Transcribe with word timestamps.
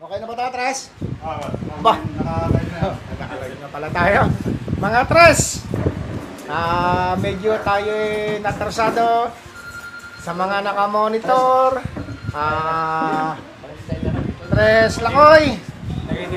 Okay 0.00 0.16
na 0.16 0.24
ba 0.24 0.32
tayo, 0.32 0.50
Tres? 0.56 0.78
Ah, 1.20 1.52
Ba? 1.84 1.94
nakakay 2.00 2.64
na. 2.72 3.68
Pala 3.68 3.88
tayo. 3.92 4.20
Mga 4.80 5.00
Tres, 5.12 5.40
ah 6.48 7.12
medyo 7.20 7.52
tayo 7.60 7.92
natrasado 8.40 9.28
sa 10.16 10.32
mga 10.32 10.64
nakamonitor. 10.64 11.84
Ah, 12.32 13.36
Tres 14.48 15.04
Lakoy, 15.04 15.60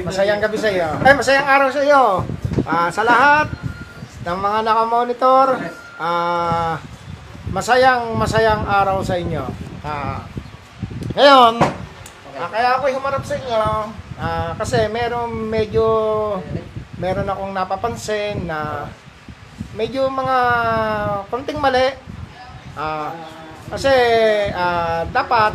masayang 0.04 0.44
gabi 0.44 0.60
sa 0.60 0.68
iyo. 0.68 1.00
Eh, 1.00 1.16
masayang 1.16 1.48
araw 1.48 1.72
sa 1.72 1.82
iyo. 1.88 2.04
Ah, 2.68 2.92
sa 2.92 3.08
lahat 3.08 3.48
ng 4.28 4.40
mga 4.44 4.60
nakamonitor, 4.68 5.48
ah, 6.04 6.76
masayang 7.48 8.12
masayang 8.20 8.68
araw 8.68 9.00
sa 9.00 9.16
inyo. 9.16 9.48
Ah, 9.88 10.20
ngayon, 11.16 11.64
ah, 12.38 12.50
kaya 12.50 12.70
ako 12.78 12.86
humarap 12.94 13.24
sa 13.26 13.38
inyo 13.38 13.58
ah, 14.18 14.52
kasi 14.58 14.90
meron 14.90 15.30
medyo 15.50 15.86
meron 16.98 17.30
akong 17.30 17.54
napapansin 17.54 18.48
na 18.48 18.88
medyo 19.74 20.06
mga 20.10 20.38
konting 21.28 21.60
mali. 21.60 21.94
Ah, 22.78 23.14
kasi 23.70 23.94
ah, 24.54 25.06
dapat 25.10 25.54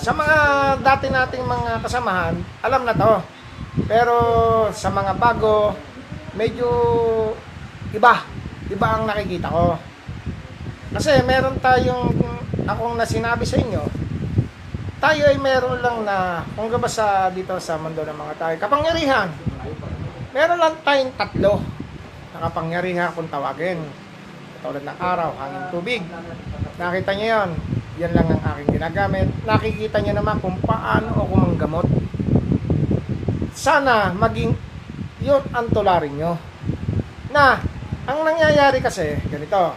sa 0.00 0.10
mga 0.10 0.36
dati 0.82 1.06
nating 1.12 1.46
mga 1.46 1.78
kasamahan, 1.84 2.34
alam 2.64 2.82
na 2.82 2.96
to. 2.96 3.14
Pero 3.86 4.16
sa 4.74 4.90
mga 4.90 5.16
bago, 5.16 5.72
medyo 6.34 6.68
iba. 7.94 8.24
Iba 8.72 8.88
ang 8.98 9.04
nakikita 9.06 9.52
ko. 9.52 9.76
Kasi 10.92 11.22
meron 11.24 11.60
tayong 11.60 12.12
akong 12.68 12.98
nasinabi 12.98 13.46
sa 13.46 13.56
inyo, 13.60 13.80
tayo 15.02 15.26
ay 15.26 15.34
meron 15.34 15.82
lang 15.82 16.06
na, 16.06 16.46
kung 16.54 16.70
ba 16.70 16.86
sa 16.86 17.26
dito 17.34 17.58
sa 17.58 17.74
mundo 17.74 18.06
ng 18.06 18.14
mga 18.14 18.34
tayo, 18.38 18.54
kapangyarihan. 18.62 19.34
Meron 20.30 20.62
lang 20.62 20.78
tayong 20.86 21.10
tatlo 21.18 21.58
na 22.30 22.46
kapangyarihan 22.46 23.10
kung 23.10 23.26
tawagin. 23.26 23.82
Tulad 24.62 24.86
ng 24.86 24.98
araw, 25.02 25.34
hangin, 25.42 25.64
tubig. 25.74 26.02
Nakita 26.78 27.18
niyo 27.18 27.26
yon. 27.34 27.50
Yan 27.98 28.14
lang 28.14 28.30
ang 28.30 28.42
aking 28.54 28.78
ginagamit. 28.78 29.26
Nakikita 29.42 29.98
niyo 29.98 30.14
naman 30.22 30.38
kung 30.38 30.54
paano 30.62 31.10
ako 31.18 31.34
manggamot. 31.34 31.86
Sana 33.58 34.14
maging 34.14 34.54
yun 35.18 35.42
ang 35.50 35.66
tularin 35.74 36.14
nyo. 36.14 36.38
Na, 37.34 37.58
ang 38.06 38.22
nangyayari 38.22 38.78
kasi, 38.78 39.18
ganito. 39.26 39.74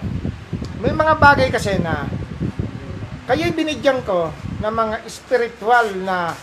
May 0.86 0.94
mga 0.94 1.17
bagay 1.17 1.49
kasi 1.49 1.81
na 1.81 2.05
kayo'y 3.25 3.58
binigyan 3.58 4.05
ko 4.05 4.30
ng 4.66 4.73
mga 4.73 4.95
spiritual 5.05 5.94
na 6.02 6.33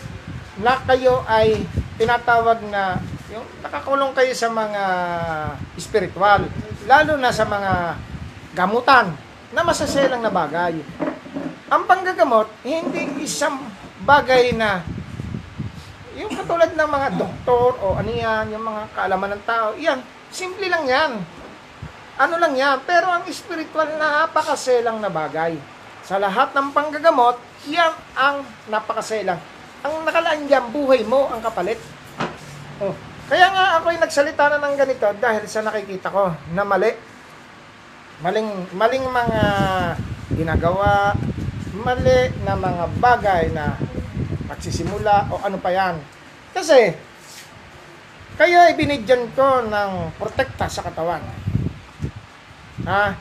na 0.63 0.79
kayo 0.87 1.27
ay 1.27 1.59
tinatawag 1.99 2.63
na 2.71 2.95
yung 3.27 3.43
nakakulong 3.59 4.15
kayo 4.15 4.31
sa 4.31 4.47
mga 4.47 4.83
spiritual 5.75 6.47
lalo 6.87 7.19
na 7.19 7.35
sa 7.35 7.43
mga 7.43 7.99
gamutan 8.55 9.11
na 9.51 9.67
masaselang 9.67 10.23
na 10.23 10.31
bagay 10.31 10.79
ang 11.67 11.83
panggagamot 11.83 12.47
hindi 12.63 13.27
isang 13.27 13.59
bagay 14.07 14.55
na 14.55 14.87
yung 16.13 16.29
katulad 16.29 16.69
ng 16.77 16.89
mga 16.89 17.09
doktor 17.17 17.73
o 17.81 17.97
ano 17.97 18.11
yan, 18.13 18.53
yung 18.53 18.61
mga 18.61 18.83
kaalaman 18.93 19.33
ng 19.33 19.43
tao, 19.49 19.73
yan, 19.81 19.97
simple 20.29 20.69
lang 20.69 20.85
yan. 20.85 21.11
Ano 22.21 22.37
lang 22.37 22.53
yan, 22.53 22.77
pero 22.85 23.09
ang 23.09 23.25
spiritual 23.33 23.89
na 23.97 24.29
napakaselang 24.29 25.01
na 25.01 25.09
bagay. 25.09 25.57
Sa 26.03 26.19
lahat 26.19 26.51
ng 26.51 26.75
panggagamot, 26.75 27.39
yan 27.71 27.95
ang 28.19 28.43
napakaselang. 28.67 29.39
Ang 29.87 30.03
nakalaan 30.03 30.43
dyan, 30.47 30.67
buhay 30.67 31.07
mo 31.07 31.31
ang 31.31 31.39
kapalit. 31.39 31.79
Oh. 32.83 32.91
Kaya 33.31 33.47
nga 33.55 33.79
ako'y 33.79 33.95
nagsalita 33.95 34.51
na 34.51 34.59
ng 34.59 34.75
ganito 34.75 35.07
dahil 35.15 35.47
sa 35.47 35.63
nakikita 35.63 36.11
ko 36.11 36.35
na 36.51 36.67
mali. 36.67 36.91
Maling, 38.19 38.75
maling 38.75 39.07
mga 39.07 39.43
ginagawa, 40.35 41.15
mali 41.71 42.35
na 42.43 42.55
mga 42.59 42.85
bagay 42.99 43.43
na 43.55 43.79
pagsisimula 44.51 45.31
o 45.31 45.39
ano 45.39 45.55
pa 45.55 45.71
yan. 45.71 45.95
Kasi, 46.51 46.93
kayo 48.35 48.59
ay 48.59 48.75
binigyan 48.75 49.31
ko 49.31 49.63
ng 49.63 50.19
protekta 50.19 50.67
sa 50.67 50.83
katawan. 50.83 51.23
Ha? 52.83 53.15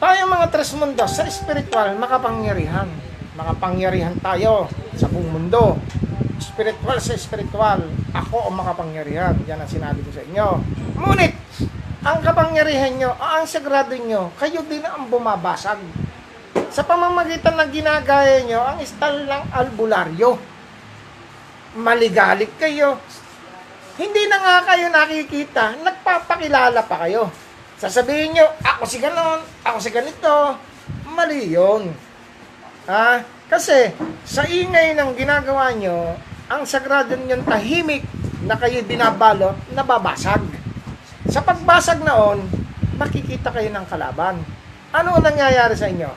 Tayo 0.00 0.24
mga 0.32 0.48
tres 0.48 0.72
mundo 0.80 1.04
sa 1.04 1.28
spiritual, 1.28 1.92
makapangyarihan. 2.00 2.88
Makapangyarihan 3.36 4.16
tayo 4.24 4.64
sa 4.96 5.12
buong 5.12 5.28
mundo. 5.28 5.76
Spiritual 6.40 6.96
sa 7.04 7.12
spiritual, 7.20 7.84
ako 8.16 8.48
ang 8.48 8.56
makapangyarihan. 8.64 9.36
Yan 9.44 9.60
ang 9.60 9.68
sinabi 9.68 10.00
ko 10.00 10.08
sa 10.08 10.24
inyo. 10.24 10.48
Ngunit, 11.04 11.36
ang 12.00 12.16
kapangyarihan 12.24 12.96
nyo, 12.96 13.12
ang 13.12 13.44
sagrado 13.44 13.92
nyo, 13.92 14.32
kayo 14.40 14.64
din 14.64 14.80
ang 14.88 15.12
bumabasag. 15.12 15.76
Sa 16.72 16.80
pamamagitan 16.80 17.60
ng 17.60 17.68
ginagaya 17.68 18.40
nyo, 18.48 18.60
ang 18.64 18.80
istal 18.80 19.28
ng 19.28 19.52
albularyo. 19.52 20.40
Maligalig 21.76 22.56
kayo. 22.56 22.96
Hindi 24.00 24.22
na 24.32 24.40
nga 24.40 24.56
kayo 24.64 24.88
nakikita, 24.88 25.76
nagpapakilala 25.84 26.88
pa 26.88 27.04
kayo. 27.04 27.49
Sasabihin 27.80 28.36
nyo, 28.36 28.44
ako 28.60 28.84
si 28.84 29.00
ganon, 29.00 29.40
ako 29.64 29.80
si 29.80 29.88
ganito. 29.88 30.52
Mali 31.08 31.48
yun. 31.48 31.88
Ha? 32.84 33.24
Kasi, 33.48 33.88
sa 34.28 34.44
ingay 34.44 34.92
ng 34.92 35.16
ginagawa 35.16 35.72
nyo, 35.72 36.12
ang 36.52 36.68
sagrado 36.68 37.16
nyong 37.16 37.48
tahimik 37.48 38.04
na 38.44 38.60
kayo 38.60 38.84
binabalot, 38.84 39.56
nababasag. 39.72 40.44
Sa 41.32 41.40
pagbasag 41.40 42.04
noon, 42.04 42.44
makikita 43.00 43.48
kayo 43.48 43.72
ng 43.72 43.88
kalaban. 43.88 44.44
Ano 44.92 45.16
ang 45.16 45.24
nangyayari 45.24 45.72
sa 45.72 45.88
inyo? 45.88 46.12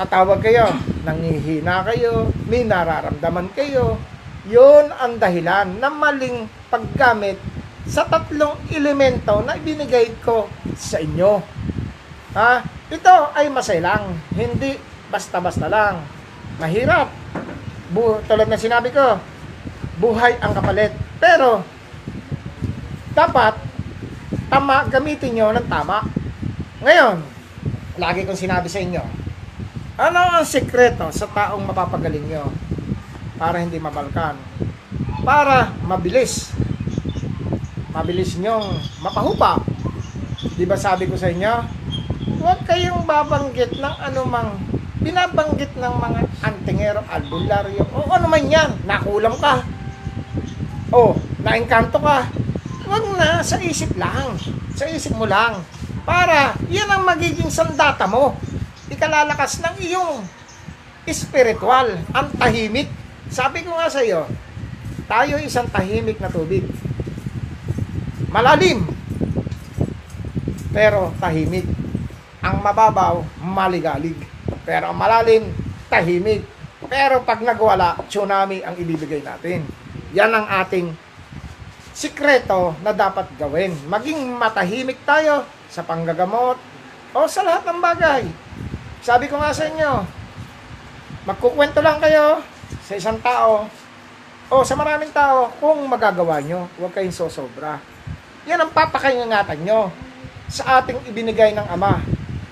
Tatawag 0.00 0.40
kayo, 0.40 0.72
nangihina 1.04 1.84
kayo, 1.84 2.32
may 2.48 2.64
nararamdaman 2.64 3.52
kayo. 3.52 4.00
Yun 4.48 4.96
ang 4.96 5.20
dahilan 5.20 5.76
ng 5.76 5.94
maling 6.00 6.48
paggamit 6.72 7.36
sa 7.88 8.04
tatlong 8.04 8.60
elemento 8.68 9.40
na 9.42 9.56
ibinigay 9.56 10.12
ko 10.20 10.46
sa 10.76 11.00
inyo. 11.00 11.40
Ha? 12.36 12.60
Ito 12.92 13.32
ay 13.32 13.48
masailang, 13.48 14.12
hindi 14.36 14.76
basta-basta 15.08 15.66
lang. 15.72 16.04
Mahirap. 16.60 17.08
Bu 17.88 18.20
tulad 18.28 18.46
na 18.52 18.60
sinabi 18.60 18.92
ko, 18.92 19.16
buhay 19.96 20.36
ang 20.44 20.52
kapalit. 20.52 20.92
Pero, 21.16 21.64
dapat, 23.16 23.56
tama, 24.52 24.84
gamitin 24.92 25.32
nyo 25.34 25.48
ng 25.56 25.66
tama. 25.66 26.04
Ngayon, 26.84 27.24
lagi 27.98 28.28
kong 28.28 28.38
sinabi 28.38 28.68
sa 28.70 28.78
inyo, 28.78 29.02
ano 29.98 30.18
ang 30.38 30.46
sekreto 30.46 31.10
sa 31.10 31.26
taong 31.26 31.64
mapapagaling 31.66 32.22
nyo 32.30 32.46
para 33.34 33.58
hindi 33.58 33.82
mabalkan? 33.82 34.38
Para 35.26 35.74
mabilis. 35.82 36.54
Mabilis 37.88 38.36
nyong 38.36 38.68
mapahupa. 39.00 39.64
Di 40.54 40.68
ba 40.68 40.76
sabi 40.76 41.08
ko 41.08 41.16
sa 41.16 41.32
inyo? 41.32 41.54
Huwag 42.38 42.62
kayong 42.68 43.08
babanggit 43.08 43.80
ng 43.80 43.96
anumang 44.04 44.60
binabanggit 44.98 45.72
ng 45.78 45.94
mga 45.94 46.20
antingero, 46.44 47.00
albularyo, 47.06 47.86
o 47.94 48.04
ano 48.12 48.26
man 48.28 48.44
yan. 48.44 48.70
Nakulam 48.84 49.34
ka. 49.40 49.64
O, 50.92 51.16
naengkanto 51.40 51.96
ka. 51.96 52.28
Huwag 52.84 53.04
na, 53.16 53.40
sa 53.40 53.56
isip 53.60 53.96
lang. 53.96 54.36
Sa 54.76 54.84
isip 54.84 55.16
mo 55.16 55.24
lang. 55.24 55.64
Para, 56.04 56.56
yan 56.68 56.88
ang 56.88 57.04
magiging 57.04 57.52
sandata 57.52 58.04
mo. 58.04 58.36
Ikalalakas 58.88 59.60
ng 59.64 59.76
iyong 59.84 60.24
spiritual, 61.08 62.04
ang 62.12 62.28
tahimik. 62.36 62.88
Sabi 63.28 63.64
ko 63.64 63.76
nga 63.76 63.88
sa 63.88 64.04
iyo, 64.04 64.28
tayo 65.08 65.40
isang 65.40 65.68
tahimik 65.68 66.20
na 66.20 66.32
tubig. 66.32 66.64
Malalim, 68.38 68.86
pero 70.70 71.10
tahimik. 71.18 71.66
Ang 72.38 72.62
mababaw, 72.62 73.26
maligalig. 73.42 74.14
Pero 74.62 74.94
ang 74.94 74.94
malalim, 74.94 75.50
tahimik. 75.90 76.46
Pero 76.86 77.26
pag 77.26 77.42
nagwala, 77.42 77.98
tsunami 78.06 78.62
ang 78.62 78.78
ibibigay 78.78 79.26
natin. 79.26 79.66
Yan 80.14 80.30
ang 80.30 80.46
ating 80.46 80.94
sikreto 81.90 82.78
na 82.78 82.94
dapat 82.94 83.26
gawin. 83.42 83.74
Maging 83.90 84.30
matahimik 84.38 85.02
tayo 85.02 85.42
sa 85.66 85.82
panggagamot 85.82 86.62
o 87.18 87.26
sa 87.26 87.42
lahat 87.42 87.66
ng 87.66 87.82
bagay. 87.82 88.22
Sabi 89.02 89.26
ko 89.26 89.42
nga 89.42 89.50
sa 89.50 89.66
inyo, 89.66 90.06
magkukwento 91.26 91.82
lang 91.82 91.98
kayo 91.98 92.38
sa 92.86 92.94
isang 92.94 93.18
tao 93.18 93.66
o 94.46 94.62
sa 94.62 94.78
maraming 94.78 95.10
tao 95.10 95.50
kung 95.58 95.82
magagawa 95.90 96.38
nyo. 96.38 96.70
Huwag 96.78 96.94
kayong 96.94 97.18
sosobra. 97.18 97.97
Yan 98.48 98.64
ang 98.64 98.72
papakingatan 98.72 99.60
nyo 99.60 99.92
sa 100.48 100.80
ating 100.80 101.04
ibinigay 101.12 101.52
ng 101.52 101.68
Ama 101.68 102.00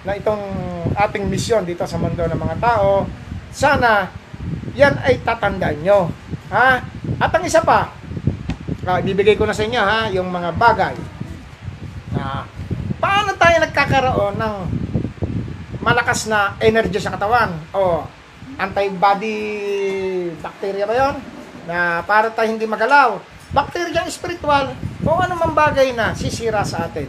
na 0.04 0.12
itong 0.12 0.44
ating 0.92 1.24
misyon 1.24 1.64
dito 1.64 1.88
sa 1.88 1.96
mundo 1.96 2.20
ng 2.20 2.36
mga 2.36 2.56
tao. 2.60 3.08
Sana 3.48 4.12
yan 4.76 4.92
ay 5.00 5.24
tatandaan 5.24 5.80
nyo. 5.80 6.12
Ha? 6.52 6.84
At 7.16 7.32
ang 7.32 7.44
isa 7.48 7.64
pa, 7.64 7.96
ah, 8.84 9.00
ibibigay 9.00 9.40
ko 9.40 9.48
na 9.48 9.56
sa 9.56 9.64
inyo 9.64 9.80
ha, 9.80 10.12
yung 10.12 10.28
mga 10.28 10.52
bagay. 10.52 10.96
Ah, 12.12 12.44
paano 13.00 13.32
tayo 13.40 13.56
nagkakaroon 13.64 14.36
ng 14.36 14.54
malakas 15.80 16.28
na 16.28 16.60
energy 16.60 17.00
sa 17.00 17.16
katawan? 17.16 17.56
O 17.72 18.04
antibody 18.60 19.36
bacteria 20.44 20.84
ba 20.84 20.92
yon? 20.92 21.14
Na 21.64 22.04
para 22.04 22.28
tayo 22.28 22.52
hindi 22.52 22.68
magalaw. 22.68 23.16
Bacteria 23.56 24.04
spiritual 24.12 24.76
o 25.00 25.10
ano 25.16 25.32
man 25.40 25.56
bagay 25.56 25.96
na 25.96 26.12
sisira 26.12 26.60
sa 26.60 26.84
atin. 26.84 27.08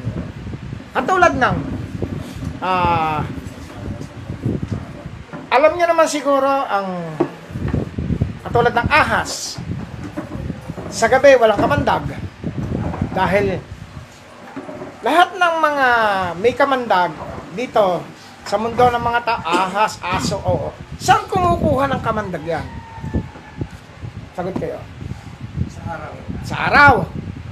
Katulad 0.95 1.35
ng 1.35 1.57
ah 2.63 3.27
alam 5.51 5.71
niyo 5.75 5.91
naman 5.91 6.07
siguro 6.07 6.47
ang 6.47 7.19
katulad 8.47 8.71
ng 8.71 8.87
ahas. 8.87 9.59
Sa 10.87 11.11
gabi 11.11 11.35
walang 11.35 11.59
kamandag 11.59 12.15
dahil 13.11 13.59
lahat 15.03 15.35
ng 15.35 15.55
mga 15.59 15.87
may 16.39 16.53
kamandag 16.55 17.11
dito 17.59 17.99
sa 18.47 18.55
mundo 18.55 18.87
ng 18.87 19.03
mga 19.03 19.19
ta 19.27 19.35
ahas, 19.43 19.99
aso, 19.99 20.39
oo. 20.39 20.71
Saan 20.95 21.27
kumukuha 21.27 21.91
ng 21.91 21.99
kamandag 21.99 22.43
yan? 22.47 22.63
Sagot 24.31 24.55
kayo. 24.55 24.79
Sa 25.67 25.81
araw. 25.83 26.26
Sa 26.47 26.71
araw. 26.71 27.03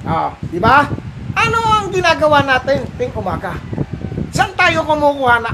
Ah, 0.07 0.31
di 0.39 0.55
ba? 0.55 0.87
Ano 1.35 1.59
ang 1.59 1.91
ginagawa 1.91 2.39
natin 2.47 2.87
ting 2.95 3.11
umaga? 3.11 3.59
Saan 4.31 4.55
tayo 4.55 4.87
kumukuha 4.87 5.43
na 5.43 5.51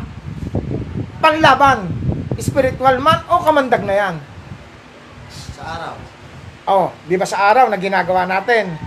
panglaban? 1.18 1.90
Spiritual 2.38 3.02
man 3.02 3.26
o 3.26 3.42
kamandag 3.42 3.82
na 3.82 3.98
yan? 3.98 4.16
Sa 5.58 5.62
araw. 5.66 5.96
Oh, 6.70 6.88
di 7.10 7.18
ba 7.18 7.26
sa 7.26 7.50
araw 7.50 7.66
na 7.66 7.82
ginagawa 7.82 8.30
natin? 8.30 8.78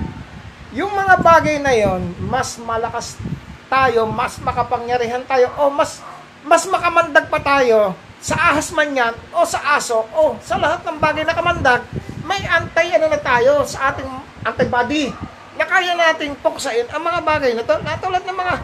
Yung 0.71 0.95
mga 0.95 1.19
bagay 1.19 1.59
na 1.59 1.75
yon, 1.75 2.15
mas 2.31 2.55
malakas 2.63 3.19
tayo, 3.67 4.07
mas 4.07 4.39
makapangyarihan 4.39 5.27
tayo, 5.27 5.51
o 5.59 5.67
mas 5.67 5.99
mas 6.47 6.63
makamandag 6.71 7.27
pa 7.27 7.43
tayo 7.43 7.91
sa 8.23 8.55
ahas 8.55 8.71
man 8.71 8.95
yan, 8.95 9.15
o 9.35 9.43
sa 9.43 9.75
aso, 9.75 10.07
o 10.15 10.39
sa 10.39 10.63
lahat 10.63 10.87
ng 10.87 10.99
bagay 11.03 11.27
na 11.27 11.35
kamandag, 11.35 11.83
may 12.25 12.41
antay 12.49 12.97
ano 12.97 13.07
na 13.13 13.21
tayo 13.21 13.63
sa 13.69 13.93
ating 13.93 14.09
antibody 14.45 15.13
na 15.55 15.65
kaya 15.69 15.95
nating 15.95 16.35
puksain 16.41 16.89
ang 16.91 17.05
mga 17.05 17.21
bagay 17.23 17.53
na 17.55 17.63
to, 17.63 17.77
na 17.85 18.01
tulad 18.01 18.25
ng 18.25 18.37
mga 18.37 18.55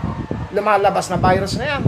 lumalabas 0.57 1.07
na 1.07 1.21
virus 1.21 1.55
na 1.61 1.77
yan. 1.77 1.83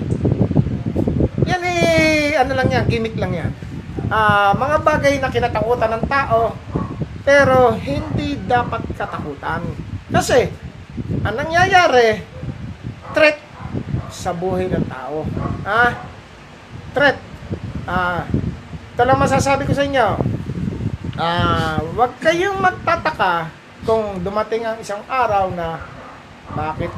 Yan 1.42 1.62
eh, 1.66 2.38
ano 2.38 2.52
lang 2.54 2.68
yan, 2.70 2.84
gimmick 2.86 3.18
lang 3.18 3.34
yan. 3.34 3.50
Ah, 4.12 4.54
mga 4.54 4.76
bagay 4.84 5.14
na 5.18 5.32
kinatakutan 5.32 5.90
ng 5.98 6.04
tao, 6.06 6.54
pero 7.26 7.74
hindi 7.74 8.38
dapat 8.46 8.86
katakutan. 8.94 9.66
Kasi, 10.12 10.46
ang 11.26 11.34
nangyayari, 11.34 12.22
threat 13.16 13.40
sa 14.12 14.30
buhay 14.36 14.68
ng 14.70 14.86
tao. 14.86 15.26
Ah, 15.66 16.06
threat. 16.94 17.18
Ah, 17.88 18.28
ito 18.92 19.02
lang 19.02 19.18
masasabi 19.18 19.66
ko 19.66 19.74
sa 19.74 19.82
inyo. 19.88 20.20
Ah, 21.12 21.76
wag 21.92 22.16
kayong 22.24 22.56
magtataka 22.56 23.52
kung 23.84 24.24
dumating 24.24 24.64
ang 24.64 24.80
isang 24.80 25.04
araw 25.04 25.52
na 25.52 25.76
bakit 26.56 26.88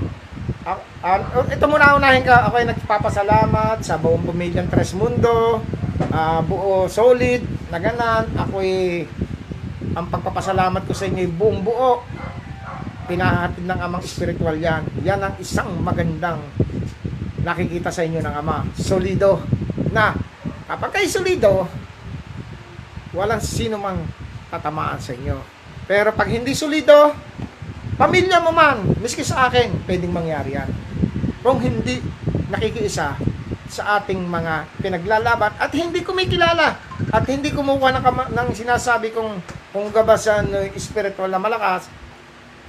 Ah, 0.64 0.80
ah, 1.04 1.20
ito 1.44 1.66
muna 1.68 1.92
unahin 1.92 2.24
ka. 2.24 2.48
Ako 2.48 2.56
ay 2.56 2.64
nagpapasalamat 2.72 3.84
sa 3.84 4.00
buong 4.00 4.24
pamilyang 4.24 4.64
Tres 4.72 4.96
Mundo. 4.96 5.60
ah, 6.08 6.40
buo 6.40 6.88
solid 6.88 7.44
na 7.68 7.76
ganan. 7.76 8.24
Ako 8.32 8.64
ay 8.64 9.04
ang 9.92 10.08
pagpapasalamat 10.08 10.88
ko 10.88 10.96
sa 10.96 11.04
inyo 11.04 11.20
ay 11.20 11.30
buong 11.36 11.60
buo. 11.60 12.00
Pinahatid 13.04 13.68
ng 13.68 13.76
amang 13.76 14.00
spiritual 14.08 14.56
yan. 14.56 14.88
Yan 15.04 15.20
ang 15.20 15.36
isang 15.36 15.68
magandang 15.84 16.40
nakikita 17.44 17.92
sa 17.92 18.00
inyo 18.00 18.24
ng 18.24 18.34
ama. 18.40 18.64
Solido. 18.72 19.44
Na 19.92 20.16
kapag 20.64 20.96
kayo 20.96 21.08
solido, 21.12 21.68
walang 23.14 23.40
sino 23.40 23.78
mang 23.78 24.02
tatamaan 24.50 24.98
sa 24.98 25.14
inyo. 25.14 25.38
Pero 25.86 26.10
pag 26.12 26.28
hindi 26.28 26.52
solido, 26.52 27.14
pamilya 27.96 28.42
mo 28.42 28.50
man, 28.50 28.82
miski 28.98 29.22
sa 29.22 29.48
akin, 29.48 29.86
pwedeng 29.86 30.12
mangyari 30.12 30.58
yan. 30.58 30.70
Kung 31.40 31.62
hindi 31.62 32.02
nakikiisa 32.50 33.16
sa 33.68 33.82
ating 33.98 34.20
mga 34.22 34.68
pinaglalaban 34.78 35.52
at 35.56 35.72
hindi 35.72 36.04
kumikilala 36.04 36.78
at 37.10 37.24
hindi 37.26 37.50
kumukuha 37.50 37.90
ng, 37.98 38.04
kama- 38.04 38.30
ng 38.30 38.48
sinasabi 38.54 39.10
kong 39.10 39.40
kung 39.74 39.90
gabasan 39.90 40.46
ng 40.52 40.70
spiritual 40.78 41.26
na 41.26 41.42
malakas 41.42 41.90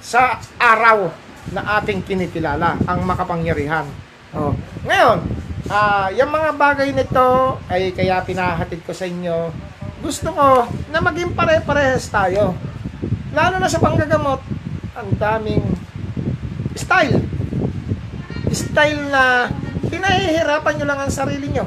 sa 0.02 0.42
araw 0.58 1.12
na 1.54 1.78
ating 1.78 2.02
kinikilala 2.02 2.74
ang 2.90 3.06
makapangyarihan. 3.06 3.86
Oh. 4.34 4.52
Ngayon, 4.82 5.22
ah 5.70 6.10
yung 6.10 6.30
mga 6.30 6.50
bagay 6.58 6.90
nito 6.90 7.58
ay 7.70 7.94
kaya 7.94 8.18
pinahatid 8.26 8.82
ko 8.82 8.90
sa 8.90 9.06
inyo. 9.06 9.54
Gusto 10.00 10.28
ko 10.32 10.68
na 10.92 11.00
maging 11.00 11.32
pare-parehas 11.32 12.08
tayo. 12.12 12.56
Lalo 13.32 13.56
na 13.60 13.68
sa 13.68 13.80
panggagamot, 13.80 14.40
ang 14.96 15.08
daming 15.20 15.64
style. 16.76 17.20
Style 18.52 19.00
na 19.12 19.52
pinahihirapan 19.88 20.74
nyo 20.80 20.86
lang 20.88 21.00
ang 21.04 21.12
sarili 21.12 21.52
nyo. 21.52 21.64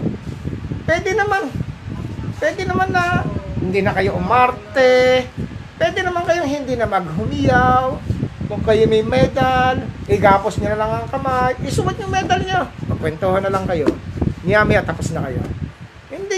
Pwede 0.90 1.14
naman. 1.14 1.50
Pwede 2.42 2.66
naman 2.66 2.90
na 2.90 3.22
hindi 3.62 3.86
na 3.86 3.94
kayo 3.94 4.18
umarte. 4.18 5.26
Pwede 5.78 6.00
naman 6.02 6.26
kayong 6.26 6.50
hindi 6.50 6.74
na 6.74 6.90
maghumiyaw. 6.90 7.86
Kung 8.50 8.66
kayo 8.66 8.90
may 8.90 9.06
medal, 9.06 9.86
igapos 10.10 10.58
nyo 10.58 10.74
na 10.74 10.80
lang 10.82 10.92
ang 10.92 11.08
kamay, 11.14 11.54
isuot 11.62 11.94
yung 12.02 12.10
medal 12.10 12.42
nyo. 12.42 12.66
Magkwentuhan 12.90 13.46
na 13.46 13.54
lang 13.54 13.70
kayo. 13.70 13.86
Niya-miya, 14.42 14.82
tapos 14.82 15.14
na 15.14 15.30
kayo. 15.30 15.38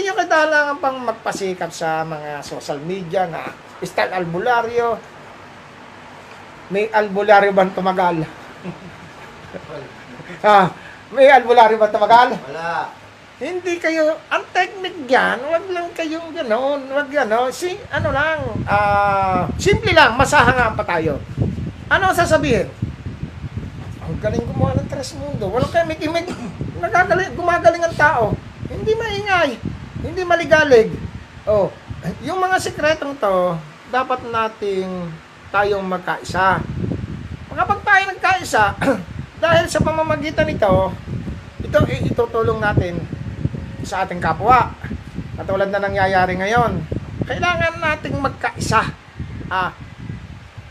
Hindi 0.02 0.10
nyo 0.10 0.26
kailangan 0.26 0.76
pang 0.82 0.98
magpasikap 0.98 1.70
sa 1.70 2.02
mga 2.02 2.42
social 2.42 2.82
media 2.82 3.22
na 3.30 3.54
style 3.86 4.10
albularyo. 4.10 4.98
May 6.74 6.90
albularyo 6.90 7.54
bang 7.54 7.70
tumagal? 7.70 8.26
ah, 10.50 10.74
may 11.14 11.30
albularyo 11.30 11.78
bang 11.78 11.94
tumagal? 11.94 12.34
Wala. 12.34 12.90
Hindi 13.38 13.78
kayo, 13.78 14.18
ang 14.26 14.42
technique 14.50 15.06
yan, 15.06 15.38
wag 15.38 15.70
lang 15.70 15.86
kayong 15.94 16.34
gano'n, 16.34 16.82
wag 16.90 17.06
gano'n, 17.06 17.54
si, 17.54 17.78
ano 17.94 18.10
lang, 18.10 18.42
ah, 18.66 19.46
simple 19.54 19.94
lang, 19.94 20.18
masahangaan 20.18 20.74
pa 20.74 20.82
tayo. 20.82 21.22
Ano 21.86 22.10
ang 22.10 22.18
sasabihin? 22.18 22.66
Ang 24.02 24.18
galing 24.18 24.50
gumawa 24.50 24.74
ng 24.82 24.90
Tres 24.90 25.14
Mundo, 25.14 25.46
walang 25.46 25.70
kayo 25.70 25.86
mikimik, 25.86 26.26
nagagaling, 26.82 27.38
gumagaling 27.38 27.86
ang 27.86 27.94
tao, 27.94 28.34
hindi 28.66 28.98
maingay, 28.98 29.70
hindi 30.02 30.22
maligalig. 30.26 30.90
Oh, 31.46 31.70
yung 32.22 32.38
mga 32.42 32.58
sikretong 32.58 33.18
to, 33.18 33.54
dapat 33.94 34.22
nating 34.26 35.10
tayong 35.54 35.86
magkaisa. 35.86 36.58
Kapag 37.52 37.80
tayo 37.84 38.02
nagkaisa, 38.10 38.64
dahil 39.42 39.64
sa 39.70 39.82
pamamagitan 39.84 40.48
nito, 40.48 40.90
ito 41.62 41.78
eh, 41.86 42.10
itutulong 42.10 42.58
natin 42.58 42.98
sa 43.86 44.02
ating 44.02 44.18
kapwa. 44.18 44.74
Katulad 45.38 45.70
na 45.70 45.82
nangyayari 45.82 46.38
ngayon. 46.38 46.82
Kailangan 47.26 47.78
nating 47.78 48.18
magkaisa. 48.18 48.82
Ah, 49.52 49.70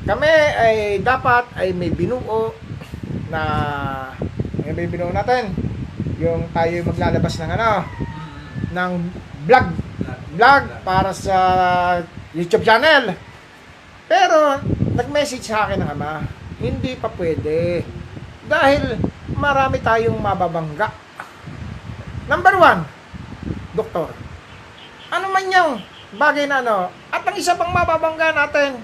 kami 0.01 0.27
ay 0.57 0.99
dapat 1.05 1.45
ay 1.55 1.71
may 1.77 1.93
binuo 1.93 2.51
na 3.29 3.41
may 4.65 4.89
binuo 4.89 5.13
natin. 5.13 5.53
Yung 6.17 6.49
tayo 6.49 6.75
maglalabas 6.83 7.37
ng 7.39 7.51
ano, 7.53 7.85
ng 8.71 8.91
vlog. 9.47 9.67
Vlog 10.35 10.63
para 10.87 11.11
sa 11.11 11.37
YouTube 12.31 12.63
channel. 12.63 13.15
Pero, 14.07 14.59
nag-message 14.95 15.47
sa 15.47 15.67
akin 15.67 15.83
ng 15.83 15.91
ama, 15.91 16.23
hindi 16.59 16.95
pa 16.99 17.07
pwede. 17.15 17.83
Dahil 18.47 18.99
marami 19.35 19.79
tayong 19.79 20.19
mababangga. 20.19 20.91
Number 22.27 22.55
one, 22.59 22.81
doktor. 23.75 24.11
Ano 25.11 25.27
man 25.31 25.47
yung 25.51 25.79
bagay 26.15 26.47
na 26.47 26.63
ano. 26.63 26.91
At 27.11 27.23
ang 27.23 27.35
isa 27.35 27.55
pang 27.55 27.71
mababangga 27.71 28.35
natin, 28.35 28.79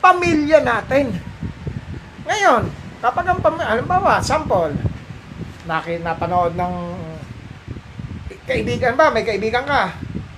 pamilya 0.00 0.60
natin. 0.64 1.12
Ngayon, 2.28 2.62
kapag 3.00 3.28
ang 3.28 3.40
pamilya, 3.40 3.76
halimbawa, 3.76 4.20
sample, 4.20 4.76
napanood 5.68 6.56
ng 6.56 6.74
kaibigan 8.46 8.94
ba, 8.98 9.10
may 9.14 9.22
kaibigan 9.22 9.62
ka. 9.62 9.94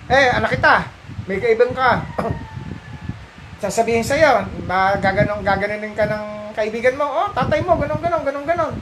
Eh, 0.08 0.28
anak 0.36 0.56
kita, 0.56 0.84
may 1.24 1.40
kaibigan 1.40 1.72
ka. 1.72 2.04
Sasabihin 3.64 4.04
sa'yo, 4.04 4.44
ba, 4.68 5.00
gaganong, 5.00 5.40
gaganunin 5.40 5.96
ka 5.96 6.04
ng 6.04 6.52
kaibigan 6.52 7.00
mo, 7.00 7.06
oh, 7.08 7.28
tatay 7.32 7.64
mo, 7.64 7.80
ganun, 7.80 8.00
ganun, 8.00 8.22
ganun, 8.22 8.44
ganun. 8.44 8.72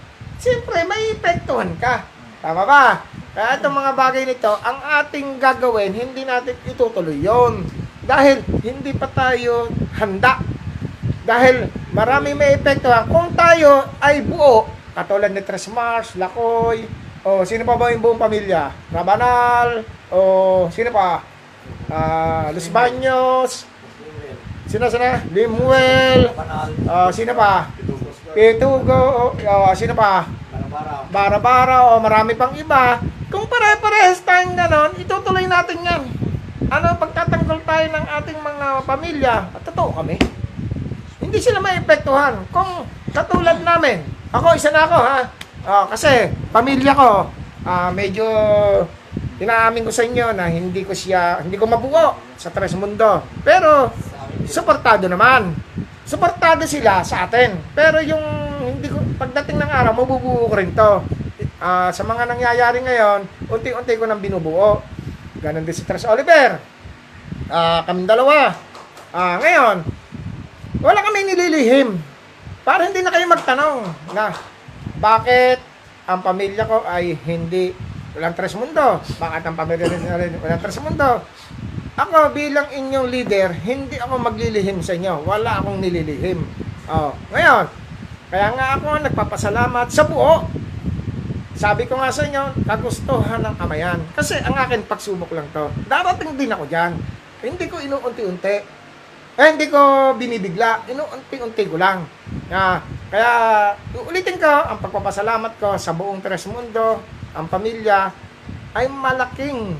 Siyempre, 0.43 0.83
may 0.85 1.15
epektuhan 1.15 1.71
ka. 1.79 2.03
Tama 2.43 2.67
ba? 2.67 3.07
Kaya 3.33 3.57
itong 3.63 3.79
mga 3.79 3.93
bagay 3.95 4.25
nito, 4.27 4.53
ang 4.61 4.83
ating 5.01 5.39
gagawin, 5.39 5.95
hindi 5.95 6.27
natin 6.27 6.59
itutuloy 6.67 7.23
yon. 7.23 7.63
Dahil 8.03 8.43
hindi 8.67 8.91
pa 8.93 9.07
tayo 9.07 9.71
handa. 9.97 10.43
Dahil 11.23 11.71
marami 11.95 12.35
may 12.35 12.59
epekto. 12.59 12.91
Kung 13.07 13.31
tayo 13.39 13.87
ay 14.03 14.27
buo, 14.27 14.67
katulad 14.93 15.31
ni 15.31 15.41
Tres 15.47 15.71
Mars, 15.71 16.19
Lakoy, 16.19 16.83
o 17.23 17.47
sino 17.47 17.63
pa 17.63 17.79
ba 17.79 17.95
yung 17.95 18.03
buong 18.03 18.19
pamilya? 18.19 18.75
Rabanal, 18.91 19.87
o 20.11 20.67
sino 20.75 20.91
pa? 20.91 21.23
Ah, 21.87 22.51
Los 22.51 22.67
Baños, 22.67 23.67
sino 24.67 24.91
sino? 24.91 25.07
Limuel, 25.31 26.35
ah, 26.91 27.11
sino 27.15 27.33
pa? 27.39 27.71
Pitugo, 28.35 29.35
o 29.39 29.71
sino 29.79 29.95
pa? 29.95 30.27
Barabara. 30.53 31.05
bara-bara 31.13 31.77
o 31.93 32.01
marami 32.01 32.33
pang 32.33 32.53
iba, 32.57 32.99
kung 33.29 33.45
pare-parehas 33.45 34.25
tayong 34.25 34.57
ganon, 34.57 34.93
itutuloy 34.97 35.45
natin 35.45 35.85
yan. 35.85 36.03
Ano, 36.73 36.97
pagtatanggol 36.97 37.61
tayo 37.69 37.87
ng 37.93 38.07
ating 38.21 38.41
mga 38.41 38.67
pamilya, 38.89 39.35
at 39.53 39.63
totoo 39.69 40.01
kami, 40.01 40.17
hindi 41.21 41.39
sila 41.39 41.61
maepektuhan. 41.61 42.49
Kung 42.49 42.89
katulad 43.13 43.61
namin, 43.61 44.01
ako, 44.33 44.57
isa 44.57 44.73
na 44.73 44.89
ako 44.89 44.97
ha, 44.97 45.19
Ah, 45.63 45.87
kasi 45.87 46.27
pamilya 46.51 46.91
ko, 46.91 47.31
ah, 47.63 47.95
medyo 47.95 48.27
inaamin 49.39 49.87
ko 49.87 49.91
sa 49.95 50.03
inyo 50.03 50.35
na 50.35 50.51
hindi 50.51 50.83
ko 50.83 50.91
siya, 50.91 51.43
hindi 51.43 51.55
ko 51.55 51.71
mabuo 51.71 52.19
sa 52.35 52.51
Tres 52.51 52.75
Mundo. 52.75 53.23
Pero, 53.47 53.91
suportado 54.47 55.07
naman. 55.07 55.55
Suportado 56.03 56.67
sila 56.67 57.07
sa 57.07 57.31
atin. 57.31 57.55
Pero 57.79 58.03
yung 58.03 58.23
hindi 58.63 58.91
ko 58.91 58.99
pagdating 59.19 59.59
ng 59.63 59.71
araw, 59.71 59.93
mabubuo 59.95 60.51
ko 60.51 60.55
rin 60.59 60.75
to. 60.75 61.03
Ah, 61.63 61.95
sa 61.95 62.03
mga 62.03 62.27
nangyayari 62.27 62.83
ngayon, 62.83 63.21
unti-unti 63.47 63.95
ko 63.95 64.11
nang 64.11 64.19
binubuo. 64.19 64.83
Ganon 65.39 65.63
din 65.63 65.75
si 65.75 65.87
Tres 65.87 66.07
Oliver. 66.11 66.59
Ah, 67.47 67.87
kaming 67.87 68.11
dalawa. 68.11 68.51
Ah, 69.15 69.39
ngayon, 69.39 69.87
wala 70.83 71.01
kami 71.07 71.23
nililihim. 71.23 72.03
Para 72.67 72.87
hindi 72.87 73.03
na 73.03 73.15
kayo 73.15 73.27
magtanong 73.31 73.79
na 74.15 74.35
bakit 75.03 75.59
ang 76.07 76.23
pamilya 76.23 76.63
ko 76.71 76.87
ay 76.87 77.19
hindi 77.27 77.75
walang 78.15 78.39
tres 78.39 78.55
mundo? 78.55 79.03
Bakit 79.19 79.43
ang 79.43 79.59
pamilya 79.59 79.91
rin 79.91 80.07
rin 80.07 80.39
walang 80.39 80.63
tres 80.63 80.79
mundo? 80.79 81.27
Ako 81.93 82.33
bilang 82.33 82.71
inyong 82.73 83.11
leader, 83.11 83.53
hindi 83.53 84.01
ako 84.01 84.17
maglilihim 84.17 84.81
sa 84.81 84.97
inyo. 84.97 85.27
Wala 85.29 85.61
akong 85.61 85.83
nililihim. 85.83 86.41
Oh, 86.89 87.13
ngayon, 87.35 87.69
kaya 88.33 88.49
nga 88.57 88.81
ako 88.81 88.87
nagpapasalamat 89.05 89.87
sa 89.93 90.09
buo. 90.09 90.49
Sabi 91.53 91.85
ko 91.85 92.01
nga 92.01 92.09
sa 92.09 92.25
inyo, 92.25 92.65
kagustuhan 92.65 93.45
ng 93.45 93.57
ama 93.61 93.77
yan. 93.77 94.01
Kasi 94.17 94.41
ang 94.41 94.57
akin 94.57 94.89
pagsubok 94.89 95.29
lang 95.37 95.45
to. 95.53 95.69
Darating 95.85 96.33
din 96.33 96.49
ako 96.49 96.65
dyan. 96.65 96.97
Hindi 97.45 97.69
ko 97.69 97.77
inuunti-unti. 97.77 98.82
Eh, 99.33 99.49
hindi 99.49 99.73
ko 99.73 100.13
binibigla. 100.21 100.85
Inuunti-unti 100.85 101.65
ko 101.65 101.81
lang. 101.81 102.05
Ah, 102.53 102.85
kaya, 103.09 103.33
uulitin 103.97 104.37
ko, 104.37 104.49
ang 104.49 104.77
pagpapasalamat 104.85 105.57
ko 105.57 105.73
sa 105.81 105.97
buong 105.97 106.21
Tres 106.21 106.45
Mundo, 106.53 107.01
ang 107.33 107.49
pamilya, 107.49 108.13
ay 108.77 108.89
malaking 108.89 109.77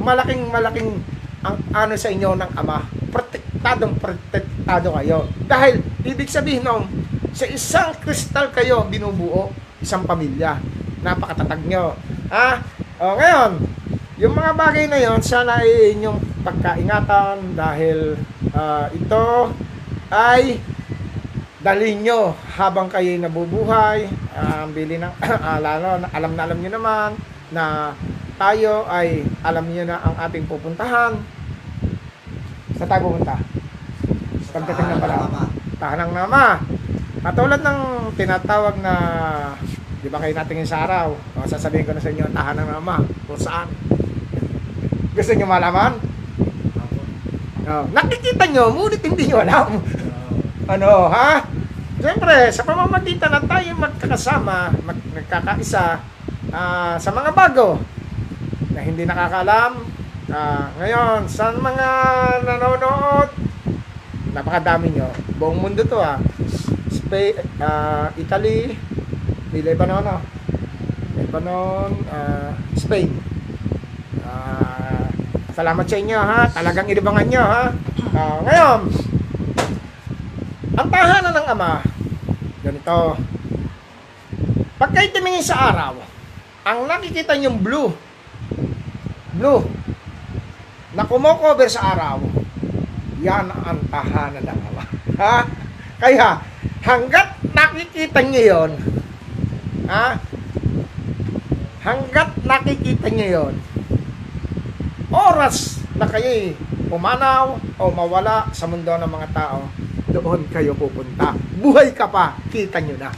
malaking 0.00 0.48
malaking 0.48 1.00
ang 1.44 1.56
ano 1.76 1.92
sa 1.96 2.08
inyo 2.08 2.36
ng 2.36 2.50
ama 2.56 2.88
protektadong 3.12 4.00
protektado 4.00 4.96
kayo 4.96 5.28
dahil 5.44 5.84
ibig 6.04 6.32
sabihin 6.32 6.64
nung 6.64 6.88
sa 7.36 7.44
isang 7.44 7.92
kristal 8.00 8.48
kayo 8.52 8.88
binubuo 8.88 9.52
isang 9.84 10.08
pamilya 10.08 10.56
napakatatag 11.04 11.60
nyo 11.68 11.92
ha 12.32 12.64
o 12.96 13.16
ngayon 13.20 13.52
yung 14.14 14.34
mga 14.34 14.52
bagay 14.54 14.86
na 14.86 15.02
yon 15.02 15.18
sana 15.18 15.58
ay 15.58 15.98
inyong 15.98 16.22
pagkaingatan 16.46 17.58
dahil 17.58 18.14
ah, 18.54 18.86
ito 18.94 19.50
ay 20.14 20.62
dalhin 21.58 22.06
nyo 22.06 22.30
habang 22.54 22.86
kayo 22.86 23.18
nabubuhay 23.18 24.06
ang 24.38 24.70
bili 24.70 25.02
ng 25.02 25.10
ah, 25.48 25.58
lalo 25.58 25.98
na 25.98 26.06
alam 26.14 26.32
na 26.38 26.42
alam 26.46 26.58
nyo 26.62 26.70
naman 26.70 27.10
na 27.50 27.90
tayo 28.38 28.86
ay 28.86 29.26
alam 29.42 29.66
niyo 29.66 29.86
na 29.86 30.02
ang 30.02 30.14
ating 30.26 30.46
pupuntahan. 30.50 31.14
Sa 32.74 32.86
tayo 32.86 33.10
pupunta? 33.10 33.38
Pagdating 34.50 34.88
ng 34.90 35.02
pala. 35.02 35.46
Tahanang 35.78 36.12
nama. 36.14 36.58
Katulad 37.22 37.62
ng 37.62 37.80
tinatawag 38.18 38.78
na, 38.82 38.94
di 40.02 40.10
ba 40.10 40.18
kayo 40.18 40.34
natingin 40.34 40.66
sa 40.66 40.86
araw? 40.86 41.14
O, 41.14 41.46
sasabihin 41.46 41.86
ko 41.86 41.94
na 41.94 42.02
sa 42.02 42.10
inyo, 42.10 42.26
tahanang 42.34 42.68
nama. 42.68 42.98
Kung 43.26 43.38
saan? 43.38 43.70
Gusto 45.14 45.30
niyo 45.30 45.46
malaman? 45.46 45.94
Ako. 46.74 46.98
O, 47.70 47.72
nakikita 47.94 48.50
nyo, 48.50 48.74
ngunit 48.74 48.98
hindi 49.06 49.30
nyo 49.30 49.38
alam. 49.46 49.78
Ah, 49.78 50.74
Ano, 50.74 51.06
ha? 51.06 51.46
Siyempre, 52.02 52.50
sa 52.50 52.66
pamamagitan 52.66 53.30
na 53.30 53.38
tayo 53.46 53.78
magkakasama, 53.78 54.74
mag, 54.82 54.98
nagkakaisa, 55.14 56.02
ah, 56.50 56.98
sa 56.98 57.10
mga 57.14 57.30
bago 57.30 57.78
na 58.74 58.82
hindi 58.82 59.06
nakakaalam, 59.06 59.86
ah, 60.34 60.66
ngayon, 60.82 61.30
sa 61.30 61.54
mga 61.54 61.88
nanonood, 62.42 63.30
napakadami 64.34 64.98
nyo. 64.98 65.14
Buong 65.38 65.62
mundo 65.62 65.86
to 65.86 66.02
ah. 66.02 66.18
Spain, 66.90 67.38
ah, 67.62 68.10
Italy, 68.18 68.74
Lebanon, 69.54 70.02
no? 70.02 70.18
Lebanon, 71.14 72.02
ah, 72.10 72.50
Spain. 72.74 73.14
Ah, 74.24 74.63
salamat 75.54 75.86
sa 75.86 75.96
inyo 75.96 76.18
ha. 76.18 76.50
Talagang 76.50 76.90
inibangan 76.90 77.26
nyo 77.30 77.42
ha. 77.42 77.64
Ah, 78.14 78.38
ngayon, 78.42 78.80
ang 80.74 80.88
tahanan 80.90 81.34
ng 81.38 81.46
Ama, 81.54 81.72
ganito. 82.66 82.98
Pag 84.74 84.90
kayo 84.90 85.08
tumingin 85.14 85.46
sa 85.46 85.70
araw, 85.70 85.94
ang 86.66 86.90
nakikita 86.90 87.38
niyong 87.38 87.62
blue, 87.62 87.94
blue, 89.38 89.62
na 90.98 91.06
kumokover 91.06 91.70
sa 91.70 91.94
araw, 91.94 92.18
yan 93.22 93.46
ang 93.54 93.78
tahanan 93.88 94.42
ng 94.42 94.60
Ama. 94.74 94.84
Ha? 95.14 95.46
Kaya, 96.02 96.42
hanggat 96.82 97.38
nakikita 97.54 98.18
niyo 98.18 98.42
yon, 98.50 98.70
ha? 99.86 100.18
Hanggat 101.86 102.34
nakikita 102.42 103.06
niyo 103.14 103.26
yon, 103.30 103.54
oras 105.14 105.78
na 105.94 106.10
kayo'y 106.10 106.58
pumanaw 106.90 107.54
o 107.78 107.84
mawala 107.94 108.50
sa 108.50 108.66
mundo 108.66 108.90
ng 108.90 109.06
mga 109.06 109.28
tao, 109.30 109.70
doon 110.10 110.42
kayo 110.50 110.74
pupunta. 110.74 111.38
Buhay 111.62 111.94
ka 111.94 112.10
pa, 112.10 112.34
kita 112.50 112.82
nyo 112.82 112.98
na. 112.98 113.10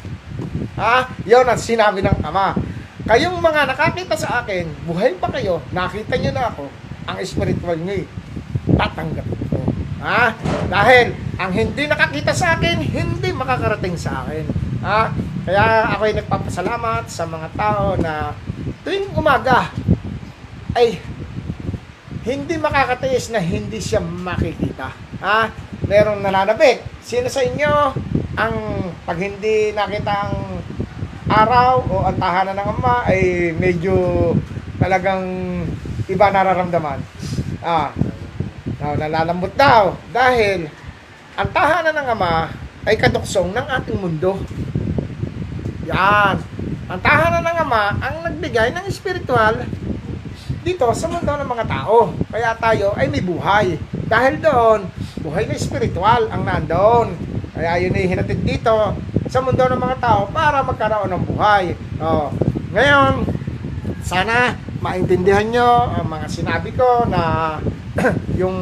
Ha? 0.76 1.08
Yon 1.24 1.48
ang 1.48 1.56
sinabi 1.56 2.04
ng 2.04 2.20
Ama. 2.20 2.52
Kayong 3.06 3.38
mga 3.40 3.72
nakakita 3.72 4.18
sa 4.18 4.44
akin, 4.44 4.66
buhay 4.84 5.16
pa 5.16 5.32
kayo, 5.32 5.62
nakita 5.72 6.20
nyo 6.20 6.30
na 6.34 6.44
ako, 6.52 6.64
ang 7.06 7.16
spiritual 7.22 7.78
nyo 7.78 7.94
eh, 8.02 8.06
tatanggapin 8.76 9.40
ko. 9.46 9.60
Ha? 10.02 10.34
Dahil, 10.66 11.14
ang 11.38 11.52
hindi 11.54 11.86
nakakita 11.86 12.34
sa 12.34 12.58
akin, 12.58 12.82
hindi 12.82 13.28
makakarating 13.30 13.94
sa 13.94 14.26
akin. 14.26 14.44
Ha? 14.82 15.00
Kaya 15.46 15.64
ako 15.94 16.02
ay 16.02 16.14
nagpapasalamat 16.18 17.04
sa 17.06 17.24
mga 17.30 17.48
tao 17.54 17.94
na 17.94 18.34
tuwing 18.82 19.06
umaga, 19.14 19.70
ay 20.74 20.98
hindi 22.26 22.59
makakatiis 22.59 23.30
na 23.30 23.38
hindi 23.38 23.78
siya 23.78 24.02
makikita. 24.02 24.90
Ha? 25.23 25.47
Merong 25.87 26.26
nananabik. 26.26 26.83
Sino 26.99 27.30
sa 27.30 27.47
inyo 27.47 27.95
ang 28.35 28.54
pag 29.06 29.18
hindi 29.23 29.71
nakita 29.71 30.26
ang 30.26 30.59
araw 31.30 31.87
o 31.87 31.95
ang 32.02 32.18
tahanan 32.18 32.59
ng 32.59 32.68
ama 32.78 33.06
ay 33.06 33.54
medyo 33.54 33.95
talagang 34.83 35.23
iba 36.11 36.26
nararamdaman. 36.35 36.99
Ah, 37.62 37.95
na 38.76 38.95
nalalambot 39.06 39.54
daw 39.54 39.95
dahil 40.11 40.66
ang 41.38 41.49
tahanan 41.54 41.95
ng 41.95 42.09
ama 42.11 42.50
ay 42.87 42.99
kaduksong 42.99 43.54
ng 43.54 43.66
ating 43.71 43.99
mundo. 44.02 44.35
Yan. 45.87 46.42
Ang 46.90 47.00
tahanan 47.02 47.42
ng 47.47 47.59
ama 47.62 47.95
ang 48.02 48.26
nagbigay 48.26 48.75
ng 48.75 48.87
spiritual 48.90 49.62
dito 50.66 50.90
sa 50.90 51.06
mundo 51.06 51.30
ng 51.30 51.46
mga 51.46 51.64
tao. 51.70 52.11
Kaya 52.26 52.58
tayo 52.58 52.90
ay 52.99 53.06
may 53.06 53.23
buhay. 53.23 53.78
Dahil 54.11 54.42
doon, 54.42 54.90
buhay 55.23 55.46
na 55.46 55.54
spiritual 55.54 56.26
ang 56.26 56.42
nandoon. 56.42 57.14
Kaya 57.54 57.78
yun 57.78 57.94
ay 57.94 58.11
hinatid 58.11 58.42
dito 58.42 58.75
sa 59.30 59.38
mundo 59.38 59.62
ng 59.62 59.78
mga 59.78 60.02
tao 60.02 60.26
para 60.35 60.66
magkaroon 60.66 61.14
ng 61.14 61.23
buhay. 61.23 61.70
Oh. 62.02 62.35
Ngayon, 62.75 63.23
sana 64.02 64.58
maintindihan 64.82 65.46
nyo 65.46 65.70
ang 65.94 66.06
mga 66.11 66.26
sinabi 66.26 66.75
ko 66.75 67.06
na 67.06 67.56
yung 68.42 68.58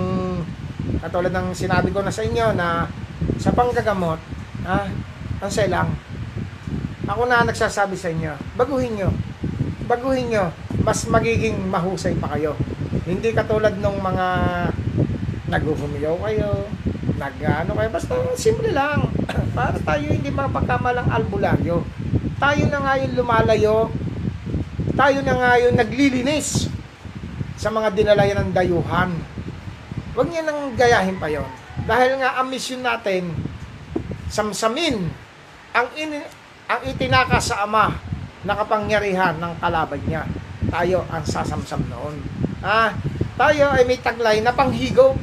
katulad 1.00 1.32
ng 1.32 1.56
sinabi 1.56 1.88
ko 1.88 2.04
na 2.04 2.12
sa 2.12 2.20
inyo 2.20 2.52
na 2.52 2.84
sa 3.40 3.48
panggagamot, 3.56 4.20
ah, 4.68 4.92
ang 5.40 5.52
selang. 5.52 5.88
Ako 7.08 7.24
na 7.28 7.48
nagsasabi 7.48 7.96
sa 7.96 8.12
inyo, 8.12 8.36
baguhin 8.56 8.92
nyo. 8.92 9.10
Baguhin 9.84 10.32
nyo. 10.32 10.48
Mas 10.80 11.04
magiging 11.04 11.68
mahusay 11.68 12.16
pa 12.16 12.32
kayo. 12.36 12.56
Hindi 13.04 13.36
katulad 13.36 13.76
ng 13.76 13.96
mga 14.00 14.26
naghuhumiyaw 15.52 16.16
kayo, 16.24 16.66
nag 17.20 17.36
ano 17.44 17.72
kayo, 17.76 17.88
basta 17.92 18.12
simple 18.34 18.72
lang. 18.72 19.12
Para 19.56 19.76
tayo 19.76 20.04
hindi 20.08 20.32
mapagkamalang 20.32 21.08
albularyo. 21.12 21.84
Tayo 22.40 22.62
na 22.68 22.80
nga 22.80 22.94
yung 22.98 23.14
lumalayo, 23.14 23.92
tayo 24.96 25.18
na 25.20 25.34
nga 25.36 25.52
yung 25.60 25.76
naglilinis 25.76 26.72
sa 27.60 27.68
mga 27.70 27.92
dinalayan 27.92 28.40
ng 28.44 28.52
dayuhan. 28.56 29.12
Huwag 30.16 30.28
niyo 30.30 30.42
nang 30.42 30.74
gayahin 30.74 31.18
pa 31.20 31.28
yon. 31.28 31.46
Dahil 31.84 32.18
nga 32.18 32.40
ang 32.40 32.48
mission 32.48 32.80
natin, 32.80 33.34
samsamin 34.32 35.10
ang, 35.74 35.88
in, 35.98 36.22
ang 36.70 36.80
itinaka 36.86 37.38
sa 37.42 37.66
Ama 37.66 38.13
na 38.44 38.54
kapangyarihan 38.56 39.40
ng 39.40 39.52
kalaban 39.58 40.00
niya. 40.04 40.28
Tayo 40.68 41.04
ang 41.08 41.24
sasamsam 41.24 41.80
noon. 41.88 42.20
Ah, 42.60 42.92
tayo 43.36 43.72
ay 43.72 43.84
may 43.88 44.00
taglay 44.00 44.40
na 44.40 44.52
panghigop 44.52 45.16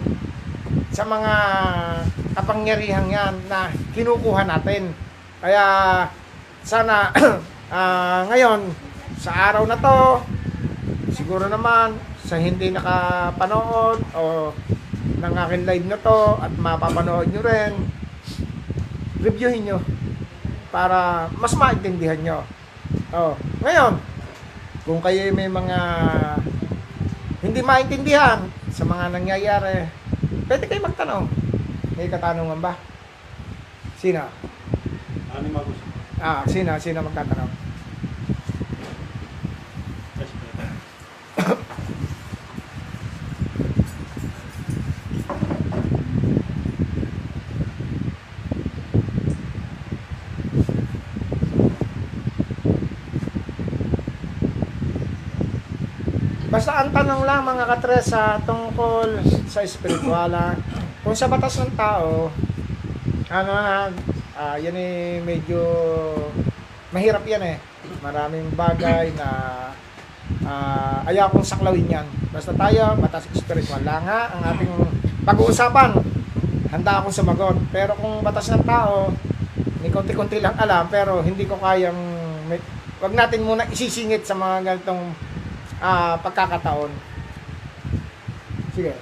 sa 0.92 1.08
mga 1.08 1.34
kapangyarihan 2.36 3.08
yan 3.08 3.34
na 3.48 3.70
kinukuha 3.94 4.46
natin. 4.46 4.94
Kaya 5.42 5.66
sana 6.62 7.13
ah, 7.74 8.25
ngayon 8.30 8.70
sa 9.22 9.54
araw 9.54 9.70
na 9.70 9.78
to 9.78 10.22
siguro 11.13 11.46
naman 11.46 11.94
sa 12.25 12.42
hindi 12.42 12.74
nakapanood 12.74 14.01
o 14.18 14.50
ng 15.22 15.36
akin 15.38 15.62
live 15.70 15.86
na 15.86 15.98
to 16.01 16.20
at 16.42 16.54
mapapanood 16.58 17.30
nyo 17.30 17.42
rin 17.46 17.74
reviewin 19.22 19.62
nyo 19.62 19.78
para 20.74 21.30
mas 21.38 21.54
maintindihan 21.54 22.18
nyo 22.18 22.40
oh, 23.12 23.36
ngayon 23.63 24.00
kung 24.88 25.03
kayo 25.03 25.30
may 25.36 25.51
mga 25.51 25.80
hindi 27.44 27.60
maintindihan 27.62 28.39
sa 28.72 28.88
mga 28.88 29.12
nangyayari 29.12 29.88
pwede 30.48 30.63
kayo 30.65 30.82
magtanong 30.84 31.25
may 32.00 32.08
katanungan 32.08 32.58
ba? 32.63 32.74
sino? 34.00 34.25
Ano 35.30 35.46
mag-usap? 35.53 35.88
ah, 36.24 36.41
sino? 36.50 36.74
sino 36.82 37.06
magtatanong? 37.06 37.71
Basta 56.62 56.77
ang 56.77 56.94
tanong 56.94 57.25
lang 57.25 57.41
mga 57.41 57.65
katresa 57.74 58.38
tungkol 58.46 59.18
sa 59.50 59.65
espirituala, 59.65 60.53
kung 61.01 61.18
sa 61.18 61.25
batas 61.25 61.58
ng 61.58 61.74
tao, 61.74 62.30
ano 63.34 63.50
na, 63.50 63.89
ah, 64.38 64.62
yan 64.62 64.77
eh 64.77 65.18
medyo 65.25 65.58
mahirap 66.94 67.25
yan 67.25 67.41
eh. 67.41 67.58
Maraming 68.06 68.53
bagay 68.53 69.10
na 69.18 69.30
ah, 70.46 71.01
ayaw 71.10 71.34
kong 71.34 71.41
saklawin 71.41 71.89
yan. 71.89 72.06
Basta 72.30 72.53
tayo, 72.53 72.94
batas 72.94 73.25
espiritual 73.34 73.82
lang 73.82 74.06
ha, 74.06 74.30
ang 74.30 74.53
ating 74.53 74.70
pag-uusapan. 75.25 75.98
Handa 76.70 77.01
akong 77.01 77.25
sumagot. 77.25 77.58
Pero 77.74 77.98
kung 77.98 78.22
batas 78.22 78.53
ng 78.53 78.62
tao, 78.70 79.10
may 79.82 79.89
konti-konti 79.89 80.38
lang 80.38 80.53
alam, 80.62 80.86
pero 80.94 81.25
hindi 81.25 81.50
ko 81.50 81.58
kayang, 81.58 81.98
may, 82.46 82.62
wag 83.01 83.18
natin 83.18 83.50
muna 83.50 83.65
isisingit 83.65 84.30
sa 84.30 84.38
mga 84.38 84.62
ganitong 84.62 85.31
ah, 85.82 86.16
pagkakataon. 86.22 86.92
Sige, 88.72 88.96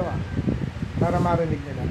dito 0.00 0.08
ka. 0.08 0.16
Para 0.96 1.18
marinig 1.20 1.60
nila. 1.60 1.84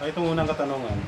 Ay, 0.00 0.12
itong 0.12 0.32
unang 0.32 0.48
katanungan. 0.48 0.98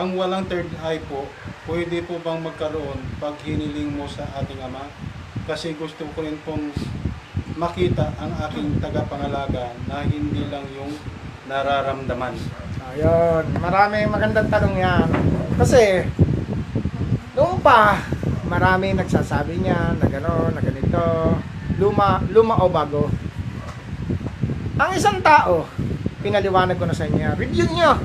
Ang 0.00 0.16
walang 0.16 0.48
third 0.48 0.68
eye 0.80 1.00
po, 1.04 1.28
pwede 1.68 2.00
po 2.08 2.16
bang 2.24 2.40
magkaroon 2.40 3.00
pag 3.20 3.36
hiniling 3.44 3.92
mo 3.92 4.08
sa 4.08 4.24
ating 4.40 4.64
Ama? 4.64 4.88
Kasi 5.44 5.76
gusto 5.76 6.08
ko 6.16 6.24
rin 6.24 6.40
pong 6.44 6.72
makita 7.60 8.16
ang 8.16 8.32
aking 8.48 8.80
tagapangalaga 8.80 9.76
na 9.84 10.00
hindi 10.08 10.48
lang 10.48 10.64
yung 10.72 10.96
nararamdaman. 11.44 12.32
Ayun, 12.88 13.44
maraming 13.60 14.08
magandang 14.08 14.48
tanong 14.48 14.80
yan. 14.80 15.08
Kasi, 15.60 16.08
noong 17.36 17.60
pa, 17.60 18.00
marami 18.48 18.96
nagsasabi 18.96 19.60
niya 19.60 19.92
na 19.92 20.08
gano'n, 20.08 20.56
na 20.56 20.64
ganito, 20.64 21.04
luma, 21.76 22.24
luma 22.32 22.56
o 22.64 22.72
bago. 22.72 23.12
Ang 24.80 24.90
isang 24.96 25.20
tao, 25.20 25.68
pinaliwanag 26.24 26.80
ko 26.80 26.88
na 26.88 26.96
sa 26.96 27.04
inyo, 27.04 27.36
review 27.36 27.68
nyo. 27.76 28.00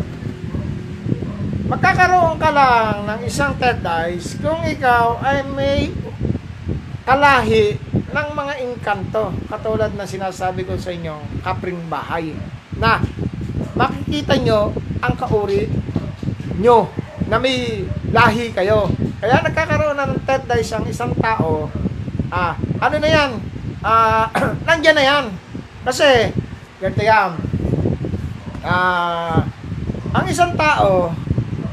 Magkakaroon 1.71 2.35
ka 2.43 2.51
lang 2.51 3.07
ng 3.07 3.19
isang 3.23 3.55
third 3.55 3.79
eyes 3.87 4.35
kung 4.43 4.67
ikaw 4.67 5.15
ay 5.23 5.47
may 5.47 5.95
kalahi 7.07 7.84
ng 8.15 8.29
mga 8.31 8.53
engkanto. 8.63 9.35
Katulad 9.51 9.91
na 9.99 10.07
sinasabi 10.07 10.63
ko 10.63 10.79
sa 10.79 10.95
inyo, 10.95 11.43
kapring 11.43 11.83
bahay. 11.91 12.31
Na 12.79 13.03
makikita 13.75 14.39
nyo 14.39 14.71
ang 15.03 15.13
kauri 15.19 15.67
nyo 16.55 16.87
na 17.27 17.35
may 17.35 17.83
lahi 18.15 18.55
kayo. 18.55 18.87
Kaya 19.19 19.43
nagkakaroon 19.43 19.99
na 19.99 20.07
ng 20.07 20.23
third 20.23 20.47
eyes 20.47 20.71
ang 20.71 20.87
isang 20.87 21.11
tao. 21.19 21.67
Ah, 22.31 22.55
ano 22.79 22.95
na 23.03 23.09
yan? 23.11 23.31
Ah, 23.83 24.31
nandyan 24.67 24.95
na 24.95 25.03
yan. 25.03 25.25
Kasi, 25.83 26.31
ganito 26.79 27.03
yan. 27.03 27.35
Ah, 28.63 29.43
ang 30.15 30.25
isang 30.31 30.55
tao, 30.55 31.11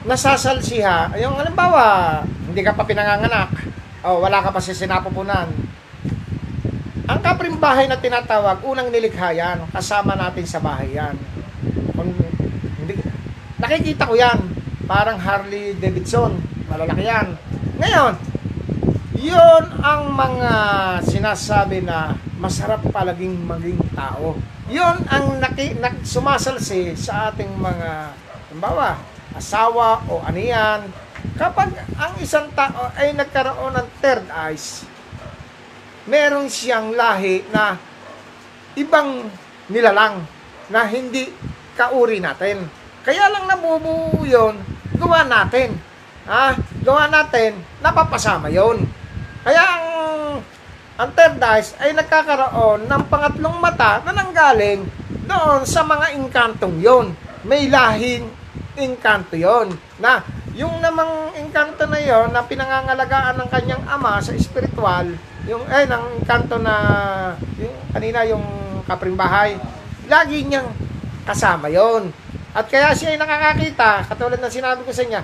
nasasalsiha, 0.03 1.15
yung 1.23 1.39
halimbawa, 1.39 2.21
hindi 2.51 2.61
ka 2.67 2.75
pa 2.75 2.83
pinanganganak, 2.83 3.55
o 4.03 4.19
wala 4.19 4.43
ka 4.43 4.51
pa 4.51 4.59
sa 4.59 4.75
sinapupunan, 4.75 5.47
ang 7.11 7.19
kapring 7.19 7.59
bahay 7.59 7.91
na 7.91 7.99
tinatawag, 7.99 8.63
unang 8.63 8.87
nilikha 8.95 9.35
yan, 9.35 9.67
kasama 9.75 10.15
natin 10.15 10.47
sa 10.47 10.63
bahay 10.63 10.95
yan. 10.95 11.19
Kung, 11.99 12.15
hindi, 12.79 12.95
nakikita 13.59 14.07
ko 14.07 14.15
yan, 14.15 14.39
parang 14.87 15.19
Harley 15.19 15.75
Davidson, 15.75 16.39
malalaki 16.71 17.03
yan. 17.11 17.35
Ngayon, 17.83 18.15
yun 19.19 19.65
ang 19.83 20.15
mga 20.15 20.53
sinasabi 21.03 21.83
na 21.83 22.15
masarap 22.39 22.87
palaging 22.91 23.35
maging 23.47 23.83
tao. 23.95 24.39
Yun 24.71 25.03
ang 25.11 25.43
naki, 25.43 25.79
nak, 25.83 26.07
sumasalsi 26.07 26.95
sa 26.95 27.35
ating 27.35 27.51
mga, 27.59 28.15
halimbawa, 28.51 28.99
asawa 29.35 30.07
o 30.07 30.23
aniyan. 30.23 30.87
Kapag 31.35 31.71
ang 31.99 32.15
isang 32.23 32.51
tao 32.55 32.91
ay 32.95 33.15
nagkaroon 33.15 33.75
ng 33.75 33.89
third 33.99 34.27
eyes, 34.31 34.87
meron 36.07 36.51
siyang 36.51 36.95
lahi 36.95 37.47
na 37.55 37.79
ibang 38.75 39.29
nilalang 39.71 40.25
na 40.73 40.89
hindi 40.89 41.29
kauri 41.77 42.19
natin. 42.19 42.67
Kaya 43.03 43.29
lang 43.31 43.51
nabubuo 43.51 44.23
yun, 44.23 44.59
gawa 44.95 45.27
natin. 45.27 45.75
Ha? 46.27 46.55
Gawa 46.87 47.11
natin, 47.11 47.59
napapasama 47.83 48.47
yon. 48.47 48.87
Kaya 49.43 49.59
ang, 49.59 49.87
ang 51.03 51.11
third 51.19 51.43
eyes 51.43 51.75
ay 51.83 51.91
nagkakaroon 51.99 52.87
ng 52.87 53.03
pangatlong 53.11 53.59
mata 53.59 53.99
na 54.07 54.15
nanggaling 54.15 54.87
doon 55.27 55.67
sa 55.67 55.83
mga 55.83 56.15
inkantong 56.15 56.79
yon. 56.79 57.07
May 57.43 57.67
lahing 57.67 58.31
inkanto 58.79 59.35
yon. 59.35 59.75
Na 59.99 60.23
yung 60.55 60.79
namang 60.79 61.35
inkanto 61.43 61.91
na 61.91 61.99
yon 61.99 62.31
na 62.31 62.47
pinangangalagaan 62.47 63.43
ng 63.43 63.49
kanyang 63.51 63.83
ama 63.91 64.23
sa 64.23 64.31
espiritual, 64.31 65.11
yung 65.47 65.65
eh 65.67 65.87
ng 65.91 66.23
kanto 66.23 66.59
na 66.59 66.75
yung 67.59 67.77
kanina 67.91 68.23
yung 68.27 68.45
kapring 68.87 69.19
bahay, 69.19 69.59
lagi 70.07 70.47
niyang 70.47 70.71
kasama 71.27 71.71
yon. 71.71 72.11
At 72.53 72.69
kaya 72.69 72.93
siya 72.93 73.17
ay 73.17 73.19
nakakakita, 73.19 74.07
katulad 74.13 74.39
ng 74.39 74.53
sinabi 74.53 74.85
ko 74.85 74.93
sa 74.93 75.07
niya, 75.07 75.23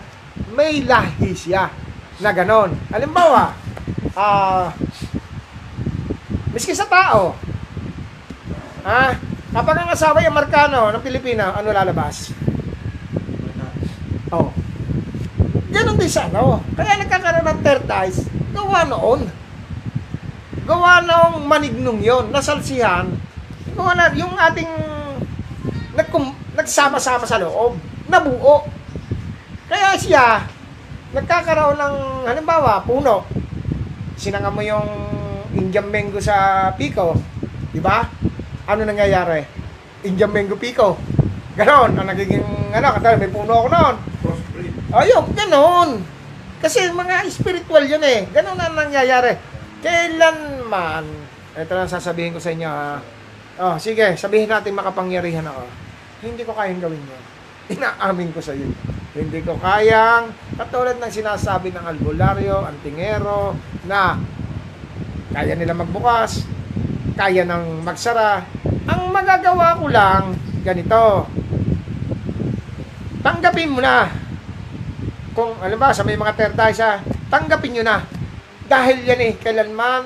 may 0.57 0.81
lahi 0.83 1.37
siya 1.37 1.69
na 2.19 2.31
ganon. 2.33 2.73
Halimbawa, 2.89 3.53
ah, 4.17 4.73
miski 6.51 6.73
sa 6.73 6.89
tao, 6.89 7.37
ah, 8.83 9.13
kapag 9.53 9.77
ang 9.77 9.91
asawa 9.93 10.25
ay 10.25 10.31
Amerikano 10.31 10.89
ng 10.95 11.05
Pilipina, 11.05 11.53
ano 11.53 11.69
lalabas? 11.69 12.33
Oh. 14.29 14.53
Ganon 15.73 15.97
din 15.97 16.11
sa 16.11 16.29
ano. 16.29 16.61
Kaya 16.77 17.01
nagkakaroon 17.01 17.49
ng 17.49 17.61
third 17.65 17.89
eyes, 17.89 18.29
gawa 18.53 18.85
noon. 18.85 19.25
Gawa 20.69 21.01
noong 21.01 21.49
manignong 21.49 22.05
yon 22.05 22.29
nasalsihan. 22.29 23.09
Gawa 23.73 23.97
na, 23.97 24.13
yung 24.13 24.37
ating 24.37 24.69
nagkum, 25.97 26.29
nag, 26.29 26.61
nagsama-sama 26.61 27.25
sa 27.25 27.41
loob, 27.41 27.81
nabuo. 28.05 28.69
Kaya 29.65 29.97
siya, 29.97 30.45
nagkakaroon 31.17 31.81
ng, 31.81 31.97
halimbawa, 32.29 32.85
puno. 32.85 33.25
Sinanga 34.21 34.53
mo 34.53 34.61
yung 34.61 34.85
Indian 35.57 35.89
mango 35.89 36.21
sa 36.21 36.69
Pico, 36.77 37.17
di 37.73 37.81
ba? 37.81 38.05
Ano 38.69 38.85
nangyayari? 38.85 39.41
Indian 40.05 40.29
mango 40.29 40.61
Pico. 40.61 41.01
Ganon, 41.57 41.97
ang 41.97 42.13
nagiging, 42.13 42.45
ano, 42.77 42.93
katulad, 43.01 43.17
may 43.17 43.33
puno 43.33 43.65
ako 43.65 43.69
noon. 43.73 43.97
Ayun, 44.93 45.25
ganon. 45.33 45.91
Kasi 46.61 46.93
mga 46.93 47.25
spiritual 47.33 47.89
yun 47.89 48.05
eh. 48.05 48.29
Ganon 48.29 48.61
ang 48.61 48.77
nangyayari. 48.77 49.57
Kailanman, 49.79 51.07
ito 51.55 51.73
lang 51.75 51.87
sasabihin 51.87 52.35
ko 52.35 52.41
sa 52.43 52.51
inyo 52.51 52.67
ha. 52.67 52.99
Oh, 53.59 53.75
sige, 53.79 54.15
sabihin 54.19 54.51
natin 54.51 54.75
makapangyarihan 54.75 55.47
ako. 55.47 55.67
Hindi 56.23 56.43
ko 56.43 56.55
kayang 56.55 56.83
gawin 56.83 56.99
yun. 56.99 57.23
Inaamin 57.79 58.31
ko 58.35 58.43
sa 58.43 58.55
iyo. 58.55 58.71
Hindi 59.15 59.43
ko 59.43 59.59
kayang, 59.59 60.31
katulad 60.55 60.99
ng 60.99 61.11
sinasabi 61.11 61.75
ng 61.75 61.85
albularyo, 61.85 62.67
antingero, 62.67 63.55
na 63.87 64.19
kaya 65.35 65.55
nila 65.55 65.75
magbukas, 65.75 66.47
kaya 67.15 67.43
nang 67.47 67.83
magsara. 67.83 68.47
Ang 68.87 69.11
magagawa 69.11 69.79
ko 69.79 69.87
lang, 69.91 70.35
ganito. 70.63 71.27
Tanggapin 73.23 73.75
mo 73.75 73.83
na. 73.83 74.11
Kung, 75.35 75.55
alam 75.63 75.79
ba, 75.79 75.95
sa 75.95 76.03
may 76.03 76.19
mga 76.19 76.35
tertaysa, 76.35 77.03
tanggapin 77.31 77.79
nyo 77.79 77.85
na. 77.87 78.18
Dahil 78.69 79.01
yan 79.01 79.21
eh, 79.25 79.33
kailanman, 79.41 80.05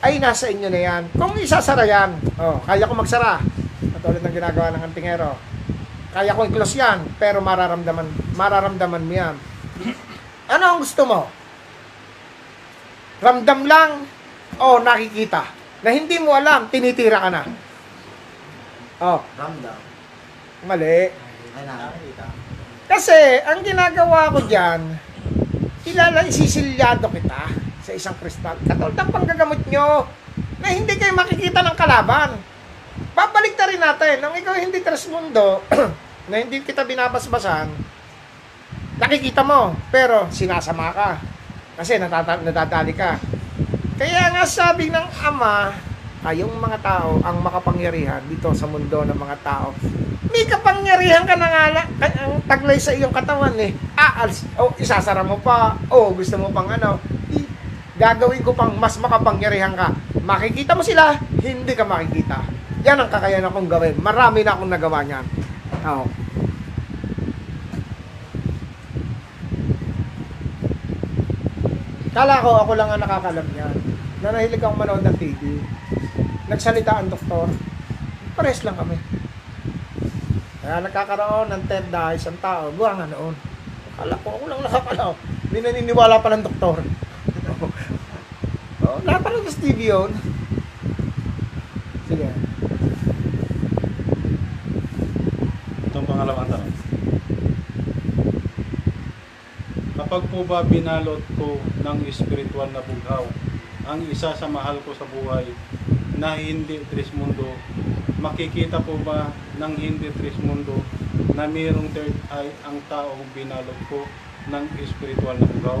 ay 0.00 0.16
nasa 0.16 0.48
inyo 0.48 0.68
na 0.72 0.80
yan. 0.80 1.02
Kung 1.12 1.36
isasara 1.36 1.84
yan, 1.84 2.16
oh, 2.40 2.60
kaya 2.64 2.88
ko 2.88 2.96
magsara. 2.96 3.40
Katulad 4.00 4.20
ng 4.24 4.36
ginagawa 4.36 4.72
ng 4.72 4.84
antingero. 4.84 5.36
Kaya 6.12 6.32
ko 6.32 6.48
i-close 6.48 6.80
yan, 6.80 7.04
pero 7.20 7.44
mararamdaman, 7.44 8.32
mararamdaman 8.32 9.04
mo 9.04 9.12
yan. 9.12 9.36
Ano 10.48 10.64
ang 10.64 10.78
gusto 10.80 11.04
mo? 11.04 11.28
Ramdam 13.20 13.64
lang 13.64 14.04
o 14.60 14.80
nakikita? 14.80 15.44
Na 15.84 15.88
hindi 15.92 16.16
mo 16.20 16.32
alam, 16.32 16.68
tinitira 16.72 17.20
ka 17.20 17.28
na. 17.28 17.42
Oh, 19.04 19.20
Ramdam. 19.36 19.76
mali. 20.64 21.12
Ay, 21.54 21.62
nakakita. 21.68 22.24
Kasi, 22.88 23.20
ang 23.44 23.60
ginagawa 23.64 24.32
ko 24.32 24.44
dyan, 24.48 24.80
ilala 25.84 26.24
isisilyado 26.24 27.08
kita 27.12 27.48
sa 27.84 27.92
isang 27.92 28.16
kristal. 28.16 28.56
Katulad 28.64 28.96
ng 28.96 29.10
panggagamot 29.12 29.60
nyo, 29.68 30.08
na 30.64 30.72
hindi 30.72 30.96
kayo 30.96 31.12
makikita 31.12 31.60
ng 31.60 31.76
kalaban. 31.76 32.40
Babalik 33.12 33.54
na 33.54 33.68
rin 33.68 33.82
natin, 33.82 34.14
nung 34.24 34.34
ikaw 34.34 34.56
hindi 34.56 34.80
tres 34.80 35.04
mundo, 35.12 35.60
na 36.32 36.40
hindi 36.40 36.64
kita 36.64 36.88
binabasbasan, 36.88 37.68
nakikita 38.96 39.44
mo, 39.44 39.76
pero 39.92 40.26
sinasama 40.32 40.88
ka. 40.96 41.10
Kasi 41.76 42.00
natata- 42.00 42.40
nadadali 42.40 42.96
ka. 42.96 43.20
Kaya 44.00 44.32
nga 44.32 44.44
sabi 44.48 44.88
ng 44.88 45.06
Ama, 45.20 45.74
kayong 46.24 46.56
mga 46.56 46.80
tao 46.80 47.20
ang 47.20 47.36
makapangyarihan 47.44 48.24
dito 48.24 48.48
sa 48.56 48.64
mundo 48.64 49.04
ng 49.04 49.12
mga 49.12 49.36
tao. 49.44 49.76
May 50.32 50.48
kapangyarihan 50.48 51.28
ka 51.28 51.36
na 51.36 51.48
nga 51.52 51.84
ang 52.00 52.40
taglay 52.48 52.80
sa 52.80 52.96
iyong 52.96 53.12
katawan 53.12 53.52
eh. 53.60 53.76
Aalis, 53.92 54.48
o 54.56 54.72
isasara 54.80 55.20
mo 55.20 55.36
pa, 55.44 55.76
o 55.92 56.16
gusto 56.16 56.40
mo 56.40 56.48
pang 56.48 56.66
ano, 56.66 56.96
i- 57.28 57.46
gagawin 58.00 58.40
ko 58.40 58.56
pang 58.56 58.72
mas 58.72 58.96
makapangyarihan 58.96 59.76
ka. 59.76 59.92
Makikita 60.24 60.72
mo 60.72 60.80
sila, 60.80 61.20
hindi 61.44 61.76
ka 61.76 61.84
makikita. 61.84 62.40
Yan 62.88 63.04
ang 63.04 63.12
kakayanan 63.12 63.52
kong 63.52 63.68
gawin. 63.68 63.94
Marami 64.00 64.40
na 64.40 64.56
akong 64.56 64.72
nagawa 64.72 65.04
niyan. 65.04 65.26
Oo. 65.84 66.08
Kala 72.16 72.40
ko 72.40 72.50
ako 72.64 72.72
lang 72.78 72.88
ang 72.88 73.02
nakakalam 73.04 73.46
niyan. 73.52 73.93
Na 74.24 74.32
nahilig 74.32 74.56
akong 74.56 74.80
manood 74.80 75.04
ng 75.04 75.20
TV. 75.20 75.60
Nagsalita 76.48 76.96
ang 76.96 77.12
doktor. 77.12 77.44
Pares 78.32 78.64
lang 78.64 78.72
kami. 78.72 78.96
Kaya 80.64 80.80
nagkakaroon 80.80 81.52
ng 81.52 81.62
TED 81.68 81.92
na 81.92 82.16
isang 82.16 82.40
tao. 82.40 82.72
Buwa 82.72 82.96
nga 82.96 83.04
noon. 83.04 83.36
Kala 84.00 84.16
ko 84.24 84.40
ako 84.40 84.44
lang 84.48 84.64
nakakalaw. 84.64 85.12
Hindi 85.44 85.58
naniniwala 85.60 86.24
pa 86.24 86.32
ng 86.32 86.40
doktor. 86.40 86.80
oh, 88.88 88.98
napanood 89.04 89.44
sa 89.44 89.60
TV 89.60 89.92
yun. 89.92 90.08
Sige. 92.08 92.32
Itong 95.92 96.08
pangalawang 96.08 96.48
tanong. 96.48 96.72
Kapag 100.00 100.22
po 100.32 100.48
ba 100.48 100.64
binalot 100.64 101.20
ko 101.36 101.60
ng 101.60 101.98
espiritual 102.08 102.72
na 102.72 102.80
bughaw 102.80 103.28
ang 103.84 104.00
isa 104.08 104.32
sa 104.32 104.48
mahal 104.48 104.80
ko 104.80 104.96
sa 104.96 105.04
buhay 105.04 105.44
na 106.16 106.40
hindi 106.40 106.80
Trismundo, 106.88 107.52
makikita 108.16 108.80
po 108.80 108.96
ba 109.04 109.28
ng 109.60 109.74
hindi 109.76 110.08
Trismundo 110.16 110.80
na 111.36 111.44
mayroong 111.44 111.92
third 111.92 112.16
eye 112.32 112.52
ang 112.64 112.80
taong 112.88 113.20
binalot 113.36 113.76
ko 113.92 114.08
ng 114.48 114.64
espiritual 114.80 115.36
na 115.36 115.48
bughaw? 115.52 115.80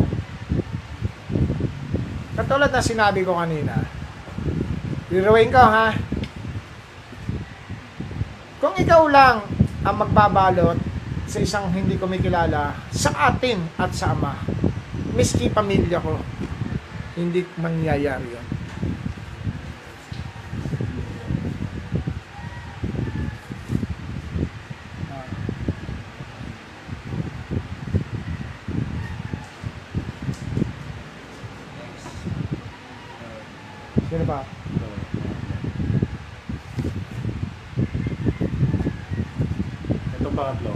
Katulad 2.34 2.68
na 2.68 2.82
sinabi 2.84 3.24
ko 3.24 3.40
kanina. 3.40 3.78
Liruin 5.08 5.48
ko 5.48 5.62
ha. 5.62 5.94
Kung 8.60 8.74
ikaw 8.76 9.08
lang 9.08 9.48
ang 9.80 9.96
magbabalot 9.96 10.76
sa 11.24 11.38
isang 11.40 11.72
hindi 11.72 11.96
ko 11.96 12.04
may 12.04 12.20
kilala 12.20 12.76
sa 12.92 13.32
atin 13.32 13.64
at 13.80 13.96
sa 13.96 14.12
ama, 14.12 14.36
miski 15.16 15.48
pamilya 15.48 16.02
ko, 16.02 16.20
hindi 17.14 17.46
mangyayari 17.62 18.26
yun. 18.26 18.46
Sino 34.10 34.24
ba? 34.26 34.42
Ito 40.18 40.28
pangatlo. 40.34 40.74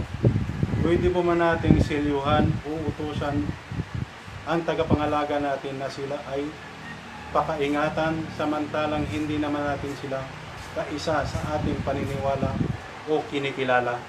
Pwede 0.79 1.07
po 1.11 1.19
man 1.19 1.43
nating 1.43 1.83
silyuhan 1.83 2.47
o 2.63 2.69
utusan 2.87 3.43
ang 4.49 4.65
tagapangalaga 4.65 5.37
natin 5.37 5.77
na 5.77 5.85
sila 5.85 6.17
ay 6.33 6.41
pakaingatan 7.29 8.25
samantalang 8.33 9.05
hindi 9.13 9.37
naman 9.37 9.61
natin 9.61 9.93
sila 10.01 10.25
kaisa 10.73 11.21
sa 11.21 11.39
ating 11.53 11.77
paniniwala 11.85 12.57
o 13.05 13.21
kinikilala. 13.29 14.01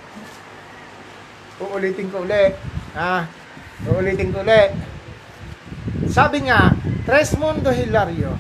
Uulitin 1.61 2.09
ko 2.09 2.25
uli. 2.25 2.57
Ha? 2.97 3.29
Uulitin 3.85 4.33
ko 4.33 4.41
uli. 4.41 4.63
Sabi 6.09 6.49
nga, 6.49 6.73
Tres 7.05 7.37
Mundo 7.37 7.69
Hilario, 7.69 8.33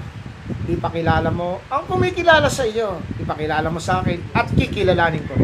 ipakilala 0.72 1.28
mo 1.28 1.60
ang 1.68 1.84
kumikilala 1.84 2.48
sa 2.48 2.64
iyo. 2.64 3.04
Ipakilala 3.20 3.68
mo 3.68 3.76
sa 3.76 4.00
akin 4.00 4.24
at 4.32 4.48
kikilalanin 4.56 5.24
ko. 5.28 5.36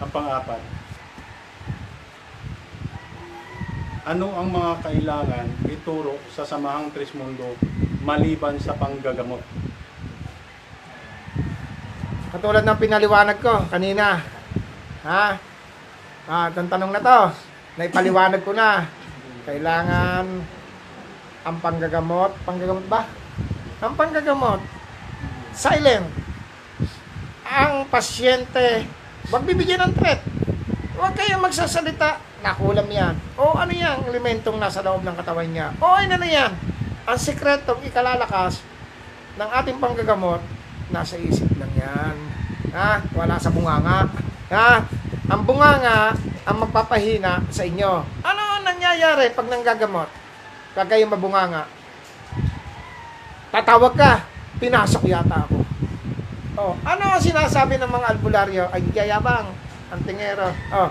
Ang 0.00 0.10
pang-apat, 0.16 0.77
ano 4.08 4.32
ang 4.32 4.48
mga 4.48 4.72
kailangan 4.88 5.46
ituro 5.68 6.16
sa 6.32 6.40
samahang 6.40 6.88
Trismundo 6.96 7.52
maliban 8.00 8.56
sa 8.56 8.72
panggagamot? 8.72 9.44
Katulad 12.32 12.64
ng 12.64 12.80
pinaliwanag 12.80 13.36
ko 13.36 13.68
kanina. 13.68 14.24
Ha? 15.04 15.36
Ah, 16.24 16.48
itong 16.48 16.72
tanong 16.72 16.92
na 16.92 17.04
to, 17.04 17.20
naipaliwanag 17.76 18.40
ko 18.44 18.56
na. 18.56 18.88
Kailangan 19.44 20.24
ang 21.44 21.56
panggagamot, 21.60 22.32
panggagamot 22.48 22.84
ba? 22.88 23.04
Ang 23.84 23.92
panggagamot, 23.92 24.60
silent. 25.52 26.08
Ang 27.44 27.88
pasyente, 27.92 28.88
wag 29.28 29.44
bibigyan 29.44 29.84
ng 29.88 29.92
threat. 29.96 30.37
Huwag 30.98 31.14
kayong 31.14 31.46
magsasalita, 31.46 32.18
nakulam 32.42 32.90
yan. 32.90 33.14
O 33.38 33.54
ano 33.54 33.70
yan, 33.70 34.02
elementong 34.10 34.58
nasa 34.58 34.82
loob 34.82 35.06
ng 35.06 35.14
katawan 35.14 35.46
niya. 35.46 35.70
O 35.78 35.94
ano 35.94 36.18
na 36.18 36.26
yan. 36.26 36.50
Ang 37.06 37.14
sikretong 37.14 37.86
ikalalakas 37.86 38.66
ng 39.38 39.46
ating 39.62 39.78
panggagamot, 39.78 40.42
nasa 40.90 41.14
isip 41.14 41.46
lang 41.54 41.70
yan. 41.78 42.14
Ha? 42.74 42.98
Wala 43.14 43.38
sa 43.38 43.54
bunganga. 43.54 44.10
Ha? 44.50 44.82
Ang 45.30 45.42
bunganga 45.46 46.18
ang 46.42 46.56
magpapahina 46.66 47.46
sa 47.46 47.62
inyo. 47.62 48.02
Ano 48.26 48.40
ang 48.58 48.66
nangyayari 48.66 49.30
pag 49.30 49.46
nanggagamot? 49.46 50.10
Pag 50.74 50.90
kayo 50.90 51.06
mabunganga. 51.06 51.70
Tatawag 53.54 53.94
ka. 53.94 54.26
Pinasok 54.58 55.06
yata 55.06 55.46
ako. 55.46 55.62
Oh, 56.58 56.74
ano 56.82 57.14
ang 57.14 57.22
sinasabi 57.22 57.78
ng 57.78 57.86
mga 57.86 58.06
albularyo? 58.18 58.64
Ay, 58.74 58.82
yayabang, 58.90 59.46
ang 59.88 60.00
tingero. 60.04 60.48
Oh, 60.72 60.90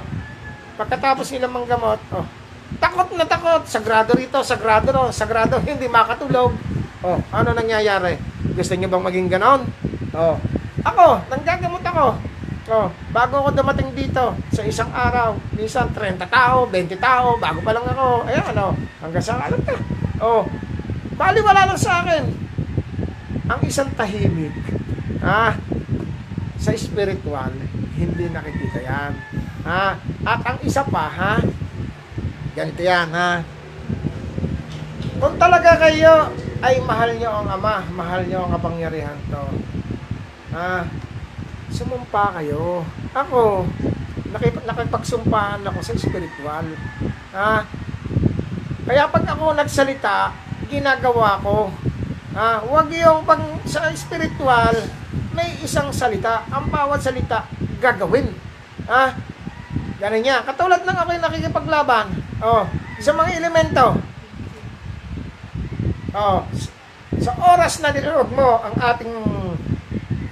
pagkatapos 0.78 1.30
nilang 1.34 1.54
manggamot, 1.54 2.02
oh, 2.14 2.26
takot 2.82 3.10
na 3.14 3.26
takot, 3.26 3.64
sagrado 3.66 4.14
rito, 4.18 4.42
sagrado 4.42 4.90
ro, 4.94 5.04
sagrado, 5.14 5.62
hindi 5.62 5.86
makatulog. 5.90 6.54
Oh, 7.06 7.20
ano 7.30 7.50
nangyayari? 7.54 8.18
Gusto 8.58 8.74
niyo 8.74 8.90
bang 8.90 9.06
maging 9.06 9.30
ganon? 9.30 9.62
Oh, 10.18 10.36
ako, 10.82 11.22
nanggagamot 11.30 11.84
ako. 11.86 12.08
Oh, 12.68 12.92
bago 13.16 13.34
ako 13.40 13.50
dumating 13.56 13.96
dito 13.96 14.36
sa 14.52 14.62
isang 14.68 14.92
araw, 14.92 15.40
minsan 15.56 15.88
30 15.96 16.20
tao, 16.28 16.68
20 16.68 17.00
tao, 17.00 17.40
bago 17.40 17.64
pa 17.64 17.72
lang 17.72 17.86
ako. 17.88 18.28
Ayan, 18.28 18.44
ano, 18.52 18.76
hanggang 19.00 19.24
sa 19.24 19.40
alam 19.40 19.62
ka. 19.64 19.78
Oh, 20.20 20.44
baliwala 21.16 21.70
lang 21.70 21.80
sa 21.80 22.04
akin. 22.04 22.28
Ang 23.48 23.62
isang 23.64 23.88
tahimik, 23.96 24.52
ah, 25.24 25.56
sa 26.60 26.76
spiritual, 26.76 27.56
hindi 27.98 28.30
nakikita 28.30 28.80
yan. 28.86 29.12
Ha? 29.66 29.98
At 30.24 30.42
ang 30.46 30.62
isa 30.62 30.86
pa, 30.86 31.10
ha? 31.10 31.34
Ganito 32.54 32.82
yan, 32.82 33.10
ha? 33.10 33.42
Kung 35.18 35.36
talaga 35.42 35.82
kayo 35.82 36.30
ay 36.62 36.78
mahal 36.86 37.18
nyo 37.18 37.30
ang 37.42 37.48
Ama, 37.58 37.76
mahal 37.90 38.22
nyo 38.30 38.46
ang 38.46 38.54
kapangyarihan 38.54 39.18
to, 39.34 39.44
ha? 40.54 40.86
Sumumpa 41.74 42.38
kayo. 42.38 42.86
Ako, 43.18 43.66
nakip 44.32 44.62
nakipagsumpahan 44.64 45.66
ako 45.66 45.80
sa 45.82 45.94
spiritual. 45.98 46.66
Ha? 47.34 47.66
Kaya 48.88 49.04
pag 49.12 49.26
ako 49.28 49.54
nagsalita, 49.58 50.32
ginagawa 50.72 51.42
ko. 51.44 51.74
Ha? 52.38 52.62
Huwag 52.64 52.88
yung 52.94 53.26
pag 53.28 53.42
sa 53.68 53.90
spiritual, 53.94 54.74
may 55.38 55.54
isang 55.62 55.94
salita. 55.94 56.42
Ang 56.50 56.74
bawat 56.74 56.98
salita, 56.98 57.46
gagawin. 57.78 58.34
Ha? 58.90 59.14
Ganun 60.02 60.26
niya. 60.26 60.42
Katulad 60.42 60.82
ng 60.82 60.98
ako'y 60.98 61.22
nakikipaglaban. 61.22 62.10
Oh, 62.42 62.66
sa 62.98 63.14
mga 63.14 63.38
elemento. 63.38 64.02
Oh, 66.18 66.42
sa 67.22 67.32
oras 67.54 67.78
na 67.86 67.94
nilurog 67.94 68.34
mo 68.34 68.58
ang 68.66 68.74
ating 68.74 69.14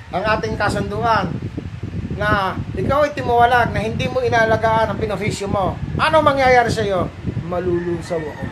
ang 0.10 0.24
ating 0.24 0.56
kasunduan 0.58 1.30
na 2.16 2.56
ikaw 2.74 3.04
ay 3.04 3.12
timuwalag 3.12 3.76
na 3.76 3.84
hindi 3.84 4.08
mo 4.08 4.24
inalagaan 4.24 4.90
ang 4.90 4.98
pinofisyo 4.98 5.52
mo. 5.52 5.76
Ano 6.00 6.24
mangyayari 6.24 6.72
sa 6.72 6.82
iyo? 6.82 7.12
Malulusaw 7.46 8.18
ako. 8.18 8.44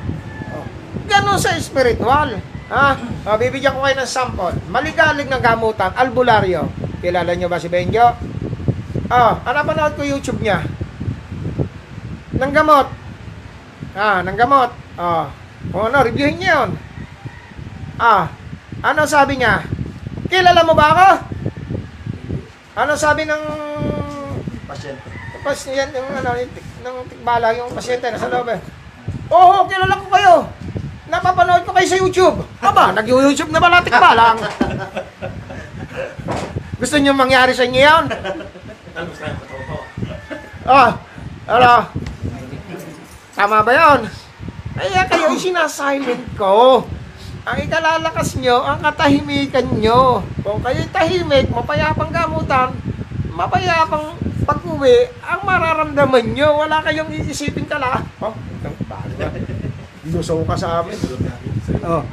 Oh. 0.53 0.65
Ganon 1.07 1.39
sa 1.39 1.55
spiritual. 1.57 2.52
Ha? 2.73 2.97
Oh, 3.29 3.37
bibigyan 3.37 3.77
ko 3.77 3.85
kayo 3.85 4.01
ng 4.01 4.09
sample. 4.09 4.57
Maligalig 4.73 5.29
ng 5.29 5.37
gamutan, 5.37 5.93
albularyo. 5.93 6.65
Kilala 7.05 7.37
niyo 7.37 7.45
ba 7.45 7.61
si 7.61 7.69
Benjo? 7.69 8.17
Oh, 9.13 9.33
ano 9.45 9.59
panood 9.61 9.93
ko 9.93 10.01
YouTube 10.01 10.41
niya? 10.41 10.65
Nang 12.33 12.49
gamot. 12.49 12.89
Ah, 13.93 14.25
nang 14.25 14.33
gamot. 14.33 14.73
Oh. 14.97 15.29
O 15.69 15.85
ano, 15.85 16.01
reviewin 16.01 16.41
niyo 16.41 16.49
yun. 16.49 16.69
Ah, 18.01 18.33
ano 18.81 19.05
sabi 19.05 19.37
niya? 19.37 19.61
Kilala 20.25 20.65
mo 20.65 20.73
ba 20.73 20.85
ako? 20.97 21.09
Ano 22.73 22.97
sabi 22.97 23.29
ng 23.29 23.43
Pasyente. 24.65 25.05
pas 25.43 25.59
yan 25.69 25.91
yung 25.93 26.09
ano 26.09 26.29
ng 26.39 26.97
tikbala 27.11 27.51
yung 27.53 27.69
pasyente 27.75 28.07
nasa 28.09 28.31
loob 28.31 28.47
eh. 28.49 28.63
Oo, 29.29 29.67
kilala 29.69 29.99
ko 29.99 30.07
kayo. 30.09 30.35
Napapanood 31.11 31.67
ko 31.67 31.75
kayo 31.75 31.87
sa 31.87 31.99
YouTube. 31.99 32.37
Aba, 32.63 32.95
nag-YouTube 32.95 33.51
na 33.51 33.59
pala 33.59 33.83
tikbalang. 33.83 34.39
Gusto 36.79 36.95
niyo 36.99 37.11
mangyari 37.11 37.51
sa 37.51 37.67
inyo 37.67 37.79
yan? 37.79 38.05
Kayo? 38.07 39.35
Totoo. 39.43 39.83
Ah, 40.63 40.95
ano? 41.47 41.73
Tama 43.35 43.65
ba 43.65 43.71
yun? 43.71 44.07
Kaya 44.73 45.01
kayo 45.11 45.35
sinasilent 45.35 46.23
ko. 46.39 46.87
Ang 47.43 47.57
ikalalakas 47.67 48.39
nyo, 48.39 48.63
ang 48.63 48.79
katahimikan 48.79 49.67
nyo. 49.75 50.23
Kung 50.39 50.63
kayo'y 50.63 50.87
tahimik, 50.95 51.51
mapayapang 51.51 52.15
gamutan, 52.15 52.71
mapayapang 53.35 54.15
pag-uwi, 54.47 55.11
ang 55.19 55.43
mararamdaman 55.43 56.31
nyo, 56.31 56.63
wala 56.63 56.79
kayong 56.79 57.11
iisipin 57.11 57.67
kala. 57.67 57.99
Oh, 58.23 58.31
itong 58.31 58.79
paano 58.87 59.13
ba? 59.19 59.52
Lusaw 60.11 60.43
ka 60.43 60.55
sa 60.59 60.83
amin. 60.83 60.99
Oh. 61.83 62.03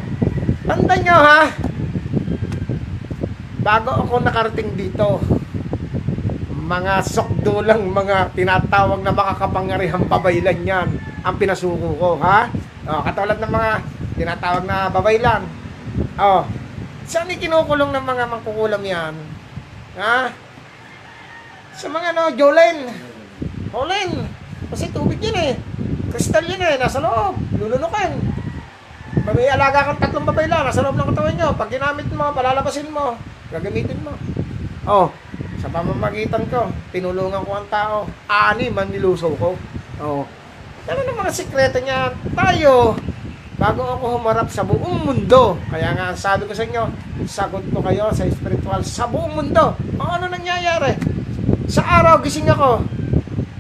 Tanda 0.63 0.95
nyo 0.95 1.17
ha, 1.19 1.41
bago 3.61 3.91
ako 3.91 4.23
nakarating 4.23 4.79
dito, 4.79 5.19
mga 6.71 7.03
sokdo 7.03 7.67
lang, 7.67 7.91
mga 7.91 8.31
tinatawag 8.39 9.03
na 9.03 9.11
makakapangyarihang 9.11 10.07
babaylan 10.07 10.63
yan 10.63 10.89
ang 11.27 11.35
pinasuko 11.35 11.99
ko, 11.99 12.11
ha? 12.23 12.47
Oh, 12.87 13.03
katulad 13.03 13.43
ng 13.43 13.53
mga 13.53 13.71
tinatawag 14.15 14.65
na 14.65 14.87
babaylan. 14.89 15.43
Oh, 16.15 16.47
saan 17.11 17.27
kinukulong 17.27 17.91
ng 17.91 18.05
mga 18.07 18.25
mangkukulam 18.31 18.83
yan? 18.87 19.15
Ha? 19.99 20.31
Sa 21.75 21.91
mga 21.91 22.15
ano, 22.15 22.31
Jolene. 22.39 22.87
Jolene. 23.75 24.31
Kasi 24.71 24.95
tubig 24.95 25.19
yan 25.19 25.35
eh. 25.35 25.53
Kristal 26.11 26.45
yan 26.47 26.63
eh, 26.63 26.75
nasa 26.77 26.99
loob. 26.99 27.39
Lulunukin. 27.55 28.13
May 29.31 29.47
alaga 29.47 29.87
kang 29.87 30.01
tatlong 30.03 30.27
babaylan, 30.27 30.67
nasa 30.67 30.83
loob 30.83 30.99
ng 30.99 31.09
katawan 31.15 31.35
nyo. 31.39 31.49
Pag 31.55 31.71
ginamit 31.71 32.11
mo, 32.11 32.35
palalabasin 32.35 32.91
mo. 32.91 33.15
Gagamitin 33.55 34.03
mo. 34.03 34.15
Oh, 34.91 35.15
sa 35.61 35.69
pamamagitan 35.71 36.49
ko, 36.51 36.73
tinulungan 36.91 37.47
ko 37.47 37.53
ang 37.53 37.69
tao. 37.71 37.97
Ani 38.27 38.73
man 38.73 38.91
nilusaw 38.91 39.31
ko. 39.39 39.55
Oh. 40.01 40.25
Ano 40.89 41.01
ng 41.05 41.21
mga 41.21 41.31
sikreto 41.37 41.79
niya? 41.79 42.11
Tayo, 42.35 42.97
bago 43.61 43.85
ako 43.85 44.05
humarap 44.19 44.49
sa 44.49 44.65
buong 44.65 45.05
mundo. 45.05 45.61
Kaya 45.69 45.93
nga, 45.93 46.17
sabi 46.17 46.49
ko 46.49 46.57
sa 46.57 46.65
inyo, 46.65 46.89
sagot 47.29 47.63
ko 47.71 47.79
kayo 47.85 48.09
sa 48.11 48.25
spiritual 48.27 48.81
sa 48.83 49.05
buong 49.05 49.37
mundo. 49.37 49.77
O 50.01 50.03
ano 50.09 50.27
nangyayari? 50.27 50.97
Sa 51.69 51.85
araw, 51.85 52.19
gising 52.25 52.49
ako. 52.49 52.83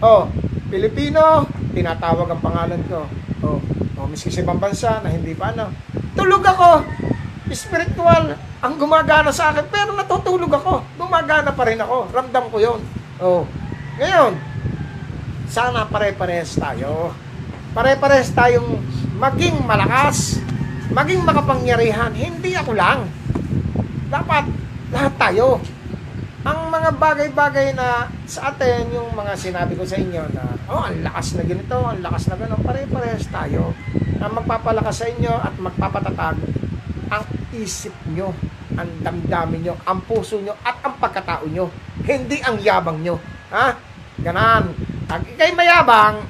Oh, 0.01 0.27
Pilipino, 0.73 1.45
tinatawag 1.73 2.29
ang 2.31 2.43
pangalan 2.43 2.81
ko. 2.87 3.07
Oh, 3.47 3.59
oh 3.97 4.07
miski 4.11 4.31
sa 4.31 4.43
ibang 4.43 4.61
bansa 4.61 5.01
na 5.01 5.09
hindi 5.11 5.33
pa 5.35 5.55
ano. 5.55 5.71
Tulog 6.15 6.43
ako. 6.43 6.85
Spiritual 7.51 8.39
ang 8.63 8.75
gumagana 8.79 9.35
sa 9.35 9.51
akin, 9.51 9.67
pero 9.67 9.91
natutulog 9.97 10.53
ako. 10.55 10.87
Gumagana 10.95 11.51
pa 11.51 11.67
rin 11.67 11.83
ako. 11.83 12.13
Ramdam 12.15 12.47
ko 12.47 12.57
yon. 12.63 12.81
Oh. 13.19 13.43
Ngayon, 13.99 14.39
sana 15.51 15.83
pare-pares 15.91 16.55
tayo. 16.55 17.11
Pare-pares 17.75 18.31
tayong 18.31 18.79
maging 19.19 19.67
malakas, 19.67 20.39
maging 20.95 21.27
makapangyarihan. 21.27 22.15
Hindi 22.15 22.55
ako 22.55 22.73
lang. 22.79 23.11
Dapat 24.07 24.45
lahat 24.95 25.15
tayo. 25.19 25.59
Ang 26.41 26.73
mga 26.73 26.97
bagay-bagay 26.97 27.77
na 27.77 28.09
sa 28.25 28.49
atin, 28.49 28.89
yung 28.97 29.13
mga 29.13 29.37
sinabi 29.37 29.77
ko 29.77 29.85
sa 29.85 30.01
inyo 30.01 30.25
na, 30.33 30.57
oh, 30.73 30.89
ang 30.89 31.05
lakas 31.05 31.37
na 31.37 31.45
ganito, 31.45 31.77
ang 31.77 32.01
lakas 32.01 32.33
na 32.33 32.37
gano'n, 32.41 32.65
pare-pares 32.65 33.29
tayo. 33.29 33.77
Ang 34.21 34.33
magpapalakas 34.41 35.05
sa 35.05 35.07
inyo 35.13 35.33
at 35.37 35.55
magpapatatag 35.61 36.37
ang 37.11 37.25
isip 37.53 37.93
nyo, 38.15 38.33
ang 38.79 38.89
damdamin 39.03 39.69
nyo, 39.69 39.75
ang 39.85 40.01
puso 40.07 40.41
nyo, 40.41 40.57
at 40.65 40.81
ang 40.81 40.97
pagkatao 40.97 41.45
nyo. 41.51 41.69
Hindi 42.07 42.41
ang 42.41 42.57
yabang 42.63 43.03
nyo. 43.05 43.19
Ha? 43.53 43.77
Ganan. 44.23 44.73
Pag 45.11 45.27
ikay 45.37 45.53
mayabang, 45.53 46.23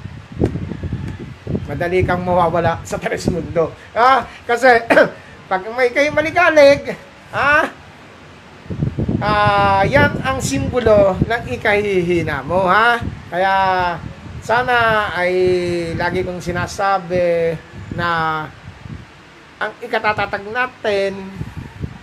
madali 1.69 2.03
kang 2.03 2.25
mawawala 2.25 2.81
sa 2.83 2.97
tres 2.97 3.29
mundo. 3.29 3.71
Ha? 3.93 4.25
Kasi, 4.43 4.81
pag 5.51 5.61
may 5.71 5.93
kayo 5.93 6.11
maligalig, 6.11 6.97
ha? 7.31 7.69
Ah, 9.21 9.85
yan 9.85 10.17
ang 10.25 10.41
simbolo 10.41 11.13
ng 11.13 11.43
ikahihina 11.53 12.41
mo, 12.41 12.65
ha? 12.65 12.97
Kaya, 13.29 13.53
sana 14.41 15.07
ay 15.13 15.33
lagi 15.93 16.25
kong 16.25 16.41
sinasabi 16.41 17.53
na 17.93 18.41
ang 19.61 19.71
ikatatatag 19.77 20.41
natin, 20.49 21.21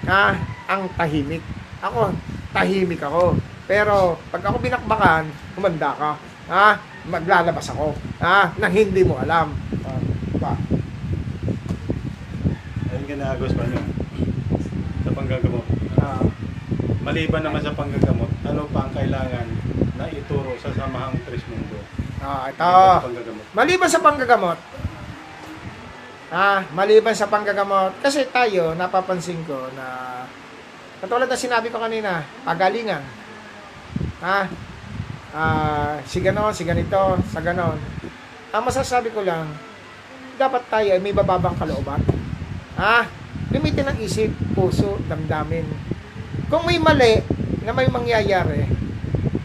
ha, 0.07 0.39
ang 0.71 0.87
tahimik. 0.95 1.43
Ako, 1.83 2.15
tahimik 2.55 3.03
ako. 3.03 3.35
Pero, 3.67 4.17
pag 4.31 4.47
ako 4.47 4.57
binakbakan, 4.63 5.27
humanda 5.59 5.91
ka. 5.99 6.11
Ha? 6.55 6.79
Maglalabas 7.05 7.67
ako. 7.75 7.99
Ha? 8.23 8.55
Nang 8.63 8.73
hindi 8.73 9.03
mo 9.03 9.19
alam. 9.19 9.53
Ah, 9.83 10.01
ba? 10.39 10.55
Ayun 12.89 13.05
ginagos 13.11 13.53
pa 13.59 13.67
nyo. 13.67 13.83
Sa 15.03 15.11
panggagamot. 15.13 15.68
Ah, 17.09 17.17
Maliban 17.17 17.41
naman 17.41 17.65
sa 17.65 17.73
panggagamot, 17.73 18.29
ano 18.45 18.69
pa 18.69 18.85
ang 18.85 18.93
kailangan 18.93 19.47
na 19.97 20.13
ituro 20.13 20.53
sa 20.61 20.69
samahang 20.77 21.17
Tres 21.25 21.41
Mundo? 21.49 21.81
ah, 22.21 22.53
ito. 22.53 22.61
Maliban 22.61 23.01
sa 23.01 23.01
panggagamot. 23.01 23.49
Maliban 23.57 23.89
sa 23.89 24.01
panggagamot, 24.05 24.59
ah, 26.29 26.61
maliban 26.77 27.17
sa 27.17 27.33
panggagamot, 27.33 27.93
kasi 28.05 28.29
tayo, 28.29 28.77
napapansin 28.77 29.41
ko 29.49 29.73
na 29.73 30.21
Katulad 31.01 31.33
na 31.33 31.39
sinabi 31.41 31.73
ko 31.73 31.81
kanina, 31.81 32.29
pagalingan. 32.45 33.01
Ha? 34.21 34.41
Ah, 35.33 35.97
si 36.05 36.21
ganon, 36.21 36.53
si 36.53 36.69
ganito, 36.69 37.17
sa 37.33 37.41
ganon. 37.41 37.81
Ang 38.53 38.63
masasabi 38.69 39.17
ko 39.17 39.25
lang, 39.25 39.49
dapat 40.37 40.61
tayo 40.69 40.93
ay 40.93 41.01
may 41.01 41.17
bababang 41.17 41.57
kalooban. 41.57 42.05
Ha? 42.77 43.09
Gamitin 43.49 43.89
ang 43.89 43.97
isip, 43.97 44.29
puso, 44.53 45.01
damdamin. 45.09 45.97
Kung 46.49 46.65
may 46.65 46.81
mali 46.81 47.21
na 47.61 47.77
may 47.77 47.93
mangyayari, 47.93 48.65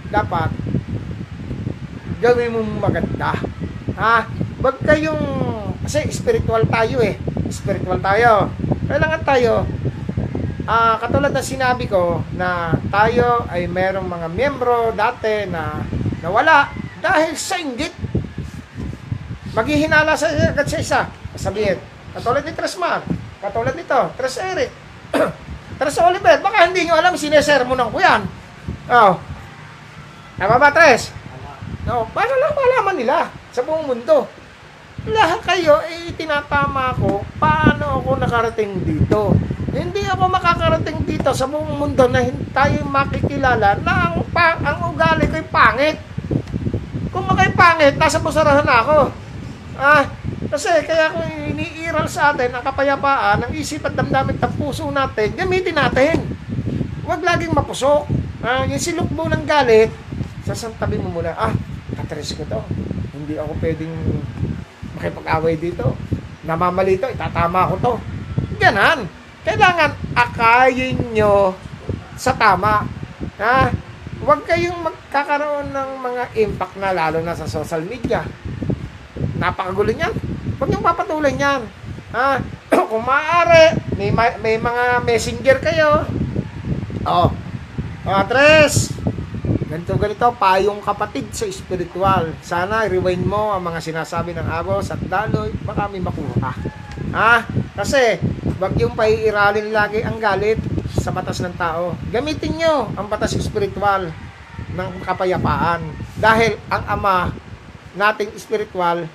dapat 0.08 0.56
gawin 2.24 2.56
mo 2.56 2.64
maganda. 2.80 3.36
Ha? 4.00 4.24
Wag 4.64 4.80
kayong, 4.88 5.24
kasi 5.84 6.08
spiritual 6.16 6.64
tayo 6.72 7.04
eh. 7.04 7.20
Spiritual 7.52 8.00
tayo. 8.00 8.48
Kailangan 8.88 9.24
tayo, 9.28 9.68
ah 10.64 10.96
katulad 10.96 11.36
na 11.36 11.44
sinabi 11.44 11.92
ko, 11.92 12.24
na 12.40 12.72
tayo 12.88 13.44
ay 13.52 13.68
merong 13.68 14.08
mga 14.08 14.28
miyembro 14.32 14.96
dati 14.96 15.44
na 15.52 15.84
nawala 16.24 16.72
dahil 17.04 17.36
sa 17.36 17.60
inggit. 17.60 17.92
Maghihinala 19.52 20.16
sa 20.16 20.32
agad 20.32 20.66
sa 20.72 20.80
isa. 20.80 21.02
Sabihin, 21.36 21.76
katulad 22.16 22.48
ni 22.48 22.56
Tresmar, 22.56 23.04
katulad 23.44 23.76
nito, 23.76 24.00
Tres 24.16 24.40
Eric, 24.40 24.72
Tres 25.78 25.98
Oliver, 26.00 26.38
baka 26.40 26.70
hindi 26.70 26.86
nyo 26.86 26.96
alam, 26.98 27.18
sinesermonan 27.18 27.90
ko 27.90 27.98
yan. 28.00 28.22
Oh. 28.90 29.18
Tama 30.38 30.58
ba, 30.58 30.70
Tres? 30.74 31.14
No, 31.84 32.08
para 32.16 32.32
lang 32.32 32.56
malaman 32.56 32.96
nila 32.96 33.18
sa 33.52 33.62
buong 33.62 33.86
mundo. 33.86 34.26
Lahat 35.04 35.44
kayo, 35.44 35.84
eh, 35.84 36.16
tinatama 36.16 36.96
ko, 36.96 37.28
paano 37.36 38.00
ako 38.00 38.24
nakarating 38.24 38.88
dito. 38.88 39.36
Hindi 39.74 40.06
ako 40.08 40.32
makakarating 40.32 41.04
dito 41.04 41.36
sa 41.36 41.50
buong 41.50 41.76
mundo 41.76 42.08
na 42.08 42.24
tayo 42.56 42.86
makikilala 42.88 43.84
na 43.84 43.94
ang, 44.10 44.24
pa, 44.32 44.56
ang 44.64 44.96
ugali 44.96 45.28
ko'y 45.28 45.44
pangit. 45.52 45.98
Kung 47.12 47.28
makay 47.28 47.52
pangit, 47.52 48.00
nasa 48.00 48.24
pusarahan 48.24 48.64
na 48.64 48.80
ako. 48.80 49.00
Ah, 49.76 50.08
kasi 50.50 50.70
kaya 50.88 51.14
kung 51.14 51.28
iniiral 51.56 52.08
sa 52.10 52.34
atin 52.34 52.52
ang 52.52 52.64
kapayapaan, 52.66 53.46
ang 53.46 53.52
isip 53.54 53.86
at 53.86 53.94
damdamin 53.94 54.40
at 54.42 54.52
puso 54.58 54.90
natin, 54.90 55.36
gamitin 55.38 55.78
natin. 55.78 56.18
Huwag 57.04 57.22
laging 57.22 57.54
mapusok. 57.54 58.08
Ah, 58.44 58.68
yung 58.68 58.80
silukbo 58.80 59.28
ng 59.32 59.48
galit, 59.48 59.88
sasantabi 60.44 61.00
mo 61.00 61.20
muna, 61.20 61.32
ah, 61.36 61.56
katres 61.96 62.36
ko 62.36 62.44
to. 62.44 62.60
Hindi 63.16 63.40
ako 63.40 63.56
pwedeng 63.64 63.94
makipag-away 65.00 65.56
dito. 65.56 65.96
Namamali 66.44 67.00
to, 67.00 67.08
itatama 67.08 67.72
ko 67.72 67.76
to. 67.80 67.94
Ganan. 68.60 69.08
Kailangan 69.44 69.92
akayin 70.16 71.00
nyo 71.12 71.56
sa 72.16 72.36
tama. 72.36 72.88
Ha? 73.40 73.72
Huwag 74.24 74.48
kayong 74.48 74.80
magkakaroon 74.80 75.76
ng 75.76 75.90
mga 76.00 76.24
impact 76.40 76.76
na 76.80 76.96
lalo 76.96 77.20
na 77.20 77.36
sa 77.36 77.44
social 77.44 77.84
media. 77.84 78.24
Napakagulo 79.44 79.92
niyan. 79.92 80.16
Huwag 80.56 80.72
niyong 80.72 80.88
papatuloy 80.88 81.36
niyan. 81.36 81.68
Ha? 82.16 82.40
Kung 82.90 83.04
maaari, 83.04 83.76
may, 84.00 84.08
ma- 84.16 84.40
may 84.40 84.56
mga 84.56 85.04
messenger 85.04 85.60
kayo. 85.60 86.08
Oh. 87.04 87.28
Oh, 88.08 88.24
Tres. 88.32 88.96
Ganito 89.68 90.00
ganito, 90.00 90.28
payong 90.40 90.80
kapatid 90.80 91.28
sa 91.36 91.44
spiritual. 91.52 92.32
Sana 92.40 92.88
rewind 92.88 93.28
mo 93.28 93.52
ang 93.52 93.68
mga 93.68 93.84
sinasabi 93.84 94.32
ng 94.32 94.48
Agos 94.48 94.94
at 94.94 95.02
Daloy, 95.04 95.52
baka 95.68 95.92
may 95.92 96.00
makuha 96.00 96.40
ka. 96.40 96.52
Ha? 97.12 97.44
Kasi, 97.76 98.22
wag 98.64 98.80
yung 98.80 98.96
paiiralin 98.96 99.76
lagi 99.76 100.06
ang 100.06 100.24
galit 100.24 100.62
sa 101.04 101.12
batas 101.12 101.44
ng 101.44 101.58
tao. 101.60 102.00
Gamitin 102.14 102.64
nyo 102.64 102.96
ang 102.96 103.12
batas 103.12 103.36
spiritual 103.36 104.08
ng 104.72 104.90
kapayapaan. 105.04 105.84
Dahil 106.16 106.56
ang 106.72 106.84
ama 106.88 107.16
nating 107.98 108.32
spiritual, 108.38 109.10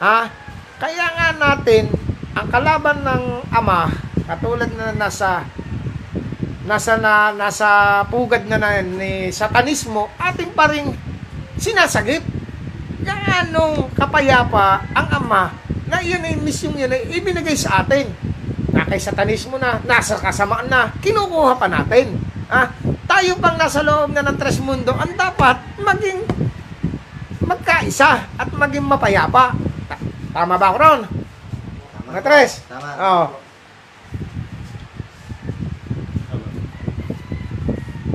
ha? 0.00 0.30
Kaya 0.78 1.06
nga 1.14 1.28
natin, 1.34 1.90
ang 2.34 2.48
kalaban 2.50 3.06
ng 3.06 3.24
ama, 3.54 3.90
katulad 4.26 4.70
na 4.74 4.90
nasa 4.94 5.46
nasa 6.64 6.96
na 6.96 7.28
nasa 7.36 8.00
pugad 8.08 8.48
na, 8.48 8.56
na 8.56 8.80
ni 8.80 9.28
satanismo 9.28 10.08
atin 10.16 10.48
pa 10.56 10.64
rin 10.72 10.96
sinasagip 11.60 12.24
gaanong 13.04 13.92
kapayapa 13.92 14.80
ang 14.96 15.08
ama 15.12 15.52
na 15.84 16.00
yun 16.00 16.24
ay 16.24 16.40
misyong 16.40 16.80
yun 16.80 16.88
ay 16.88 17.04
ibinigay 17.12 17.52
sa 17.52 17.84
atin. 17.84 18.08
Na 18.72 18.88
kay 18.88 18.96
satanismo 18.98 19.60
na 19.60 19.78
nasa 19.84 20.16
kasamaan 20.16 20.66
na 20.66 20.88
kinukuha 21.04 21.60
pa 21.60 21.68
natin. 21.68 22.16
Ah 22.48 22.72
tayo 23.04 23.36
pang 23.38 23.54
nasa 23.54 23.84
loob 23.84 24.10
na 24.10 24.24
ng 24.24 24.38
tres 24.40 24.58
mundo 24.58 24.90
ang 24.96 25.12
dapat 25.14 25.60
maging 25.78 26.24
magkaisa 27.44 28.24
at 28.40 28.48
maging 28.50 28.82
mapayapa 28.82 29.52
tama 30.34 30.58
ba 30.58 30.66
ako 30.74 30.76
ron? 30.82 31.00
Mga 32.10 32.20
tres? 32.26 32.50
Tama. 32.66 32.88
Oo. 32.98 33.26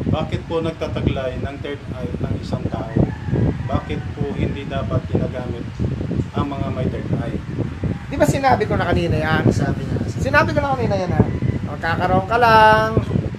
Bakit 0.09 0.41
po 0.51 0.59
nagtataglay 0.59 1.39
ng 1.39 1.55
third 1.63 1.79
eye 1.95 2.11
ng 2.11 2.33
isang 2.43 2.65
tao? 2.67 2.91
Bakit 3.69 4.01
po 4.19 4.35
hindi 4.35 4.67
dapat 4.67 4.99
ginagamit 5.07 5.63
ang 6.35 6.45
mga 6.49 6.67
may 6.75 6.87
third 6.91 7.09
eye? 7.23 7.39
Di 8.09 8.17
ba 8.19 8.27
sinabi 8.27 8.67
ko 8.67 8.75
na 8.75 8.89
kanina 8.89 9.15
yan? 9.15 9.47
Sabi 9.53 9.87
na. 9.87 10.03
Sinabi 10.09 10.51
ko 10.51 10.59
na 10.59 10.75
kanina 10.75 10.95
yan 10.99 11.11
ha. 11.15 11.23
Magkakaroon 11.71 12.27
ka 12.27 12.37
lang 12.41 12.89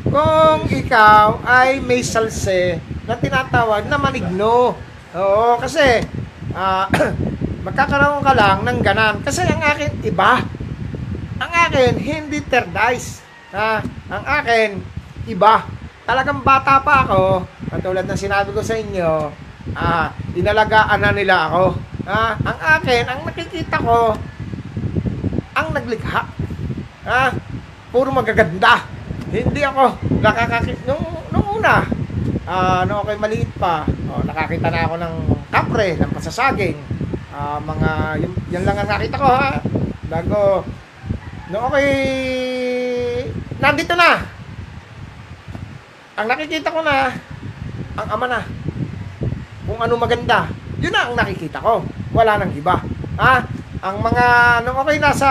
kung 0.08 0.66
ikaw 0.72 1.42
ay 1.44 1.84
may 1.84 2.00
salse 2.00 2.80
na 3.04 3.18
tinatawag 3.18 3.84
na 3.90 3.98
manigno. 4.00 4.72
Oo, 5.14 5.58
kasi 5.58 6.00
ah, 6.54 6.86
magkakaroon 7.60 8.24
ka 8.24 8.32
lang 8.32 8.64
ng 8.64 8.78
ganan. 8.80 9.14
Kasi 9.20 9.44
ang 9.44 9.60
akin 9.60 10.00
iba. 10.04 10.40
Ang 11.40 11.52
akin 11.52 11.92
hindi 11.96 12.40
eyes. 12.76 13.20
Ha? 13.52 13.84
Ang 14.08 14.24
akin 14.24 14.68
iba. 15.28 15.64
Talagang 16.08 16.40
bata 16.42 16.80
pa 16.80 17.06
ako. 17.06 17.44
Katulad 17.70 18.04
ng 18.08 18.18
sinabi 18.18 18.50
ko 18.50 18.60
sa 18.64 18.74
inyo, 18.74 19.10
ah, 19.76 20.10
inalagaan 20.34 21.00
na 21.00 21.12
nila 21.14 21.52
ako. 21.52 21.64
Ha? 22.08 22.24
Ang 22.40 22.58
akin, 22.80 23.02
ang 23.06 23.20
nakikita 23.22 23.76
ko, 23.78 24.16
ang 25.54 25.68
naglikha. 25.70 26.22
Ha? 27.06 27.24
Puro 27.92 28.08
magaganda. 28.10 28.86
Hindi 29.30 29.62
ako 29.62 29.94
nakakakit 30.18 30.82
nung 30.90 31.06
nung 31.30 31.46
una. 31.62 31.86
Ah, 32.50 32.82
nung 32.82 33.06
ako'y 33.06 33.20
maliit 33.20 33.52
pa, 33.60 33.86
oh, 34.10 34.26
nakakita 34.26 34.74
na 34.74 34.82
ako 34.90 34.94
ng 34.98 35.14
kapre, 35.54 35.94
ng 35.94 36.10
pasasaging. 36.10 36.99
Ah, 37.40 37.56
mga 37.56 38.20
yun, 38.20 38.32
yan 38.52 38.68
lang 38.68 38.76
ang 38.76 38.90
nakita 38.92 39.16
ko 39.16 39.24
ha. 39.24 39.56
Bago 40.12 40.60
nung 41.48 41.64
ako'y 41.72 41.88
nandito 43.56 43.96
na. 43.96 44.20
Ang 46.20 46.26
nakikita 46.28 46.68
ko 46.68 46.84
na 46.84 47.08
ang 47.96 48.08
ama 48.12 48.28
na. 48.28 48.44
Kung 49.64 49.80
ano 49.80 49.96
maganda, 49.96 50.52
yun 50.84 50.92
na 50.92 51.08
ang 51.08 51.16
nakikita 51.16 51.64
ko. 51.64 51.80
Wala 52.12 52.36
nang 52.36 52.52
iba. 52.52 52.76
Ha? 53.16 53.40
Ang 53.88 53.96
mga, 54.04 54.26
nung 54.60 54.76
ako'y 54.76 55.00
nasa, 55.00 55.28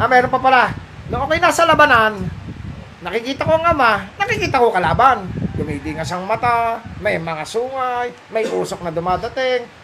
ah, 0.00 0.08
meron 0.08 0.32
pa 0.32 0.40
pala, 0.40 0.72
nung 1.12 1.28
ako'y 1.28 1.44
nasa 1.44 1.68
labanan, 1.68 2.24
nakikita 3.04 3.44
ko 3.44 3.60
ang 3.60 3.68
ama, 3.68 4.00
nakikita 4.16 4.56
ko 4.56 4.72
kalaban. 4.72 5.28
Dumidingas 5.60 6.08
ang 6.08 6.24
mata, 6.24 6.80
may 7.04 7.20
mga 7.20 7.44
sungay, 7.44 8.16
may 8.32 8.48
usok 8.48 8.80
na 8.80 8.88
dumadating. 8.88 9.81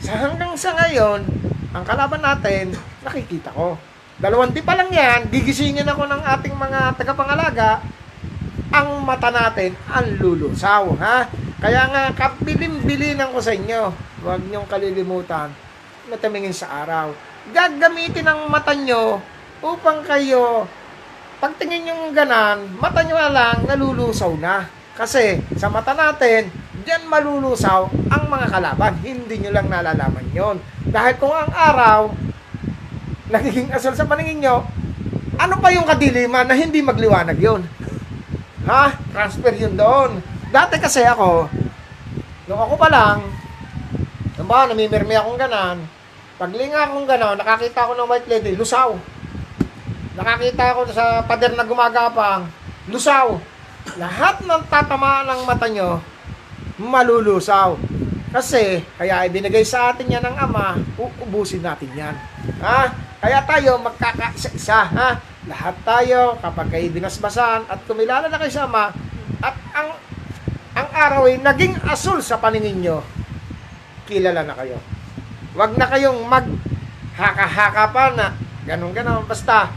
Sa 0.00 0.12
hanggang 0.16 0.56
sa 0.56 0.74
ngayon, 0.76 1.22
ang 1.70 1.84
kalaban 1.86 2.22
natin, 2.24 2.74
nakikita 3.04 3.54
ko. 3.54 3.78
Dalawang 4.20 4.52
di 4.52 4.60
pa 4.60 4.76
lang 4.76 4.92
yan, 4.92 5.32
gigisingin 5.32 5.88
ako 5.88 6.04
ng 6.04 6.22
ating 6.24 6.52
mga 6.52 6.98
tagapangalaga, 6.98 7.80
ang 8.70 9.02
mata 9.02 9.32
natin 9.32 9.74
ang 9.90 10.06
lulusaw, 10.18 10.94
ha? 11.00 11.26
Kaya 11.60 11.90
nga, 11.92 12.02
kabilin-bilinan 12.16 13.34
ko 13.34 13.40
sa 13.42 13.52
inyo, 13.52 13.92
huwag 14.24 14.40
niyong 14.46 14.68
kalilimutan 14.70 15.52
na 16.08 16.16
tumingin 16.16 16.54
sa 16.54 16.84
araw. 16.84 17.12
Gagamitin 17.50 18.28
ang 18.28 18.48
mata 18.48 18.72
nyo 18.72 19.20
upang 19.60 20.00
kayo, 20.04 20.64
pagtingin 21.40 21.92
yung 21.92 22.02
ganan, 22.12 22.64
mata 22.80 23.04
nyo 23.04 23.16
lang 23.16 23.64
nalulusaw 23.64 24.32
na. 24.40 24.68
Kasi 24.96 25.40
sa 25.56 25.72
mata 25.72 25.96
natin, 25.96 26.52
diyan 26.90 27.06
malulusaw 27.06 27.86
ang 28.10 28.26
mga 28.26 28.50
kalaban. 28.50 28.98
Hindi 29.06 29.38
nyo 29.38 29.54
lang 29.54 29.70
nalalaman 29.70 30.26
yon. 30.34 30.58
Dahil 30.90 31.14
kung 31.22 31.30
ang 31.30 31.46
araw, 31.54 32.10
nagiging 33.30 33.70
asal 33.70 33.94
sa 33.94 34.10
paningin 34.10 34.42
nyo, 34.42 34.66
ano 35.38 35.54
pa 35.62 35.70
yung 35.70 35.86
kadiliman 35.86 36.50
na 36.50 36.58
hindi 36.58 36.82
magliwanag 36.82 37.38
yon? 37.38 37.62
Ha? 38.66 38.90
Transfer 39.14 39.54
yun 39.54 39.78
doon. 39.78 40.18
Dati 40.50 40.82
kasi 40.82 41.06
ako, 41.06 41.46
nung 42.50 42.58
ako 42.58 42.74
pa 42.74 42.90
lang, 42.90 43.22
nung 44.34 44.50
ba, 44.50 44.66
namimirmi 44.66 45.14
akong 45.14 45.38
ganan, 45.38 45.78
paglinga 46.42 46.90
akong 46.90 47.06
ganon, 47.06 47.38
nakakita 47.38 47.86
ako 47.86 47.94
ng 47.94 48.10
white 48.10 48.26
lady, 48.26 48.58
lusaw. 48.58 48.98
Nakakita 50.18 50.74
ako 50.74 50.90
sa 50.90 51.22
pader 51.22 51.54
na 51.54 51.62
gumagapang, 51.62 52.50
lusaw. 52.90 53.38
Lahat 53.94 54.42
ng 54.42 54.62
tatamaan 54.66 55.30
ng 55.30 55.46
mata 55.46 55.70
nyo, 55.70 56.02
malulusaw. 56.80 57.76
Kasi, 58.32 58.80
kaya 58.96 59.28
ibinigay 59.28 59.66
sa 59.66 59.92
atin 59.92 60.08
yan 60.08 60.24
ng 60.24 60.36
Ama, 60.40 60.80
uubusin 60.96 61.60
natin 61.60 61.92
yan. 61.92 62.16
Ha? 62.64 62.88
Kaya 63.20 63.44
tayo 63.44 63.76
magkakaisa-isa, 63.84 64.80
ha? 64.88 65.08
Lahat 65.44 65.76
tayo, 65.84 66.40
kapag 66.40 66.72
kayo 66.72 66.88
binasbasan 66.88 67.68
at 67.68 67.84
kumilala 67.84 68.32
na 68.32 68.38
kayo 68.40 68.52
sa 68.54 68.64
Ama, 68.64 68.96
at 69.44 69.56
ang 69.76 69.88
ang 70.70 70.88
araw 70.94 71.26
ay 71.28 71.36
naging 71.42 71.76
asul 71.84 72.22
sa 72.24 72.40
paningin 72.40 72.80
nyo, 72.80 73.04
kilala 74.08 74.46
na 74.46 74.54
kayo. 74.56 74.78
Huwag 75.52 75.74
na 75.74 75.90
kayong 75.90 76.24
mag 76.30 76.46
haka-haka 77.20 77.84
pa 77.92 78.04
na 78.16 78.26
ganun 78.64 78.96
ganon 78.96 79.28
basta 79.28 79.68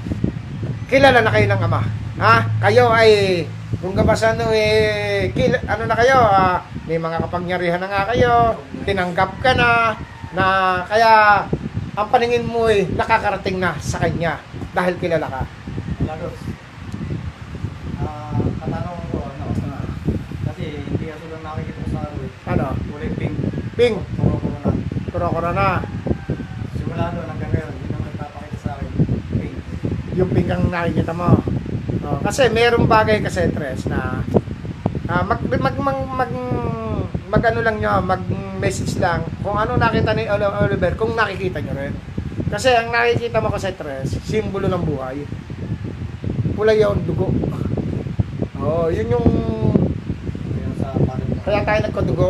kilala 0.87 1.19
na 1.19 1.33
kayo 1.33 1.45
ng 1.51 1.63
ama 1.67 1.81
ha 2.21 2.47
kayo 2.63 2.87
ay 2.93 3.43
kung 3.83 3.99
kabasan 3.99 4.39
no 4.39 4.47
eh 4.55 5.27
kil, 5.35 5.59
ano 5.67 5.83
na 5.83 5.99
kayo 5.99 6.15
ah, 6.15 6.63
may 6.87 6.95
mga 6.95 7.19
kapangyarihan 7.27 7.83
na 7.83 7.91
nga 7.91 8.07
kayo 8.15 8.55
tinanggap 8.87 9.35
ka 9.43 9.51
na 9.59 9.99
na 10.31 10.45
kaya 10.87 11.43
ang 11.91 12.07
paningin 12.07 12.47
mo 12.47 12.71
ay 12.71 12.87
nakakarating 12.95 13.59
na 13.59 13.75
sa 13.83 13.99
kanya 13.99 14.39
dahil 14.71 14.95
kilala 15.03 15.27
ka 15.27 15.43
Lagos. 16.07 16.39
Ah, 17.99 18.39
katanungan 18.63 19.03
ko, 19.11 19.19
ano, 19.19 19.45
sa, 19.51 19.69
kasi 20.47 20.87
hindi 20.87 21.05
kasi 21.11 21.25
lang 21.27 21.43
nakikita 21.43 21.83
ko 21.83 21.87
sa 21.91 21.99
araw 22.07 22.19
eh. 22.23 22.31
ano 22.55 22.67
Kulay 22.87 23.11
pink. 23.19 23.35
ping 23.75 23.95
Puro 24.15 24.39
ko 24.39 24.47
na. 24.47 24.71
kuro 25.11 25.49
na 25.51 25.69
Simula 26.79 27.11
doon 27.11 27.27
hanggang 27.27 27.51
ngayon, 27.51 27.71
hindi 27.75 27.87
naman 27.91 28.07
nagpapakita 28.15 28.57
sa 28.63 28.69
akin. 28.79 28.89
Pink. 29.35 29.55
yung 30.15 30.31
ping 30.31 30.47
ang 30.47 30.71
nakikita 30.71 31.11
mo 31.11 31.52
oh, 32.01 32.19
kasi 32.25 32.49
merong 32.49 32.89
bagay 32.89 33.21
kasi 33.21 33.51
tres 33.53 33.85
na 33.85 34.25
ah, 35.07 35.23
mag, 35.23 35.41
mag, 35.45 35.75
mag, 35.77 35.99
mag, 36.09 36.31
mag 37.29 37.43
ano 37.43 37.59
lang 37.61 37.77
nyo, 37.77 38.01
mag 38.01 38.23
message 38.57 38.97
lang 38.97 39.21
kung 39.43 39.57
ano 39.59 39.75
nakita 39.75 40.15
ni 40.15 40.25
Oli- 40.25 40.57
Oliver, 40.63 40.95
kung 40.95 41.13
nakikita 41.13 41.59
nyo 41.59 41.73
rin. 41.75 41.93
Kasi 42.47 42.69
ang 42.71 42.93
nakikita 42.93 43.41
mo 43.41 43.49
kasi 43.49 43.73
tres, 43.73 44.13
simbolo 44.23 44.69
ng 44.69 44.85
buhay. 44.85 45.25
Pula 46.53 46.71
yun, 46.71 47.01
dugo. 47.03 47.33
Oh, 48.63 48.87
yun 48.87 49.09
yung 49.11 49.27
Yun 50.53 50.71
kaya 51.43 51.65
tayo 51.67 51.79
nagkadugo. 51.83 52.29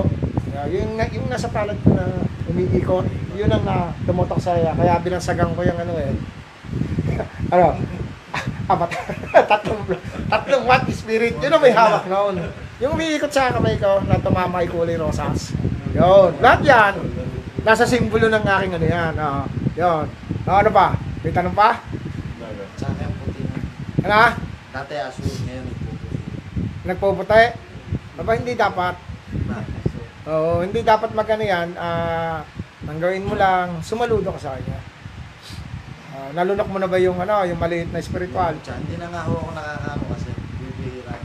Yung, 0.74 0.96
na- 0.96 1.12
yung 1.12 1.28
nasa 1.28 1.52
palad 1.52 1.76
ko 1.84 1.92
na 1.94 2.24
umiikot, 2.50 3.06
yun 3.36 3.52
ang 3.52 3.68
na 3.68 3.92
tumutok 4.08 4.40
sa 4.40 4.56
Kaya 4.56 4.98
binansagan 5.04 5.54
ko 5.54 5.62
yung 5.62 5.78
ano 5.78 5.94
eh. 6.00 6.12
ano? 7.54 7.78
Apat. 8.68 8.90
tatlong, 9.52 9.82
tatlong 10.30 10.64
what 10.66 10.86
spirit. 10.90 11.36
Yun 11.38 11.54
ang 11.54 11.64
may 11.64 11.76
hawak 11.76 12.08
noon. 12.08 12.42
Yung 12.82 12.98
umiikot 12.98 13.30
sa 13.30 13.54
kamay 13.54 13.78
ko 13.78 14.02
na 14.08 14.18
tumama 14.20 14.64
ay 14.64 14.68
kulay 14.68 14.98
rosas. 14.98 15.54
Yun. 15.94 16.34
Lahat 16.42 16.62
yan. 16.66 16.94
Nasa 17.64 17.88
simbolo 17.88 18.28
ng 18.28 18.44
aking 18.44 18.74
ano 18.76 18.88
yan. 18.88 19.14
Oh, 19.20 19.44
yun. 19.78 20.06
Oh, 20.50 20.58
ano 20.60 20.70
pa? 20.74 20.98
May 21.24 21.32
tanong 21.32 21.56
pa? 21.56 21.80
Sa 22.76 22.90
akin 22.90 23.10
puti 23.22 23.42
na. 23.46 23.58
Ano? 24.04 24.22
Dati 24.74 24.94
aso, 24.98 25.22
ngayon 25.22 25.64
nagpuputi. 25.70 26.18
Nagpuputi? 26.90 27.44
Aba, 28.20 28.32
hindi 28.36 28.54
dapat. 28.58 28.96
Oo, 30.24 30.64
hindi 30.64 30.80
dapat 30.82 31.12
magano 31.12 31.44
yan. 31.44 31.76
Ah, 31.76 32.42
ang 32.88 33.00
gawin 33.00 33.28
mo 33.28 33.36
lang, 33.36 33.80
sumaludo 33.80 34.32
ka 34.36 34.40
sa 34.40 34.56
kanya. 34.56 34.93
Ah, 36.14 36.30
nalunok 36.30 36.70
mo 36.70 36.78
na 36.78 36.86
ba 36.86 37.02
yung 37.02 37.18
ano, 37.18 37.42
yung 37.42 37.58
maliit 37.58 37.90
na 37.90 37.98
spiritual? 37.98 38.54
Tsaka, 38.62 38.78
hindi 38.86 39.02
na 39.02 39.10
nga 39.10 39.26
ho 39.26 39.34
ako 39.34 39.50
nakakano 39.58 40.04
kasi 40.14 40.30
bibihira. 40.62 41.16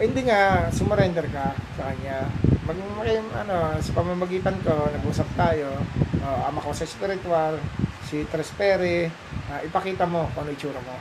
Eh, 0.00 0.04
hindi 0.08 0.22
nga, 0.24 0.40
sumurrender 0.72 1.28
ka 1.28 1.52
sa 1.76 1.92
kanya. 1.92 2.24
Mag, 2.64 2.78
mag- 2.96 3.36
ano, 3.36 3.76
sa 3.76 3.90
pamamagitan 3.92 4.56
ko, 4.64 4.88
nag-usap 4.88 5.28
tayo. 5.36 5.76
Ah, 6.24 6.48
ama 6.48 6.64
ko 6.64 6.72
sa 6.72 6.88
spiritual, 6.88 7.60
si 8.08 8.24
Tres 8.32 8.48
Perry, 8.56 9.12
ah, 9.52 9.60
ipakita 9.60 10.08
mo 10.08 10.24
kung 10.32 10.48
ano 10.48 10.56
itsura 10.56 10.80
mo. 10.88 10.96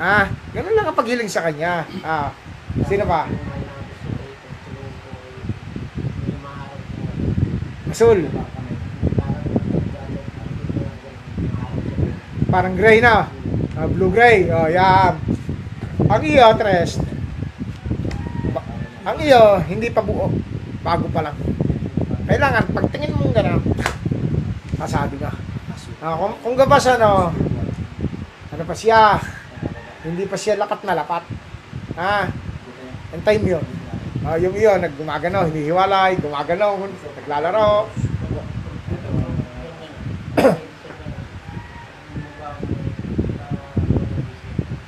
Ah, 0.00 0.32
ganun 0.56 0.72
lang 0.72 0.88
ang 0.88 0.96
paghiling 0.96 1.28
sa 1.28 1.44
kanya. 1.44 1.84
Ah, 2.00 2.32
sino 2.88 3.04
pa? 3.04 3.28
Asul. 7.92 8.26
Parang 12.54 12.78
gray 12.78 13.02
na. 13.02 13.26
Ah, 13.74 13.90
blue 13.90 14.14
gray. 14.14 14.46
Oh, 14.46 14.70
yan. 14.70 15.18
Ang 16.06 16.22
iyo, 16.22 16.46
Tres. 16.54 17.02
Ang 19.02 19.18
iyo, 19.26 19.58
hindi 19.66 19.90
pa 19.90 19.98
buo. 19.98 20.30
Bago 20.86 21.10
pa 21.10 21.26
lang. 21.26 21.34
Kailangan, 22.30 22.70
pagtingin 22.70 23.10
mo 23.18 23.26
gano'n, 23.34 23.58
masabi 24.78 25.18
ka. 25.18 25.34
Aso. 25.74 25.90
Ah, 25.98 26.14
kung, 26.14 26.38
kung 26.46 26.54
gabas 26.54 26.86
ano, 26.94 27.34
ano 28.54 28.62
pa 28.62 28.74
siya, 28.78 29.18
hindi 30.06 30.22
pa 30.22 30.38
siya 30.38 30.54
lakat 30.54 30.86
na 30.86 30.94
lapat. 30.94 31.26
Ah, 31.98 32.30
ang 33.10 33.22
time 33.26 33.58
yun. 33.58 33.64
Ah, 34.22 34.38
yung 34.38 34.54
iyo, 34.54 34.78
naggumagano, 34.78 35.50
hinihiwalay, 35.50 36.22
gumagano, 36.22 36.86
naglalaro. 37.18 37.90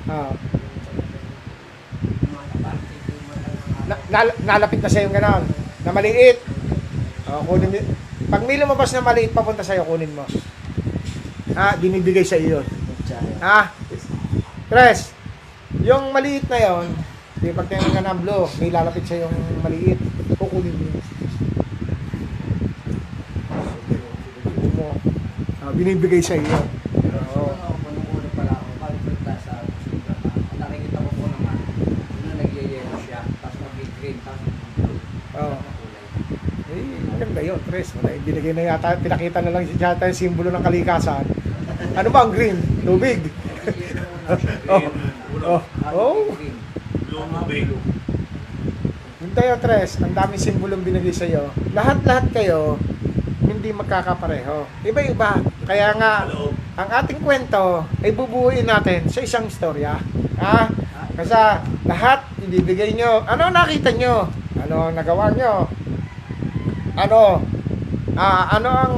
Ah. 0.07 0.31
Na, 3.87 3.95
nal- 4.11 4.37
nalapit 4.43 4.83
na 4.83 4.91
sa'yo 4.91 5.07
gano'n, 5.07 5.43
na 5.83 5.91
maliit. 5.95 6.39
Oh, 7.27 7.43
kunin 7.43 7.71
mo. 7.71 7.79
Pag 8.27 8.43
may 8.43 8.59
lumabas 8.59 8.91
na 8.91 9.03
maliit 9.03 9.31
papunta 9.31 9.63
sa'yo, 9.63 9.87
kunin 9.87 10.11
mo. 10.11 10.27
Ha, 11.55 11.73
binibigay 11.79 12.21
sa 12.21 12.37
iyo. 12.37 12.61
Ha? 13.39 13.71
Tres, 14.67 15.15
yung 15.79 16.11
maliit 16.11 16.43
na 16.51 16.59
yon, 16.59 16.91
di 17.39 17.55
pag 17.55 17.65
tingnan 17.65 17.95
ka 17.95 18.03
ng 18.03 18.19
blue, 18.21 18.45
may 18.59 18.69
lalapit 18.69 19.07
sa 19.07 19.15
yung 19.15 19.31
maliit, 19.63 19.95
kukunin 20.35 20.75
mo. 20.75 20.99
mo. 24.75 24.87
Ah, 25.63 25.71
binibigay 25.71 26.19
sa 26.19 26.35
iyo. 26.35 26.51
Oo. 27.31 27.55
Ano, 27.55 27.89
nung 27.89 28.07
una 28.11 28.29
pala 28.35 28.53
ako, 28.59 28.69
balik 28.77 29.01
pa 29.23 29.33
sa 29.39 29.63
nakikita 30.59 30.99
ko 30.99 31.09
po 31.15 31.25
naman, 31.25 31.57
na 32.21 32.31
nagyayelo 32.37 32.95
siya, 33.01 33.23
tapos 33.39 33.57
mag-green, 33.63 34.17
tapos 34.21 34.45
blue. 34.77 34.99
Oo. 35.37 35.55
na 35.57 35.69
kulay. 35.73 36.05
Eh, 37.17 37.26
maganda 37.37 37.53
yun, 37.53 37.59
Tres. 37.69 37.93
Wala, 37.93 38.17
binigay 38.25 38.53
na 38.57 38.65
yata, 38.73 38.97
pinakita 38.97 39.45
na 39.45 39.53
lang 39.53 39.69
si 39.69 39.77
yata 39.77 40.09
yung 40.09 40.17
simbolo 40.17 40.49
ng 40.49 40.65
kalikasan. 40.65 41.21
Ano 41.93 42.09
ba 42.09 42.25
ang 42.25 42.33
green? 42.33 42.57
Tubig. 42.81 43.21
Oh. 44.67 44.83
Oh. 45.39 45.63
Oh. 45.95 46.35
Yung 49.23 49.31
tayo, 49.31 49.55
Tres, 49.63 49.95
ang 50.03 50.11
daming 50.11 50.35
simbolong 50.35 50.83
binigay 50.83 51.15
sa 51.15 51.23
iyo. 51.23 51.47
Lahat-lahat 51.71 52.27
kayo, 52.35 52.75
hindi 53.47 53.71
magkakapareho. 53.71 54.67
Iba-iba. 54.83 55.39
Kaya 55.63 55.95
nga, 55.95 56.27
ang 56.75 56.89
ating 56.91 57.23
kwento 57.23 57.87
ay 58.03 58.11
bubuuin 58.11 58.67
natin 58.67 59.07
sa 59.07 59.23
isang 59.23 59.47
istorya. 59.47 59.95
Ha? 60.43 60.67
Kasi 61.15 61.39
lahat 61.87 62.27
ibibigay 62.43 62.99
nyo. 62.99 63.23
Ano 63.23 63.47
nakita 63.47 63.95
nyo? 63.95 64.27
Ano 64.59 64.91
nagawa 64.91 65.31
nyo? 65.31 65.71
Ano? 66.97 67.45
Ah, 68.17 68.57
ano 68.57 68.69
ang 68.73 68.95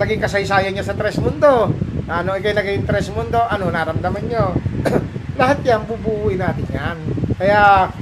naging 0.00 0.24
kasaysayan 0.24 0.72
nyo 0.72 0.80
sa 0.80 0.96
Tres 0.96 1.20
Mundo? 1.20 1.68
Ano 2.08 2.32
ikay 2.40 2.56
naging 2.56 2.88
Tres 2.88 3.12
Mundo? 3.12 3.36
Ano 3.36 3.68
naramdaman 3.68 4.24
nyo? 4.24 4.56
lahat 5.40 5.60
yan, 5.60 5.84
bubuuin 5.84 6.40
natin 6.40 6.64
yan. 6.72 6.96
Kaya, 7.36 7.92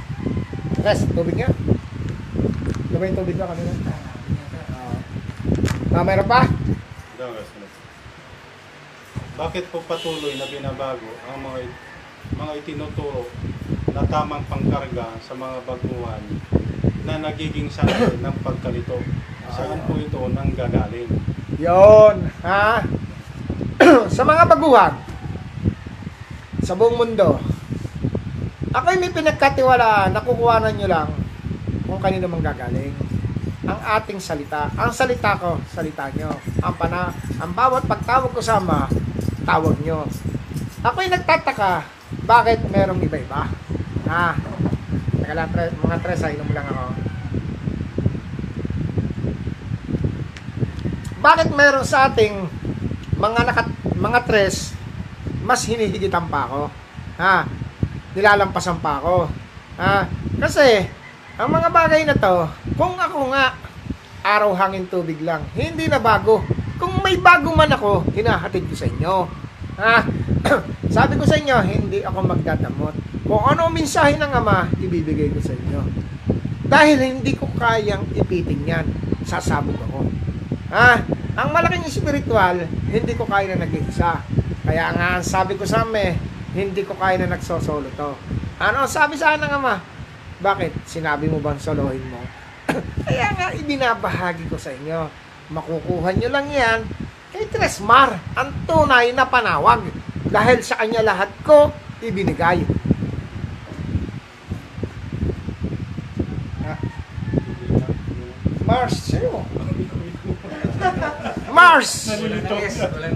Tres, 0.79 1.03
tubig 1.11 1.35
nga. 1.35 1.51
Yung 2.95 3.19
tubig 3.19 3.35
ka 3.35 3.51
kanina? 3.51 3.75
Ah, 5.91 6.05
mayroon 6.07 6.29
pa? 6.31 6.47
Bakit 9.37 9.63
po 9.69 9.83
patuloy 9.85 10.39
na 10.39 10.47
binabago 10.47 11.09
ang 11.29 11.43
mga 11.43 11.67
mga 12.37 12.53
itinuturo 12.63 13.27
na 13.91 14.03
tamang 14.07 14.43
pangkarga 14.47 15.19
sa 15.19 15.33
mga 15.35 15.57
baguhan 15.67 16.23
na 17.07 17.23
nagiging 17.23 17.71
sanay 17.71 18.19
ng 18.19 18.35
pagkalito? 18.43 18.99
Saan 19.47 19.79
po 19.87 19.95
ito 19.95 20.27
nang 20.35 20.51
gagaling? 20.51 21.07
Yon, 21.55 22.27
ha? 22.43 22.83
sa 24.15 24.21
mga 24.27 24.43
baguhan 24.51 24.93
sa 26.67 26.75
buong 26.75 26.99
mundo, 26.99 27.39
ako'y 28.75 28.99
may 28.99 29.07
pinagkatiwalaan, 29.07 30.11
nakukuhanan 30.11 30.75
nyo 30.75 30.87
lang 30.91 31.09
kung 31.87 32.03
kanino 32.03 32.27
mang 32.27 32.43
gagaling. 32.43 32.91
Ang 33.63 33.79
ating 33.79 34.19
salita. 34.19 34.67
Ang 34.75 34.91
salita 34.91 35.39
ko, 35.39 35.55
salita 35.71 36.11
nyo. 36.11 36.35
Ang 36.59 36.75
pana, 36.75 37.15
ang 37.39 37.55
bawat 37.55 37.87
pagtawag 37.87 38.35
ko 38.35 38.43
sama, 38.43 38.91
tawag 39.47 39.79
nyo. 39.79 40.03
Ako'y 40.83 41.07
nagtataka, 41.07 41.87
bakit 42.27 42.59
merong 42.67 42.99
iba-iba? 42.99 43.47
Ha? 44.11 44.35
Teka 45.27 45.35
lang, 45.35 45.51
tres, 45.51 45.75
mga 45.83 45.97
tres, 45.99 46.23
ha, 46.23 46.31
inom 46.31 46.51
lang 46.55 46.67
ako. 46.71 46.83
Bakit 51.19 51.47
meron 51.51 51.83
sa 51.83 52.07
ating 52.07 52.47
mga 53.19 53.41
nakat, 53.43 53.67
mga 53.99 54.23
tres, 54.23 54.71
mas 55.43 55.67
hinihigitan 55.67 56.31
pa 56.31 56.47
ako? 56.47 56.71
Ha? 57.19 57.43
Nilalampasan 58.15 58.79
pa 58.79 59.03
ako. 59.03 59.27
Ha? 59.75 60.07
Kasi, 60.47 60.87
ang 61.35 61.51
mga 61.51 61.75
bagay 61.75 62.07
na 62.07 62.15
to, 62.15 62.47
kung 62.79 62.95
ako 62.95 63.27
nga, 63.35 63.51
araw 64.23 64.55
hangin 64.55 64.87
tubig 64.87 65.19
lang, 65.19 65.43
hindi 65.59 65.91
na 65.91 65.99
bago. 65.99 66.39
Kung 66.79 67.03
may 67.03 67.19
bago 67.19 67.51
man 67.51 67.75
ako, 67.75 68.15
hinahatid 68.15 68.63
ko 68.63 68.75
sa 68.79 68.87
inyo. 68.87 69.27
Ha? 69.75 70.07
Sabi 70.95 71.13
ko 71.17 71.23
sa 71.25 71.37
inyo, 71.37 71.57
hindi 71.65 71.99
ako 72.03 72.19
magdadamot. 72.25 72.95
Kung 73.27 73.43
ano 73.43 73.67
ang 73.67 73.73
mensahe 73.73 74.15
ng 74.15 74.31
Ama, 74.31 74.71
ibibigay 74.79 75.31
ko 75.33 75.39
sa 75.43 75.53
inyo. 75.53 75.81
Dahil 76.67 76.97
hindi 76.99 77.35
ko 77.35 77.47
kayang 77.55 78.07
ipitin 78.11 78.67
yan, 78.67 78.85
sasabog 79.23 79.75
ako. 79.87 80.07
Ha? 80.71 80.99
Ang 81.37 81.49
malaking 81.53 81.87
espiritual, 81.87 82.65
hindi 82.91 83.13
ko 83.15 83.23
kaya 83.23 83.55
na 83.55 83.63
nag-iisa. 83.63 84.23
Kaya 84.67 84.85
nga, 84.95 85.09
sabi 85.23 85.55
ko 85.55 85.63
sa 85.63 85.87
Ame, 85.87 86.19
hindi 86.51 86.83
ko 86.83 86.97
kaya 86.97 87.23
na 87.23 87.37
nagsosolo 87.37 87.87
to. 87.95 88.11
Ano 88.57 88.89
sabi 88.89 89.15
sa 89.15 89.35
akin 89.35 89.47
ng 89.47 89.53
Ama? 89.63 89.75
Bakit? 90.43 90.83
Sinabi 90.89 91.29
mo 91.31 91.39
bang 91.39 91.61
solohin 91.61 92.03
mo? 92.09 92.21
Kaya 93.07 93.33
nga, 93.33 93.47
ibinabahagi 93.55 94.49
ko 94.51 94.57
sa 94.59 94.69
inyo. 94.69 95.09
Makukuha 95.49 96.13
nyo 96.13 96.29
lang 96.29 96.47
yan 96.51 96.79
kay 97.37 97.45
Tresmar, 97.53 98.17
ang 98.33 98.49
tunay 98.65 99.13
na 99.13 99.27
panawag. 99.27 99.85
Dahil 100.27 100.59
sa 100.59 100.75
kanya 100.83 101.01
lahat 101.07 101.31
ko 101.47 101.71
ibinigay. 102.03 102.67
Ah, 106.67 106.79
Mars, 108.67 108.95
sino? 109.07 109.47
Mars! 111.51 111.91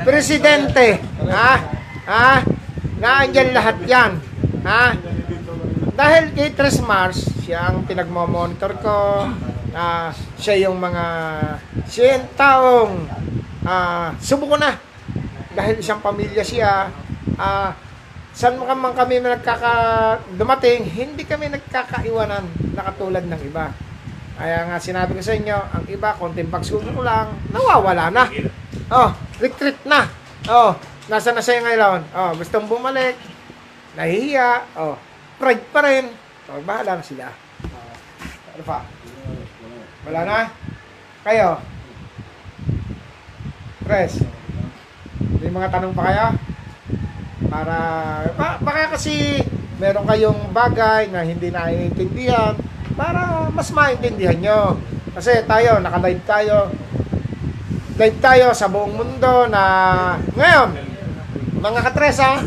Presidente! 0.07 1.03
Ha? 1.27 1.53
Ha? 2.07 2.31
Naandyan 2.97 3.49
lahat 3.51 3.77
yan. 3.85 4.11
Ha? 4.63 4.95
Dahil 5.91 6.31
kay 6.31 6.55
Tres 6.55 6.79
Mars, 6.79 7.27
siya 7.43 7.69
ang 7.69 7.83
pinagmo-monitor 7.83 8.79
ko. 8.79 9.27
Ah, 9.75 10.15
siya 10.39 10.67
yung 10.67 10.79
mga 10.79 11.05
siya 11.85 12.17
yung 12.17 12.27
taong 12.39 12.93
ah, 13.67 14.15
subo 14.17 14.47
ko 14.47 14.55
na. 14.55 14.79
Dahil 15.51 15.83
isang 15.83 15.99
pamilya 15.99 16.41
siya. 16.41 16.87
Ah, 17.37 17.75
saan 18.31 18.57
man 18.57 18.95
kami 18.95 19.19
nagkaka 19.19 19.73
dumating, 20.39 20.87
hindi 20.87 21.27
kami 21.27 21.51
nagkakaiwanan 21.51 22.45
na 22.73 22.81
katulad 22.87 23.25
ng 23.27 23.41
iba. 23.45 23.69
Kaya 24.41 24.65
nga 24.65 24.81
sinabi 24.81 25.13
ko 25.13 25.21
sa 25.21 25.37
inyo, 25.37 25.53
ang 25.53 25.85
iba, 25.85 26.17
konting 26.17 26.49
pagsubok 26.49 27.05
lang, 27.05 27.29
nawawala 27.53 28.09
na. 28.09 28.25
Oh, 28.89 29.13
retreat 29.37 29.77
na. 29.85 30.09
Oh, 30.49 30.73
nasa 31.05 31.29
na 31.29 31.45
siya 31.45 31.61
ngayon? 31.61 32.01
Oh, 32.15 32.33
gustong 32.33 32.65
bumalik. 32.65 33.13
Nahihiya. 33.93 34.65
Oh, 34.79 34.97
pride 35.37 35.61
pa 35.69 35.85
rin. 35.85 36.09
Oh, 36.49 36.57
bahala 36.65 36.97
na 36.97 37.05
sila. 37.05 37.29
Ano 38.51 38.63
pa? 38.65 38.81
Wala 40.09 40.21
na? 40.25 40.39
Kayo? 41.21 41.61
Press. 43.85 44.25
May 45.37 45.53
mga 45.53 45.69
tanong 45.69 45.93
pa 45.93 46.09
kayo? 46.09 46.25
Para, 47.51 47.75
ba, 48.39 48.55
baka 48.63 48.95
kasi 48.95 49.43
meron 49.75 50.07
kayong 50.07 50.55
bagay 50.55 51.11
na 51.11 51.27
hindi 51.27 51.51
naiintindihan 51.51 52.55
para 52.95 53.51
mas 53.51 53.67
maintindihan 53.75 54.39
nyo. 54.39 54.61
Kasi 55.11 55.43
tayo, 55.43 55.83
naka-live 55.83 56.23
tayo. 56.23 56.71
Live 57.99 58.17
tayo 58.23 58.55
sa 58.55 58.71
buong 58.71 58.95
mundo 58.95 59.51
na 59.51 59.63
ngayon, 60.39 60.79
mga 61.59 61.79
katresa, 61.91 62.39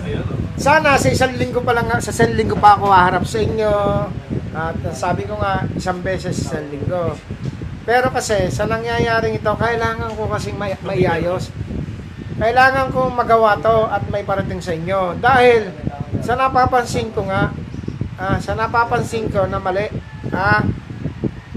sana 0.57 0.97
sa 0.97 1.09
isang 1.13 1.37
linggo 1.37 1.61
pa 1.61 1.77
lang, 1.77 1.93
sa 2.01 2.09
isang 2.09 2.33
linggo 2.33 2.57
pa 2.57 2.81
ako 2.81 2.89
haharap 2.89 3.29
sa 3.29 3.45
inyo. 3.45 3.75
At 4.57 4.81
sabi 4.97 5.29
ko 5.29 5.37
nga, 5.37 5.69
isang 5.77 6.01
beses 6.01 6.41
sa 6.41 6.57
isang 6.57 6.73
linggo. 6.73 7.13
Pero 7.85 8.09
kasi, 8.09 8.49
sa 8.49 8.65
nangyayaring 8.65 9.37
ito, 9.37 9.53
kailangan 9.53 10.17
ko 10.17 10.25
kasing 10.33 10.57
may, 10.57 10.73
maiayos. 10.81 11.53
Kailangan 12.35 12.91
ko 12.91 13.07
magawa 13.07 13.55
to 13.63 13.87
at 13.87 14.03
may 14.11 14.27
parating 14.27 14.59
sa 14.59 14.75
inyo. 14.75 15.15
Dahil, 15.23 15.71
sa 16.19 16.35
napapansin 16.35 17.15
ko 17.15 17.31
nga, 17.31 17.55
ah, 18.19 18.39
sa 18.43 18.59
napapansin 18.59 19.31
ko 19.31 19.47
na 19.47 19.63
mali, 19.63 19.87
ah, 20.35 20.67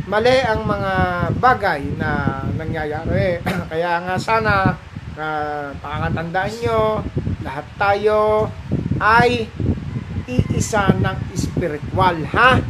mali 0.06 0.38
ang 0.46 0.62
mga 0.70 0.94
bagay 1.42 1.82
na 1.98 2.42
nangyayari. 2.54 3.42
Kaya 3.74 4.06
nga 4.06 4.16
sana, 4.22 4.78
uh, 5.18 5.74
pakakatandaan 5.82 6.54
nyo, 6.62 7.02
lahat 7.42 7.66
tayo 7.76 8.48
ay 9.02 9.50
iisa 10.30 10.94
ng 10.94 11.18
spiritual, 11.34 12.22
ha? 12.38 12.62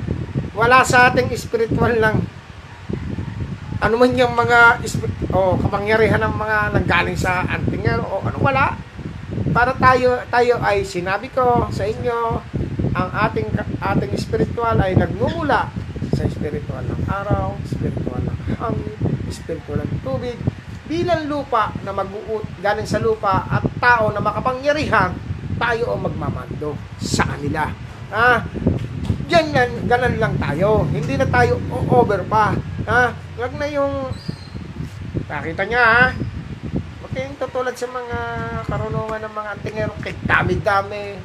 Wala 0.56 0.82
sa 0.82 1.12
ating 1.12 1.30
spiritual 1.36 2.00
lang 2.00 2.24
ano 3.78 3.94
man 3.94 4.10
yung 4.18 4.34
mga 4.34 4.82
o 5.34 5.60
kapangyarihan 5.60 6.24
ng 6.24 6.34
mga 6.36 6.58
nanggaling 6.78 7.20
sa 7.20 7.44
antingan 7.48 8.00
o 8.00 8.24
ano 8.24 8.38
wala 8.40 8.80
para 9.52 9.76
tayo 9.76 10.24
tayo 10.32 10.60
ay 10.64 10.88
sinabi 10.88 11.28
ko 11.34 11.68
sa 11.74 11.84
inyo 11.84 12.40
ang 12.96 13.10
ating 13.30 13.48
ating 13.82 14.14
spiritual 14.18 14.78
ay 14.80 14.98
nagmumula 14.98 15.70
sa 16.18 16.26
spiritual 16.34 16.82
ng 16.82 17.04
araw, 17.06 17.54
spiritual 17.62 18.18
ng 18.26 18.38
hangin, 18.58 18.98
spiritual 19.30 19.86
ng 19.86 20.02
tubig 20.02 20.38
bilang 20.88 21.30
lupa 21.30 21.76
na 21.84 21.94
mag-uut 21.94 22.48
galing 22.64 22.88
sa 22.88 22.98
lupa 22.98 23.46
at 23.52 23.62
tao 23.78 24.10
na 24.10 24.24
makapangyarihan 24.24 25.14
tayo 25.60 25.94
ang 25.94 26.10
magmamando 26.10 26.74
sa 26.98 27.28
kanila. 27.28 27.70
Ah, 28.08 28.40
Diyan 29.28 29.52
yan, 29.52 29.72
ganun 29.92 30.16
lang 30.24 30.40
tayo. 30.40 30.88
Hindi 30.88 31.20
na 31.20 31.28
tayo 31.28 31.60
over 31.92 32.24
pa. 32.32 32.56
Ha? 32.88 33.12
Wag 33.36 33.54
na 33.60 33.68
yung 33.68 34.08
nakita 35.26 35.64
niya 35.66 35.82
ha. 35.82 36.06
Huwag 37.02 37.12
kayong 37.18 37.40
tutulad 37.42 37.74
sa 37.74 37.90
mga 37.90 38.20
karunungan 38.70 39.22
ng 39.26 39.34
mga 39.34 39.50
antingerong 39.58 40.02
kay 40.06 40.16
dami-dami. 40.22 41.18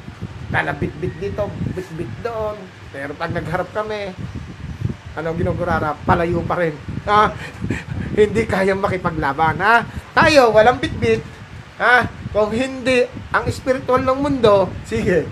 Talabit-bit 0.49 1.13
dito, 1.21 1.49
bit-bit 1.77 2.11
doon. 2.25 2.57
Pero 2.89 3.13
pag 3.13 3.29
nagharap 3.29 3.69
kami, 3.73 4.13
ano 5.13 5.27
ginugurara, 5.37 5.93
palayo 6.05 6.41
pa 6.45 6.57
rin. 6.57 6.73
Ha? 7.05 7.29
hindi 8.21 8.41
kayang 8.45 8.81
makipaglaban. 8.81 9.57
Ha? 9.61 9.85
Tayo, 10.13 10.53
walang 10.53 10.81
bit-bit. 10.81 11.21
Ha? 11.81 12.05
Kung 12.33 12.49
hindi 12.53 13.05
ang 13.29 13.45
spiritual 13.49 14.01
ng 14.01 14.17
mundo, 14.17 14.69
sige, 14.85 15.29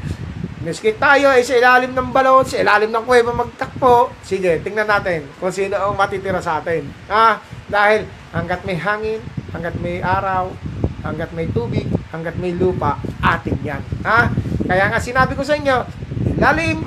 Miski 0.62 0.94
tayo 0.94 1.34
ay 1.34 1.42
sa 1.42 1.58
ilalim 1.58 1.90
ng 1.90 2.14
balon, 2.14 2.46
sa 2.46 2.62
ilalim 2.62 2.94
ng 2.94 3.02
kuweba 3.02 3.34
magtakpo, 3.34 4.14
sige, 4.22 4.62
tingnan 4.62 4.86
natin 4.86 5.26
kung 5.42 5.50
sino 5.50 5.74
ang 5.74 5.98
matitira 5.98 6.38
sa 6.38 6.62
atin. 6.62 6.86
Ah, 7.10 7.42
dahil 7.66 8.06
hanggat 8.32 8.64
may 8.64 8.80
hangin, 8.80 9.20
hanggat 9.52 9.76
may 9.84 10.00
araw, 10.00 10.52
hanggat 11.04 11.30
may 11.36 11.48
tubig, 11.52 11.88
hanggat 12.10 12.36
may 12.40 12.56
lupa, 12.56 12.98
atin 13.20 13.58
yan. 13.62 13.84
Ha? 14.08 14.32
Kaya 14.66 14.88
nga 14.88 15.00
sinabi 15.00 15.36
ko 15.36 15.44
sa 15.44 15.60
inyo, 15.60 15.78
ilalim, 16.40 16.84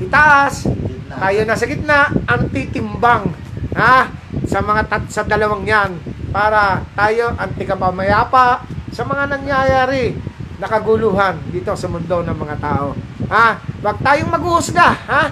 itaas, 0.00 0.64
tayo 1.12 1.40
nasa 1.44 1.68
gitna, 1.68 2.08
ang 2.24 2.48
titimbang. 2.48 3.28
Ha? 3.76 4.08
Sa 4.48 4.64
mga 4.64 4.82
tat 4.90 5.04
sa 5.12 5.22
dalawang 5.22 5.62
yan 5.62 5.94
para 6.34 6.82
tayo 6.98 7.34
anti 7.38 7.62
kapamayapa 7.62 8.66
sa 8.90 9.02
mga 9.06 9.30
nangyayari 9.30 10.14
nakaguluhan 10.58 11.38
dito 11.50 11.72
sa 11.74 11.86
mundo 11.86 12.20
ng 12.20 12.36
mga 12.36 12.56
tao. 12.60 12.92
Ha? 13.30 13.62
Huwag 13.80 13.98
tayong 14.02 14.28
maghuhusga, 14.28 14.88
ha? 15.08 15.22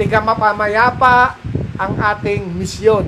Tiga 0.00 0.24
mapamayapa 0.24 1.36
ang 1.76 1.92
ating 2.00 2.56
misyon. 2.56 3.04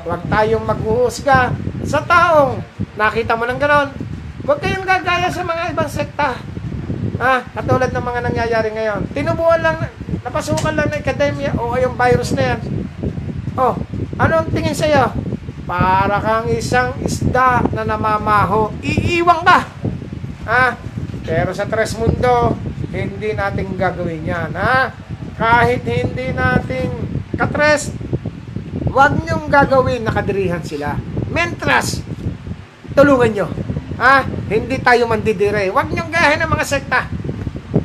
Huwag 0.00 0.22
tayong 0.32 0.64
maghuhusga 0.64 1.52
sa 1.84 2.00
taong 2.04 2.64
nakita 2.96 3.36
mo 3.36 3.44
ng 3.44 3.60
ganon. 3.60 3.88
Huwag 4.44 4.60
kayong 4.60 4.88
gagaya 4.88 5.28
sa 5.28 5.44
mga 5.44 5.76
ibang 5.76 5.90
sekta. 5.90 6.40
Ha? 7.20 7.44
Katulad 7.52 7.92
ng 7.92 8.04
mga 8.04 8.20
nangyayari 8.24 8.68
ngayon. 8.72 9.00
Tinubuan 9.12 9.60
lang, 9.60 9.76
napasukan 10.24 10.72
lang 10.72 10.88
ng 10.88 11.04
akademya 11.04 11.52
o 11.60 11.76
yung 11.76 11.92
virus 11.94 12.32
na 12.32 12.56
yan. 12.56 12.60
Oh, 13.60 13.76
ano 14.16 14.32
ang 14.40 14.48
tingin 14.48 14.72
sa'yo? 14.72 15.12
Para 15.68 16.16
kang 16.24 16.48
isang 16.48 16.96
isda 17.04 17.60
na 17.76 17.84
namamaho. 17.84 18.72
Iiwang 18.80 19.44
ka. 19.44 19.68
Ha? 20.48 20.80
Pero 21.28 21.52
sa 21.52 21.68
Tres 21.68 21.92
Mundo, 22.00 22.56
hindi 22.88 23.36
natin 23.36 23.76
gagawin 23.76 24.24
yan. 24.24 24.50
Ha? 24.56 24.90
Kahit 25.36 25.84
hindi 25.84 26.32
natin 26.32 26.88
katres, 27.36 27.92
huwag 28.90 29.12
niyong 29.22 29.46
gagawin 29.46 30.02
nakadirihan 30.02 30.62
sila. 30.62 30.98
Mentras, 31.30 32.02
tulungan 32.92 33.30
nyo. 33.30 33.46
Ha? 34.02 34.26
Hindi 34.50 34.76
tayo 34.82 35.06
mandidire. 35.06 35.70
Huwag 35.70 35.94
niyong 35.94 36.10
gayahin 36.10 36.42
ng 36.42 36.52
mga 36.52 36.66
sekta. 36.66 37.00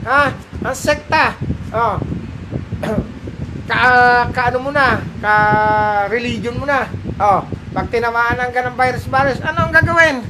Ha? 0.05 0.33
Ang 0.65 0.77
sekta, 0.77 1.37
oh, 1.69 2.01
ka, 3.69 3.77
ka 4.33 4.41
ano 4.49 4.57
mo 4.65 4.71
na, 4.73 4.97
ka 5.21 5.35
religion 6.09 6.57
mo 6.57 6.65
na. 6.65 6.89
Oh, 7.21 7.45
pag 7.75 7.91
tinamaan 7.93 8.49
ka 8.49 8.65
ng 8.65 8.77
virus-virus, 8.77 9.39
ano 9.45 9.69
ang 9.69 9.73
gagawin? 9.73 10.25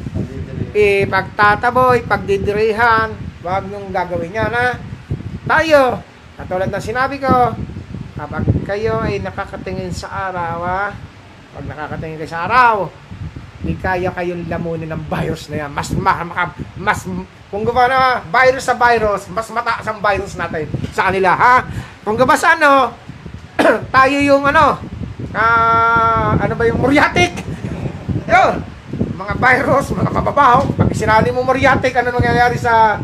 Ipagtataboy, 0.76 2.04
pagdidirihan, 2.04 3.16
wag 3.46 3.64
nyung 3.72 3.94
gagawin 3.96 4.36
yan 4.36 4.52
ha. 4.52 4.76
Tayo, 5.46 6.02
katulad 6.36 6.68
ng 6.68 6.84
sinabi 6.84 7.22
ko, 7.22 7.54
kapag 8.16 8.44
kayo 8.64 9.04
ay 9.04 9.20
nakakatingin 9.20 9.92
sa 9.92 10.32
araw 10.32 10.58
ha, 10.64 10.84
pag 11.56 11.66
nakakatingin 11.68 12.18
kayo 12.20 12.32
sa 12.32 12.48
araw, 12.48 12.88
hindi 13.62 13.76
kaya 13.80 14.10
kayong 14.12 14.48
lamunin 14.48 14.92
ng 14.92 15.04
virus 15.10 15.52
na 15.52 15.66
yan. 15.66 15.72
Mas, 15.72 15.92
ma, 15.96 16.24
maka- 16.24 16.56
mas, 16.80 17.04
kung 17.52 17.64
gawa 17.68 17.84
na 17.88 18.02
virus 18.30 18.68
sa 18.68 18.76
virus, 18.76 19.28
mas 19.32 19.48
mataas 19.52 19.86
ang 19.88 20.00
virus 20.00 20.38
natin 20.40 20.70
sa 20.96 21.12
kanila, 21.12 21.32
ha? 21.36 21.56
Kung 22.04 22.16
gawa 22.16 22.36
sa 22.38 22.56
ano, 22.56 22.94
tayo 23.96 24.18
yung 24.22 24.44
ano, 24.48 24.80
ah, 25.36 26.36
ano 26.40 26.54
ba 26.56 26.64
yung 26.68 26.80
muriatic? 26.80 27.42
Yun, 28.26 28.54
mga 29.16 29.34
virus, 29.40 29.92
mga 29.92 30.12
mababaho, 30.12 30.72
pag 30.76 30.92
sinali 30.96 31.32
mo 31.32 31.44
muriatic, 31.44 31.92
ano 31.96 32.16
nangyayari 32.16 32.56
sa 32.56 33.00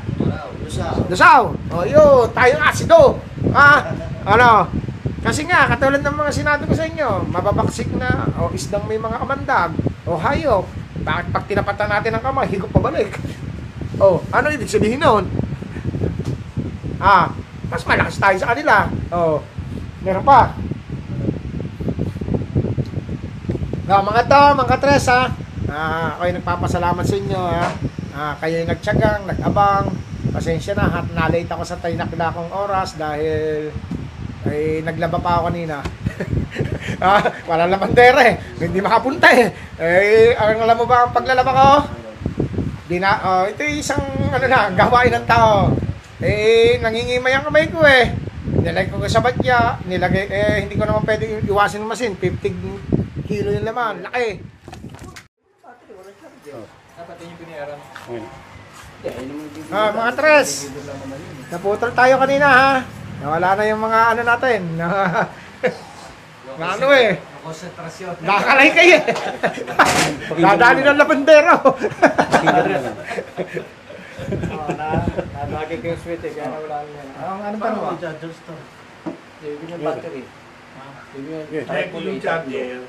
Lusa. 0.72 0.88
Lusaw. 1.12 1.42
O 1.68 1.84
yun, 1.84 2.32
tayo 2.32 2.56
ang 2.56 2.66
asido. 2.72 3.20
Ha? 3.52 3.92
Ano? 4.24 4.72
Kasi 5.22 5.46
nga, 5.46 5.70
katulad 5.70 6.02
ng 6.02 6.18
mga 6.18 6.32
sinabi 6.34 6.66
ko 6.66 6.74
sa 6.74 6.90
inyo, 6.90 7.30
mababaksik 7.30 7.94
na, 7.94 8.26
o 8.42 8.50
isdang 8.58 8.90
may 8.90 8.98
mga 8.98 9.22
kamandag, 9.22 9.72
o 10.10 10.18
hayop. 10.18 10.66
Bakit 11.02 11.26
pag 11.30 11.46
tinapatan 11.46 11.90
natin 11.94 12.12
ang 12.18 12.26
kamay, 12.26 12.50
higop 12.54 12.74
pabalik? 12.74 13.22
O, 14.02 14.26
ano 14.34 14.50
ibig 14.50 14.66
sabihin 14.66 14.98
nun? 14.98 15.30
Ah, 16.98 17.30
mas 17.70 17.86
malakas 17.86 18.18
tayo 18.18 18.38
sa 18.42 18.50
kanila. 18.50 18.90
O, 19.14 19.46
meron 20.02 20.26
pa. 20.26 20.58
Ah, 23.86 24.02
mga 24.02 24.26
to, 24.26 24.44
mga 24.58 24.76
tres 24.82 25.06
ha. 25.06 25.30
Ah, 25.70 26.18
ako'y 26.18 26.34
nagpapasalamat 26.34 27.06
sa 27.06 27.16
inyo 27.22 27.42
ha. 27.46 27.66
Ah, 28.18 28.34
kayo 28.42 28.66
yung 28.66 28.72
nagtyagang, 28.74 29.30
nag-abang. 29.30 29.86
Pasensya 30.34 30.74
na, 30.74 30.90
hat 30.90 31.08
nalate 31.14 31.46
ako 31.46 31.62
sa 31.62 31.78
tayo 31.78 31.94
nakilakong 31.94 32.50
oras 32.50 32.98
dahil 32.98 33.70
ay 34.50 34.82
naglaba 34.82 35.22
pa 35.22 35.32
ako 35.38 35.54
kanina. 35.54 35.86
ah, 37.06 37.22
wala 37.46 37.70
naman 37.70 37.94
dere. 37.94 38.42
Hindi 38.58 38.82
makapunta 38.82 39.30
eh. 39.30 39.54
Eh, 39.78 40.34
ang 40.34 40.66
alam 40.66 40.78
mo 40.78 40.86
ba 40.90 41.06
ang 41.06 41.14
paglalaba 41.14 41.52
ko? 41.54 41.70
Di 42.90 42.98
na, 42.98 43.12
oh, 43.22 43.44
ito 43.48 43.62
isang 43.64 44.02
ano 44.34 44.46
na, 44.50 44.74
gawain 44.74 45.14
ng 45.14 45.28
tao. 45.30 45.72
Eh, 46.22 46.82
nangingimay 46.82 47.34
ang 47.38 47.46
kamay 47.46 47.70
ko 47.70 47.86
eh. 47.86 48.14
Nilagay 48.62 48.94
ko 48.94 49.02
sa 49.10 49.22
batya, 49.22 49.82
nilagay, 49.86 50.26
eh, 50.30 50.58
hindi 50.66 50.78
ko 50.78 50.86
naman 50.86 51.06
pwede 51.06 51.42
iwasin 51.46 51.82
ng 51.86 51.90
masin. 51.90 52.14
50 52.18 53.26
kilo 53.30 53.50
yung 53.54 53.66
laman, 53.66 54.06
laki. 54.06 54.42
Dapat 56.98 57.16
yun 57.22 57.28
yung 57.30 57.40
pinayaran. 57.42 57.80
Okay. 57.82 58.22
Ah, 59.74 59.90
mga 59.90 60.12
tres. 60.14 60.70
Naputol 61.50 61.90
tayo 61.98 62.22
kanina 62.22 62.48
ha. 62.50 63.01
Nawala 63.22 63.54
na 63.54 63.64
yung 63.70 63.82
mga 63.86 64.00
ano 64.18 64.22
natin. 64.26 64.60
Na, 64.82 64.88
na 66.58 66.76
ano 66.76 66.88
eh. 66.92 67.16
Konsentrasyon. 67.42 68.28
Nakakalay 68.28 68.70
kayo 68.76 68.98
eh. 69.00 69.08
Dadali 70.46 70.82
ng 70.84 71.00
labandero. 71.00 71.58
Oo, 74.52 74.70
na, 74.76 75.62
ko 75.64 75.74
yung 75.80 76.02
sweet 76.02 76.22
eh, 76.28 76.32
kaya 76.36 76.52
nawala 76.52 76.84
niya. 76.86 77.02
Ang 77.24 77.42
ano 77.46 77.56
tanong 77.56 77.82
ba? 77.82 77.96
i-adjust 77.98 78.42
to? 78.46 78.56
Yung 79.48 79.64
yung 79.64 79.82
battery. 79.82 80.24
Yeah. 81.50 81.66
Kahit 81.66 81.96
yung 81.96 82.20
charger, 82.20 82.84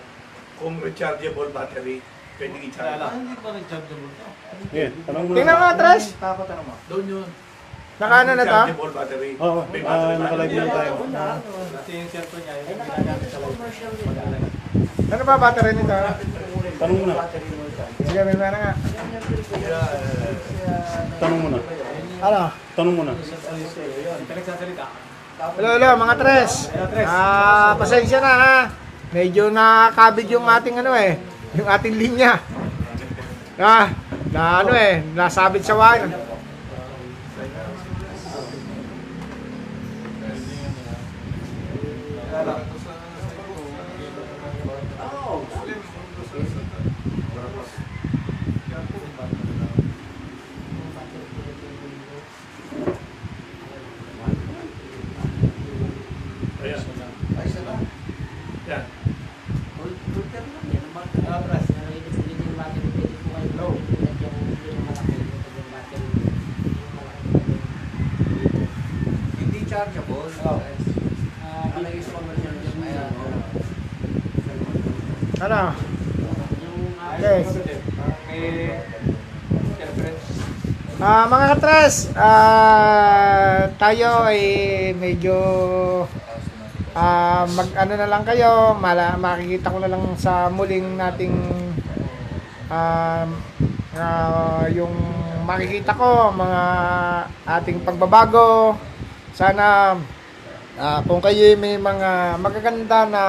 kung 0.59 0.75
rechargeable 0.83 1.51
battery, 1.55 2.03
pwedeng 2.43 2.63
i-charge. 2.67 2.99
Ah, 2.99 3.15
hindi 3.15 3.37
pa 3.39 3.49
nag-chargeable 3.55 4.11
to. 4.11 4.27
Mo 5.13 5.33
Tingnan 5.39 5.57
na. 5.57 5.63
mga 5.65 5.75
tres. 5.79 6.03
Takot 6.19 6.49
ano 6.51 6.63
mo? 6.67 6.75
Doon 6.91 7.05
yun. 7.07 7.29
Nakaano 8.03 8.31
na 8.35 8.43
to? 8.43 8.63
Battery. 8.91 9.31
Oo, 9.39 9.61
May 9.71 9.81
ah, 9.87 9.87
battery 9.87 10.15
ba? 10.19 10.23
nakalive 10.27 10.55
lang 10.59 10.71
tayo. 10.75 10.93
Kasi 11.71 11.91
yung 11.95 12.11
cellphone 12.11 12.43
niya, 12.43 12.55
yung 12.59 12.81
ginagamit 12.83 13.29
sa 13.31 13.39
live. 13.39 13.59
Ano 15.13 15.23
ba 15.23 15.35
battery 15.39 15.71
nito? 15.79 15.99
Tanong 16.83 16.99
mo 16.99 17.05
na. 17.07 17.15
Sige, 18.03 18.21
may 18.27 18.37
mana 18.43 18.57
nga. 18.59 18.73
Tanong 21.23 21.39
mo 21.39 21.49
na. 21.55 21.59
Ano? 22.27 22.41
Tanong 22.75 22.95
mo 22.99 23.03
na. 23.07 23.13
Pinagsasalita. 24.27 24.85
Hello, 25.43 25.71
hello, 25.79 25.89
mga 25.95 26.15
tres. 26.19 26.51
Ah, 27.07 27.79
pasensya 27.79 28.19
na 28.19 28.33
ha. 28.35 28.57
Medyo 29.15 29.55
nakakabig 29.55 30.27
yung 30.35 30.51
ating 30.51 30.83
ano 30.83 30.91
eh. 30.99 31.23
Yung 31.55 31.71
ating 31.71 31.95
linya. 31.95 32.43
Ah, 33.63 33.95
na 34.35 34.67
ano 34.67 34.75
eh, 34.75 35.07
nasabit 35.15 35.63
sa 35.63 35.79
wire. 35.79 36.33
Ayan. 56.63 56.79
Yan. 58.71 58.85
Hindi 69.39 69.61
chargeable. 69.67 70.31
Ah, 71.43 71.67
kalagay 71.75 71.99
sa 71.99 72.15
commercial 72.15 72.55
yung 72.63 72.79
ayan. 72.87 73.11
Ano? 75.43 75.75
Yes. 77.19 77.51
Ah, 81.03 81.27
mga 81.27 81.47
katres, 81.59 82.15
ah, 82.15 83.67
tayo 83.75 84.23
ay 84.23 84.39
medyo 84.95 85.35
ah, 86.95 87.43
mag 87.59 87.75
ano 87.75 87.93
na 87.99 88.07
lang 88.07 88.23
kayo, 88.23 88.79
mala, 88.79 89.19
makikita 89.19 89.75
ko 89.75 89.83
na 89.83 89.91
lang 89.91 90.15
sa 90.15 90.47
muling 90.47 90.95
nating 90.95 91.35
ah, 92.71 93.27
yung 94.71 94.95
makikita 95.43 95.91
ko 95.99 96.31
mga 96.31 96.63
ating 97.59 97.83
pagbabago. 97.83 98.79
Sana 99.35 99.99
ah, 100.79 101.03
kung 101.03 101.19
kayo 101.19 101.59
may 101.59 101.83
mga 101.83 102.39
magaganda 102.39 103.11
na 103.11 103.23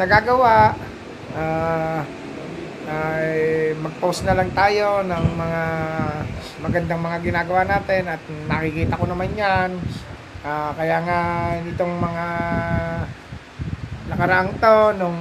nagagawa, 0.00 0.88
ah, 1.36 2.02
ay 2.90 3.38
mag-post 3.78 4.26
na 4.26 4.34
lang 4.34 4.50
tayo 4.50 5.06
ng 5.06 5.26
mga 5.38 5.62
magandang 6.60 7.00
mga 7.00 7.18
ginagawa 7.22 7.62
natin 7.64 8.02
at 8.10 8.22
nakikita 8.50 8.98
ko 8.98 9.06
naman 9.06 9.30
yan. 9.38 9.78
Ah, 10.42 10.72
kaya 10.74 11.04
nga 11.04 11.20
nitong 11.62 11.94
mga 12.00 12.26
nakaraang 14.10 14.50
to, 14.58 14.76
nung 14.98 15.20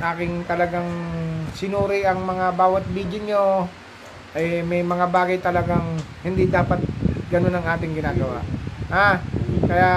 aking 0.00 0.44
talagang 0.44 0.88
sinuri 1.56 2.04
ang 2.04 2.20
mga 2.24 2.52
bawat 2.54 2.84
video 2.92 3.20
nyo, 3.24 3.46
ay 4.36 4.62
may 4.62 4.84
mga 4.84 5.10
bagay 5.10 5.38
talagang 5.42 5.98
hindi 6.22 6.46
dapat 6.46 6.78
ganun 7.32 7.54
ang 7.54 7.66
ating 7.66 7.96
ginagawa. 7.96 8.42
Ah, 8.90 9.22
kaya 9.66 9.92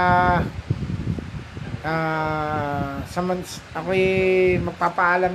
ah 1.84 3.04
sa 3.06 3.20
man, 3.20 3.44
ako'y 3.76 4.06
magpapaalam 4.64 5.34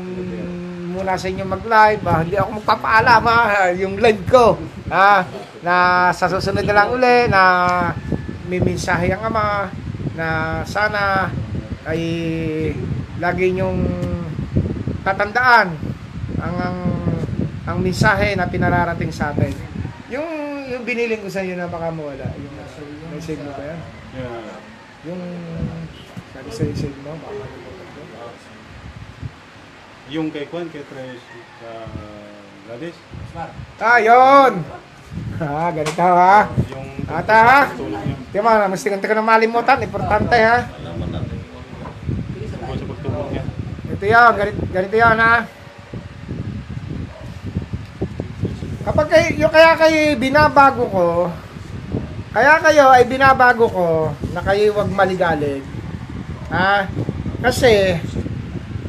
muna 0.90 1.14
sa 1.14 1.28
inyo 1.30 1.44
mag-live. 1.46 2.03
Ah, 2.09 2.20
hindi 2.24 2.36
ako 2.40 2.51
magpapaalam 2.64 3.22
ha, 3.22 3.40
yung 3.76 4.01
live 4.01 4.24
ko. 4.26 4.57
Ah, 4.88 5.22
na 5.62 6.09
sa 6.11 6.26
susunod 6.26 6.64
na 6.64 6.74
lang 6.74 6.88
uli 6.90 7.28
na 7.28 7.42
may 8.49 8.59
mensahe 8.59 9.12
ang 9.12 9.28
ama 9.28 9.68
na 10.16 10.61
sana 10.64 11.30
ay 11.86 12.01
lagi 13.20 13.55
nyong 13.55 13.82
tatandaan 15.05 15.68
ang 16.38 16.57
ang, 16.59 16.78
ang 17.66 17.78
mensahe 17.82 18.34
na 18.34 18.49
pinararating 18.49 19.12
sa 19.12 19.34
atin. 19.34 19.53
Yung 20.09 20.26
yung 20.68 20.82
biniling 20.86 21.20
ko 21.20 21.28
sa 21.28 21.42
inyo 21.42 21.59
na 21.59 21.70
baka 21.70 21.90
mawala, 21.92 22.26
yung 22.38 22.55
may 23.12 23.20
save 23.20 23.40
mo 23.42 23.53
ba 23.53 23.62
yan? 23.64 23.80
Yeah. 24.16 24.57
Yung 25.09 25.22
sabi 26.39 26.55
sa 26.55 26.86
save 26.86 26.95
mo, 27.03 27.18
baka 27.18 27.34
nalimutan 27.34 27.86
ko. 27.91 28.01
Yung 30.14 30.30
kay 30.30 30.47
Kwan, 30.47 30.70
kay 30.70 30.86
Tres, 30.86 31.18
uh, 31.66 32.39
Gladys. 32.62 32.95
Ah, 33.82 33.99
yun! 33.99 34.62
Ah, 35.43 35.74
ganito 35.74 35.99
ha. 35.99 36.47
Yung 36.70 36.89
Ata 37.11 37.39
ha? 37.43 37.61
Di 38.30 38.39
ba, 38.39 38.70
mas 38.70 38.86
tingnan 38.86 39.03
ka 39.03 39.18
na 39.18 39.26
malimutan. 39.26 39.82
Importante 39.82 40.39
ha. 40.39 40.62
Ganito 43.82 44.07
yan, 44.07 44.30
ganito, 44.39 44.61
ganito 44.70 44.95
yan 44.95 45.18
ha. 45.18 45.43
Kapag 48.86 49.07
kayo, 49.11 49.26
yung 49.43 49.51
kaya 49.51 49.74
kayo 49.74 49.99
binabago 50.14 50.84
ko, 50.86 51.07
kaya 52.30 52.62
kayo 52.62 52.95
ay 52.95 53.05
binabago 53.11 53.66
ko 53.66 54.14
na 54.30 54.41
kayo 54.47 54.70
wag 54.78 54.95
maligalig. 54.95 55.66
Ha? 56.49 56.88
Kasi, 57.44 57.92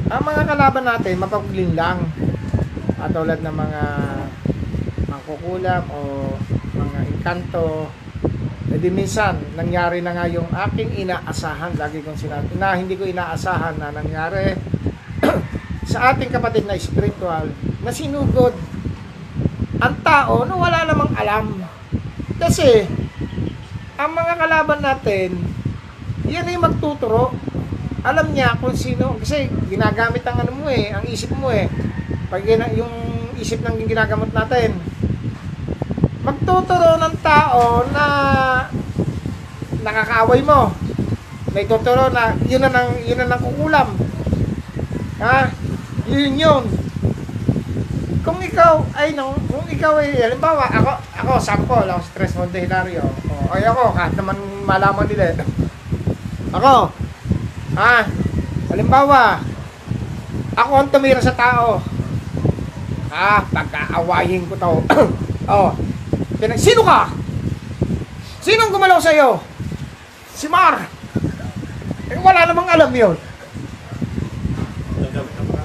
ang 0.08 0.22
mga 0.24 0.42
kalaban 0.48 0.84
natin, 0.88 1.20
mapagling 1.20 1.76
lang. 1.76 2.08
Katulad 2.96 3.40
ng 3.44 3.56
mga 3.56 3.82
mangkukulam 5.06 5.84
o 5.92 5.98
mga 6.72 7.00
inkanto. 7.14 7.92
E 8.70 8.78
di 8.80 8.88
minsan, 8.88 9.36
nangyari 9.54 10.00
na 10.00 10.16
nga 10.16 10.26
yung 10.30 10.48
aking 10.48 11.04
inaasahan, 11.04 11.76
lagi 11.76 12.00
kong 12.00 12.16
sinabi, 12.16 12.54
na 12.56 12.78
hindi 12.78 12.96
ko 12.96 13.04
inaasahan 13.04 13.76
na 13.76 13.92
nangyari 13.92 14.56
sa 15.90 16.14
ating 16.14 16.30
kapatid 16.32 16.64
na 16.64 16.78
spiritual 16.78 17.50
na 17.82 17.90
sinugod 17.90 18.54
ang 19.80 19.96
tao 20.04 20.44
na 20.44 20.54
wala 20.54 20.86
namang 20.86 21.12
alam. 21.16 21.46
Kasi, 22.40 22.88
ang 24.00 24.12
mga 24.16 24.34
kalaban 24.36 24.80
natin, 24.80 25.49
yan 26.30 26.46
ay 26.46 26.56
magtuturo. 26.56 27.34
Alam 28.00 28.32
niya 28.32 28.56
kung 28.56 28.72
sino, 28.72 29.18
kasi 29.20 29.50
ginagamit 29.68 30.24
ang 30.24 30.40
ano 30.40 30.52
mo 30.56 30.66
eh, 30.72 30.94
ang 30.94 31.04
isip 31.04 31.34
mo 31.36 31.52
eh. 31.52 31.68
Pag 32.30 32.46
yung 32.48 32.94
isip 33.36 33.60
ng 33.60 33.84
ginagamot 33.84 34.30
natin, 34.30 34.78
magtuturo 36.24 36.96
ng 36.96 37.16
tao 37.20 37.84
na 37.90 38.04
nakakaaway 39.82 40.40
mo. 40.44 40.72
May 41.50 41.66
tuturo 41.66 42.06
na 42.14 42.36
yun 42.46 42.62
na 42.62 42.70
nang 42.70 42.94
yun 43.02 43.18
na 43.18 43.26
nang 43.26 43.42
kukulam. 43.42 43.88
Ha? 45.18 45.50
Yun 46.06 46.38
yun. 46.38 46.62
Kung 48.20 48.38
ikaw 48.38 48.84
ay 48.94 49.16
no, 49.16 49.34
kung 49.48 49.66
ikaw 49.66 49.98
ay 49.98 50.14
halimbawa 50.20 50.68
ako 50.70 50.92
ako 51.16 51.32
sample 51.40 51.88
ako 51.88 52.00
stress 52.06 52.36
Monte 52.38 52.62
Hilario. 52.62 53.02
O 53.26 53.50
ay 53.50 53.66
ako 53.66 53.96
kahit 53.96 54.14
naman 54.14 54.38
malaman 54.62 55.08
nila. 55.10 55.34
Ako. 56.50 56.90
Ha? 57.78 57.94
Halimbawa 58.70 59.42
ako 60.60 60.72
ang 60.76 60.88
tumira 60.92 61.22
sa 61.22 61.32
tao. 61.32 61.80
Ah, 63.10 63.42
pagkaawayin 63.48 64.46
ko 64.46 64.54
to. 64.54 64.72
oh. 65.54 65.70
Pinag 66.36 66.60
sino 66.60 66.84
ka? 66.84 67.10
Sino 68.40 68.68
gumalaw 68.68 69.00
sa 69.00 69.14
iyo? 69.14 69.40
Si 70.34 70.46
Mar. 70.46 70.84
Eh, 72.10 72.18
wala 72.18 72.48
namang 72.48 72.70
alam 72.70 72.90
'yon. 72.90 73.16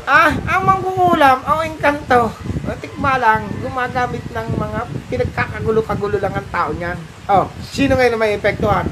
Ah, 0.06 0.30
ang 0.46 0.70
mangkukulam, 0.70 1.42
ang 1.42 1.66
engkanto, 1.66 2.30
tikma 2.78 3.18
lang, 3.18 3.50
gumagamit 3.58 4.22
ng 4.30 4.48
mga 4.54 4.80
pinagkakagulo-kagulo 5.10 6.22
lang 6.22 6.34
ang 6.38 6.48
tao 6.54 6.70
niyan. 6.78 6.98
Oh, 7.26 7.50
sino 7.74 7.98
ngayon 7.98 8.22
may 8.22 8.38
epektuhan? 8.38 8.86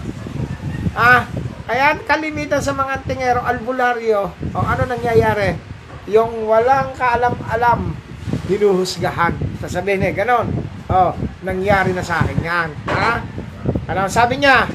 Ah, 0.97 1.29
kaya 1.63 1.95
kalimitan 2.03 2.59
sa 2.59 2.75
mga 2.75 3.07
tingero, 3.07 3.39
albularyo, 3.39 4.35
o 4.51 4.57
ano 4.59 4.83
nangyayari? 4.83 5.55
Yung 6.11 6.43
walang 6.43 6.91
kaalam-alam, 6.99 7.95
hinuhusgahan. 8.51 9.31
Sasabihin 9.63 10.03
eh, 10.03 10.11
ganon. 10.11 10.51
Oh, 10.91 11.15
nangyari 11.47 11.95
na 11.95 12.03
sa 12.03 12.19
akin 12.19 12.39
yan. 12.43 12.69
Ha? 12.91 13.23
Ano 13.87 14.11
sabi 14.11 14.43
niya? 14.43 14.67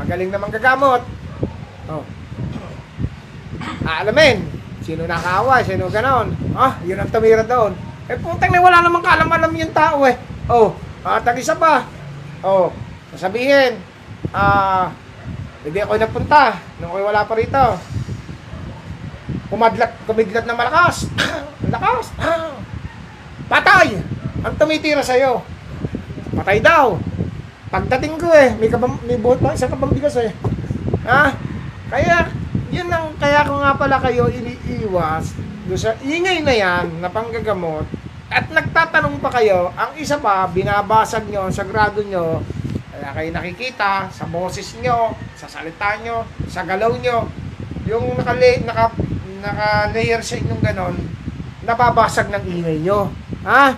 Magaling 0.00 0.32
naman 0.32 0.48
gagamot. 0.48 1.04
Oh. 1.92 2.04
Aalamin. 3.84 4.48
Sino 4.80 5.04
nakaaway, 5.04 5.60
sino 5.62 5.92
ganon. 5.92 6.32
Ah, 6.56 6.80
yun 6.88 6.98
ang 6.98 7.12
tumira 7.12 7.44
doon. 7.44 7.76
Eh 8.08 8.16
putang 8.18 8.50
na 8.50 8.64
wala 8.64 8.80
namang 8.80 9.04
kaalam-alam 9.04 9.52
yung 9.52 9.76
tao 9.76 10.08
eh. 10.08 10.16
Oh, 10.48 10.72
at 11.04 11.22
ang 11.22 11.38
isa 11.38 11.54
pa. 11.54 11.84
Oh, 12.40 12.72
sasabihin, 13.14 13.78
ah, 14.32 14.90
hindi 15.62 15.78
ako 15.78 15.94
napunta 15.98 16.58
nung 16.78 16.90
ako'y 16.90 17.04
wala 17.06 17.22
pa 17.26 17.34
rito. 17.38 17.64
Kumadlat, 19.48 19.92
kumidlat 20.08 20.44
na 20.48 20.58
malakas. 20.58 21.06
Ang 21.62 21.70
lakas. 21.70 22.06
Patay! 23.52 24.00
Ang 24.42 24.54
tumitira 24.58 25.04
sa'yo. 25.04 25.44
Patay 26.34 26.58
daw. 26.58 26.98
Pagdating 27.70 28.18
ko 28.18 28.28
eh, 28.34 28.52
may, 28.58 28.68
kabam, 28.68 28.98
may 29.06 29.16
buhat 29.16 29.38
pa, 29.38 29.54
isang 29.54 29.70
kabang 29.70 29.94
bigas 29.94 30.18
eh. 30.18 30.34
Ha? 31.06 31.32
Kaya, 31.88 32.28
yun 32.72 32.88
ang, 32.88 33.14
kaya 33.16 33.44
ko 33.44 33.60
nga 33.60 33.76
pala 33.76 33.96
kayo 34.00 34.28
iniiwas 34.32 35.36
doon 35.68 35.78
sa 35.78 35.94
ingay 36.02 36.42
na 36.42 36.52
yan 36.52 36.88
na 36.98 37.06
panggagamot 37.06 37.86
at 38.32 38.48
nagtatanong 38.48 39.20
pa 39.20 39.28
kayo, 39.28 39.68
ang 39.76 39.92
isa 40.00 40.16
pa, 40.16 40.48
binabasag 40.48 41.28
nyo, 41.28 41.52
sa 41.52 41.68
grado 41.68 42.00
nyo, 42.00 42.40
kaya 43.02 43.18
kayo 43.18 43.30
nakikita 43.34 44.06
sa 44.14 44.30
boses 44.30 44.78
nyo, 44.78 45.10
sa 45.34 45.50
salita 45.50 45.98
nyo, 46.06 46.22
sa 46.46 46.62
galaw 46.62 46.94
nyo, 47.02 47.26
yung 47.82 48.14
naka-layer 48.14 48.62
naka, 48.62 48.94
naka-layer 49.42 50.22
sa 50.22 50.38
inyong 50.38 50.62
ganon, 50.62 50.94
nababasag 51.66 52.30
ng 52.30 52.44
ingay 52.46 52.78
nyo. 52.78 53.10
Ha? 53.42 53.74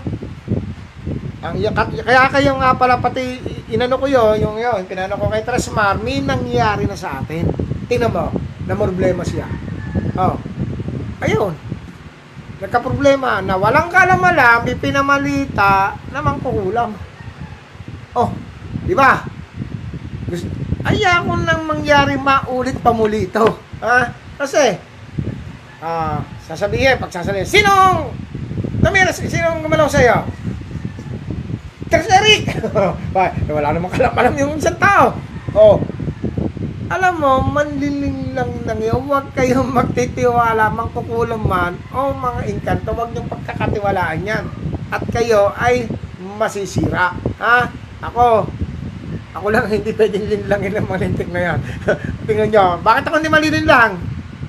Ang, 1.40 1.56
kaya 2.04 2.28
kayo 2.28 2.52
nga 2.60 2.76
pala 2.76 3.00
pati 3.00 3.40
inano 3.72 3.96
ko 3.96 4.04
yun, 4.04 4.44
yung 4.44 4.60
yun, 4.60 4.84
pinano 4.84 5.16
ko 5.16 5.32
kay 5.32 5.40
Trasmar, 5.40 5.96
may 6.04 6.20
nangyari 6.20 6.84
na 6.84 6.92
sa 6.92 7.24
atin. 7.24 7.48
Tingnan 7.88 8.12
mo, 8.12 8.28
na 8.68 8.76
problema 8.76 9.24
siya. 9.24 9.48
Oh. 10.20 10.36
Ayun. 11.24 11.56
Nagka-problema 12.60 13.40
na 13.40 13.56
walang 13.56 13.88
kalamalam, 13.88 14.68
may 14.68 14.76
pinamalita 14.76 15.96
na 16.12 16.20
mangkukulam. 16.20 16.92
Oh, 18.12 18.43
di 18.84 18.94
ba? 18.96 19.24
Gusto, 20.28 20.48
ayaw 20.84 21.24
ko 21.24 21.34
nang 21.40 21.64
mangyari 21.64 22.14
maulit 22.20 22.76
pa 22.80 22.92
muli 22.92 23.28
ito. 23.28 23.44
Ha? 23.80 24.12
Kasi, 24.40 24.76
ah, 25.80 26.20
sasabihin, 26.44 27.00
pag 27.00 27.12
sasabihin, 27.12 27.48
sinong, 27.48 28.12
namira, 28.84 29.12
sinong 29.12 29.64
gumalaw 29.64 29.88
sa'yo? 29.88 30.24
Tres 31.88 32.08
Eric! 32.10 32.42
Eh, 33.14 33.52
wala 33.52 33.70
namang 33.70 33.94
kalamalam 33.94 34.34
yung 34.34 34.58
isang 34.58 34.76
tao. 34.76 35.14
Oh, 35.54 35.78
alam 36.90 37.16
mo, 37.16 37.40
manliling 37.40 38.36
lang 38.36 38.50
lang 38.68 38.80
yun. 38.82 39.06
Huwag 39.08 39.32
kayong 39.32 39.70
magtitiwala, 39.72 40.68
mangkukulam 40.68 41.40
man, 41.40 41.78
o 41.94 42.12
mga 42.12 42.40
inkanto, 42.50 42.92
huwag 42.92 43.14
niyong 43.14 43.30
pagkakatiwalaan 43.30 44.26
yan. 44.26 44.44
At 44.92 45.06
kayo 45.08 45.54
ay 45.56 45.88
masisira. 46.36 47.16
Ha? 47.40 47.70
Ako, 48.04 48.50
ako 49.34 49.46
lang 49.50 49.66
hindi 49.74 49.90
pwedeng 49.90 50.26
linlangin 50.30 50.74
ng 50.78 50.86
malintik 50.86 51.28
na 51.34 51.40
yan. 51.52 51.58
Tingnan 52.26 52.48
nyo, 52.54 52.64
bakit 52.80 53.10
ako 53.10 53.14
hindi 53.18 53.32
malilinlang? 53.34 53.98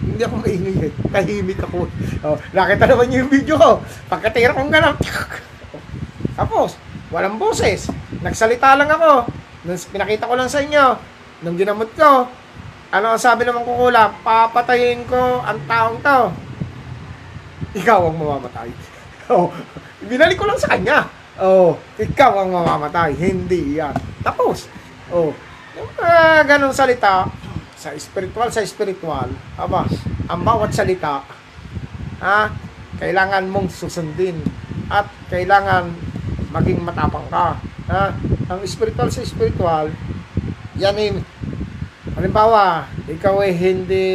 Hindi 0.06 0.22
ako 0.22 0.36
maingay 0.46 0.78
eh. 0.86 0.92
Tahimik 1.10 1.60
ako. 1.66 1.90
Oh, 2.22 2.38
nakita 2.54 2.86
naman 2.86 3.06
niyo 3.10 3.18
yung 3.26 3.34
video 3.34 3.56
ko. 3.58 3.82
Pagkatira 4.06 4.54
kong 4.54 4.70
gano'n. 4.70 4.96
Tapos, 6.40 6.78
walang 7.10 7.42
boses. 7.42 7.90
Nagsalita 8.22 8.78
lang 8.78 8.88
ako. 8.94 9.26
Nung 9.66 9.82
pinakita 9.90 10.30
ko 10.30 10.38
lang 10.38 10.46
sa 10.46 10.62
inyo, 10.62 10.86
nung 11.42 11.58
ginamot 11.58 11.90
ko, 11.98 12.30
ano 12.94 13.06
ang 13.12 13.20
sabi 13.20 13.44
naman 13.44 13.66
kukula? 13.66 14.14
Papatayin 14.22 15.04
ko 15.10 15.42
ang 15.42 15.58
taong 15.66 15.98
to. 16.06 16.20
Ikaw 17.76 18.00
ang 18.08 18.16
mamamatay. 18.22 18.70
Oh, 19.34 19.50
binalik 20.06 20.38
ko 20.38 20.46
lang 20.46 20.62
sa 20.62 20.70
kanya. 20.70 21.10
Oh, 21.36 21.76
ikaw 22.00 22.48
ang 22.48 22.56
mamamatay, 22.56 23.12
hindi 23.20 23.76
yan. 23.76 23.92
Tapos, 24.24 24.72
oh, 25.12 25.36
yung 25.76 25.92
uh, 26.00 26.40
ganong 26.48 26.72
salita, 26.72 27.28
sa 27.76 27.92
spiritual, 28.00 28.48
sa 28.48 28.64
spiritual, 28.64 29.28
aba, 29.60 29.84
ang 30.32 30.42
bawat 30.48 30.72
salita, 30.72 31.28
ha, 32.24 32.48
kailangan 32.96 33.52
mong 33.52 33.68
susundin 33.68 34.40
at 34.88 35.12
kailangan 35.28 35.92
maging 36.56 36.80
matapang 36.80 37.28
ka. 37.28 37.60
Ha? 37.92 38.16
Ang 38.56 38.64
spiritual 38.64 39.12
sa 39.12 39.28
spiritual, 39.28 39.92
yan 40.80 40.96
ay, 40.96 41.20
halimbawa, 42.16 42.88
ikaw 43.12 43.44
ay 43.44 43.52
hindi, 43.52 44.08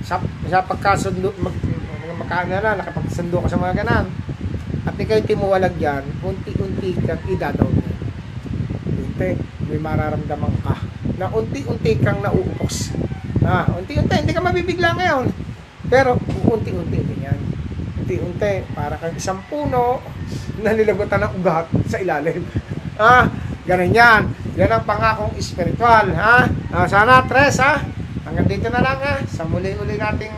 sa, 0.00 0.16
sa 0.48 0.64
pagkasundo, 0.64 1.28
mag, 1.36 1.54
magkano 2.16 2.56
na, 2.56 2.80
nakapagsundo 2.80 3.44
ka 3.44 3.52
sa 3.52 3.60
mga 3.60 3.84
ganan, 3.84 4.08
at 4.86 4.94
ikaw 4.94 5.18
ay 5.18 5.26
timuwalag 5.26 5.74
yan, 5.82 6.06
unti-unti 6.22 6.94
kang 7.02 7.18
idadaw 7.26 7.66
niya. 7.66 7.92
Unti, 8.86 9.30
may 9.66 9.80
mararamdaman 9.82 10.54
ka, 10.62 10.78
na 11.18 11.26
unti-unti 11.34 11.98
kang 11.98 12.22
nauupos. 12.22 12.94
Ah, 13.42 13.66
unti-unti, 13.74 14.14
hindi 14.22 14.30
ka 14.30 14.38
mabibigla 14.38 14.94
ngayon. 14.94 15.26
Pero, 15.90 16.14
unti-unti 16.46 16.98
din 17.02 17.26
yan. 17.26 17.40
Unti-unti, 17.98 18.62
para 18.78 18.94
kang 18.94 19.18
isang 19.18 19.42
puno 19.50 19.98
na 20.62 20.70
nilagutan 20.70 21.26
ng 21.26 21.32
ugat 21.42 21.66
sa 21.90 21.98
ilalim. 21.98 22.46
Ah, 22.96 23.28
ganun 23.68 23.92
yan. 23.92 24.24
Yan 24.56 24.72
ang 24.72 24.88
pangakong 24.88 25.36
espiritual, 25.36 26.16
ha? 26.16 26.48
Ah, 26.72 26.88
sana, 26.88 27.20
tres, 27.28 27.60
ha? 27.60 27.84
Hanggang 28.24 28.48
dito 28.48 28.72
na 28.72 28.80
lang, 28.80 28.96
ha? 29.04 29.20
Sa 29.28 29.44
muli-uli 29.44 30.00
nating 30.00 30.32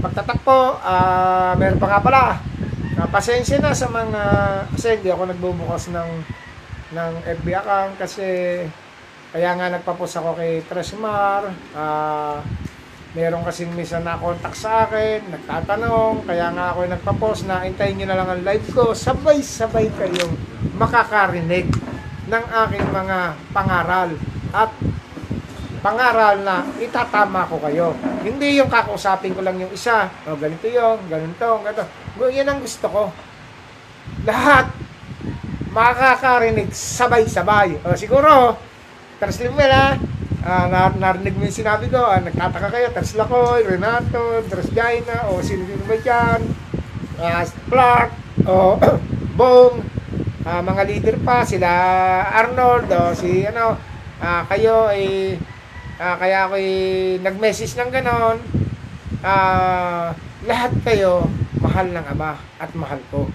pagtatakpo, 0.00 0.82
ah 0.82 1.54
meron 1.60 1.78
pa 1.78 1.92
nga 1.92 2.00
pala. 2.00 2.24
Uh, 2.92 3.08
pasensya 3.08 3.56
na 3.56 3.72
sa 3.72 3.88
mga, 3.88 4.22
kasi 4.76 5.00
hindi 5.00 5.08
ako 5.08 5.32
nagbubukas 5.32 5.88
ng, 5.88 6.10
ng 6.92 7.12
FB 7.40 7.46
account 7.56 7.96
kasi 7.96 8.26
kaya 9.32 9.56
nga 9.56 9.72
nagpa-post 9.72 10.20
ako 10.20 10.36
kay 10.36 10.60
Tresmar. 10.68 11.48
Ah, 11.72 12.44
meron 13.16 13.48
kasing 13.48 13.72
misa 13.72 13.96
na 13.96 14.20
contact 14.20 14.60
sa 14.60 14.84
akin, 14.84 15.24
nagtatanong, 15.24 16.28
kaya 16.28 16.52
nga 16.52 16.76
ako 16.76 16.80
nagpa-post 16.84 17.48
na 17.48 17.64
hintayin 17.64 17.96
nyo 17.96 18.06
na 18.12 18.16
lang 18.20 18.28
ang 18.28 18.44
live 18.44 18.68
ko. 18.76 18.92
Sabay-sabay 18.92 19.88
kayong 19.96 20.36
makakarinig 20.76 21.72
ng 22.28 22.44
aking 22.68 22.86
mga 22.92 23.18
pangaral. 23.56 24.12
At 24.52 24.68
pangaral 25.82 26.40
na 26.46 26.62
itatama 26.78 27.44
ko 27.50 27.58
kayo. 27.58 27.92
Hindi 28.22 28.62
yung 28.62 28.70
kakausapin 28.70 29.34
ko 29.34 29.42
lang 29.42 29.58
yung 29.58 29.74
isa. 29.74 30.06
O, 30.30 30.38
ganito 30.38 30.70
yung, 30.70 31.02
ganito, 31.10 31.60
ganito. 31.60 31.84
Yan 32.30 32.48
ang 32.48 32.60
gusto 32.62 32.86
ko. 32.86 33.02
Lahat 34.24 34.70
makakarinig 35.74 36.70
sabay-sabay. 36.70 37.82
O, 37.82 37.98
siguro, 37.98 38.54
Terslim 39.22 39.54
mo 39.54 39.62
na. 39.62 39.94
Ah, 40.42 40.66
nar- 40.66 40.98
narinig 40.98 41.38
mo 41.38 41.46
yung 41.46 41.54
sinabi 41.54 41.86
ko. 41.86 42.02
Ah, 42.02 42.18
nagtataka 42.18 42.74
kayo. 42.74 42.90
Ters 42.90 43.14
Lacoy, 43.14 43.62
Renato, 43.62 44.42
Ters 44.50 44.66
Jaina, 44.74 45.30
o 45.30 45.38
sino 45.38 45.62
sino 45.62 45.86
ba 45.86 45.94
dyan? 45.94 46.40
Ah, 47.22 47.46
Clark, 47.70 48.10
o 48.42 48.82
Bong, 49.38 49.78
ah, 50.42 50.58
mga 50.58 50.82
leader 50.90 51.16
pa, 51.22 51.46
sila 51.46 51.70
Arnold, 52.34 52.90
o 52.90 53.14
si 53.14 53.46
ano, 53.46 53.78
ah, 54.18 54.42
kayo 54.50 54.90
ay 54.90 55.38
Ah, 56.02 56.18
kaya 56.18 56.50
ako 56.50 56.58
nag-message 57.22 57.78
ng 57.78 57.94
ganon. 57.94 58.34
Ah, 59.22 60.10
lahat 60.42 60.74
kayo 60.82 61.30
mahal 61.62 61.94
ng 61.94 62.02
Ama 62.02 62.34
at 62.58 62.74
mahal 62.74 62.98
ko. 63.14 63.30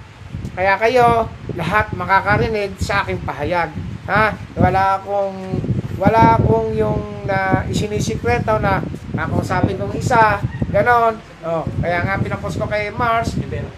Kaya 0.52 0.76
kayo 0.76 1.32
lahat 1.56 1.96
makakarinig 1.96 2.76
sa 2.76 3.08
aking 3.08 3.24
pahayag. 3.24 3.72
Ha? 4.12 4.36
Wala 4.60 5.00
akong 5.00 5.64
wala 5.96 6.36
akong 6.36 6.76
yung 6.76 7.24
na 7.24 7.64
isinisikreto 7.72 8.60
na 8.60 8.84
ako 9.16 9.40
sabi 9.48 9.80
kong 9.80 9.96
isa, 9.96 10.44
ganon. 10.68 11.16
Oh, 11.48 11.64
kaya 11.80 12.04
nga 12.04 12.20
pinapost 12.20 12.60
ko 12.60 12.68
kay 12.68 12.92
Mars, 12.92 13.32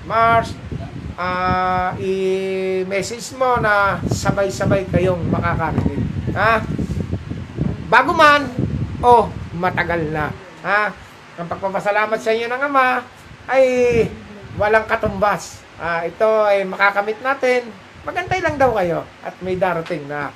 Mars, 0.10 0.58
ah 1.14 1.94
i-message 2.02 3.38
mo 3.38 3.62
na 3.62 4.02
sabay-sabay 4.10 4.90
kayong 4.90 5.30
makakarinig. 5.30 6.10
Ha? 6.34 6.66
Bago 7.86 8.18
man, 8.18 8.69
o 9.00 9.32
matagal 9.56 10.12
na. 10.12 10.32
Ha? 10.64 10.91
Ang 11.39 11.47
pagpapasalamat 11.47 12.20
sa 12.20 12.32
inyo 12.36 12.47
ng 12.52 12.64
Ama 12.68 13.04
ay 13.47 13.66
walang 14.60 14.86
katumbas. 14.86 15.64
Ah, 15.80 16.04
ito 16.04 16.28
ay 16.43 16.68
makakamit 16.68 17.20
natin. 17.24 17.72
Magantay 18.04 18.43
lang 18.43 18.60
daw 18.60 18.76
kayo 18.76 19.08
at 19.24 19.36
may 19.39 19.56
darating 19.56 20.04
na 20.08 20.32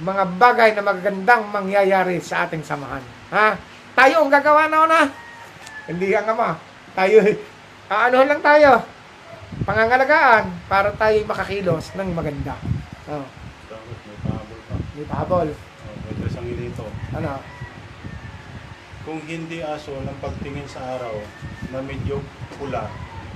mga 0.00 0.24
bagay 0.40 0.70
na 0.72 0.84
magagandang 0.84 1.44
mangyayari 1.52 2.20
sa 2.20 2.48
ating 2.48 2.64
samahan. 2.64 3.04
Ha? 3.32 3.56
Tayo 3.96 4.24
ang 4.24 4.32
gagawa 4.32 4.68
na 4.68 4.88
na. 4.88 5.02
Hindi 5.88 6.12
ang 6.16 6.28
Ama. 6.36 6.56
Tayo, 6.96 7.20
ano 8.08 8.18
lang 8.24 8.40
tayo. 8.40 8.84
Pangangalagaan 9.64 10.44
para 10.70 10.94
tayo 10.96 11.16
makakilos 11.26 11.92
ng 11.96 12.16
maganda. 12.16 12.56
Oh, 13.10 13.26
may 14.06 14.16
pahabol 14.24 14.60
pa. 14.62 14.74
may 14.94 15.04
pahabol. 15.04 15.48
Oh, 15.50 15.96
may 16.06 16.14
tres 16.16 16.38
ang 16.38 16.46
Ano? 17.10 17.42
Kung 19.02 19.18
hindi 19.26 19.58
aso 19.64 19.96
ng 19.96 20.18
pagtingin 20.22 20.68
sa 20.68 20.98
araw 20.98 21.16
na 21.74 21.82
medyo 21.82 22.22
pula 22.60 22.86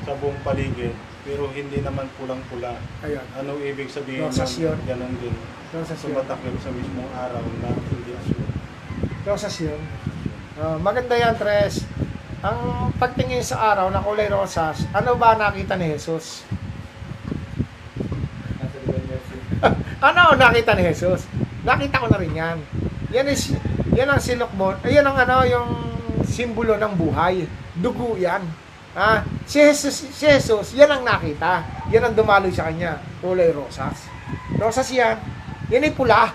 sa 0.05 0.13
buong 0.21 0.39
paligid, 0.45 0.93
pero 1.25 1.49
hindi 1.49 1.81
naman 1.81 2.05
pulang-pula, 2.21 2.77
Ayun. 3.01 3.25
ano 3.33 3.57
ibig 3.65 3.89
sabihin 3.89 4.29
Rosas 4.29 4.61
yun. 4.61 4.77
ng 4.77 4.85
ganun 4.85 5.15
din? 5.19 5.33
Rosas 5.73 5.97
yun. 6.05 6.13
Sumatakip 6.13 6.55
sa 6.61 6.71
mismong 6.71 7.11
araw 7.17 7.45
na 7.65 7.73
hindi 7.73 8.13
aso. 8.13 8.37
Rosas 9.25 9.57
yun. 9.65 9.81
Ah, 10.61 10.77
maganda 10.79 11.17
yan, 11.17 11.35
Tres. 11.35 11.83
Ang 12.45 12.93
pagtingin 13.01 13.41
sa 13.41 13.73
araw 13.73 13.89
na 13.89 14.05
kulay 14.05 14.29
rosas, 14.29 14.85
ano 14.93 15.17
ba 15.17 15.33
nakita 15.33 15.81
ni 15.81 15.97
Jesus? 15.97 16.45
Ano 20.05 20.37
nakita 20.37 20.77
ni 20.77 20.85
Jesus? 20.85 21.25
Nakita 21.65 22.05
ko 22.05 22.13
na 22.13 22.21
rin 22.21 22.37
yan. 22.37 22.61
Yan 23.15 23.31
is 23.31 23.55
yan 23.95 24.11
ang 24.11 24.19
silokbon. 24.19 24.83
Ayan 24.83 25.07
ang 25.07 25.15
ano 25.15 25.47
yung 25.47 25.71
simbolo 26.27 26.75
ng 26.75 26.99
buhay. 26.99 27.47
Dugo 27.79 28.19
yan. 28.19 28.43
Ah, 28.95 29.23
si 29.47 29.63
Jesus, 29.63 30.11
si 30.11 30.27
Jesus, 30.27 30.75
yan 30.75 30.91
ang 30.91 31.07
nakita. 31.07 31.63
Yan 31.95 32.11
ang 32.11 32.15
dumaloy 32.19 32.51
sa 32.51 32.67
kanya. 32.67 32.99
Kulay 33.23 33.55
rosas. 33.55 34.11
Rosas 34.59 34.91
yan. 34.91 35.15
Yan 35.71 35.87
ay 35.87 35.95
pula. 35.95 36.35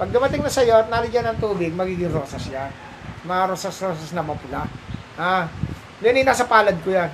Pag 0.00 0.10
dumating 0.10 0.40
na 0.40 0.48
sa 0.48 0.64
iyo 0.64 0.80
at 0.80 0.88
naligyan 0.88 1.28
ng 1.28 1.38
tubig, 1.40 1.76
magiging 1.76 2.12
rosas 2.12 2.44
yan. 2.48 2.72
Mga 3.28 3.42
rosas-rosas 3.52 4.10
na 4.16 4.24
mapula. 4.24 4.64
Ah, 5.20 5.48
yan 6.00 6.16
ay 6.16 6.24
nasa 6.24 6.48
palad 6.48 6.76
ko 6.80 6.88
yan. 6.88 7.12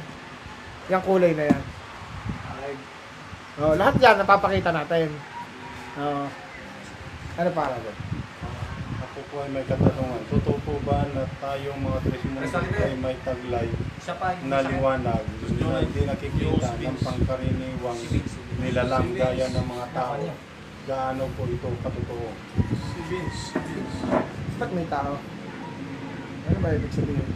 Yung 0.87 1.03
kulay 1.03 1.35
na 1.35 1.51
yan. 1.51 1.63
Oh, 3.61 3.75
lahat 3.77 3.99
yan 3.99 4.17
napapakita 4.23 4.71
natin. 4.71 5.11
Oo. 5.99 6.25
ano 7.37 7.51
pa? 7.53 7.75
Ako 7.75 8.10
po 9.31 9.47
ay 9.47 9.51
may 9.55 9.63
katanungan. 9.63 10.23
Totoo 10.27 10.59
po 10.67 10.75
ba 10.83 11.07
na 11.15 11.23
tayong 11.39 11.79
mga 11.79 11.99
tres 12.03 12.23
mundo 12.27 12.59
ay 12.83 12.95
may 12.99 13.17
taglay 13.23 13.69
na 14.43 14.59
liwanag 14.67 15.25
na 15.63 15.79
hindi 15.87 16.03
nakikita 16.03 16.75
ng 16.83 16.99
pangkaraniwang 16.99 18.01
nilalang 18.59 19.15
gaya 19.15 19.47
ng 19.55 19.67
mga 19.71 19.87
tao? 19.95 20.19
Gaano 20.91 21.31
po 21.39 21.47
ito 21.47 21.71
katotoo? 21.79 22.29
Ba't 24.59 24.71
may 24.75 24.87
tao? 24.91 25.15
Ano 26.51 26.59
ba 26.59 26.75
ibig 26.75 26.91
sabihin? 26.91 27.29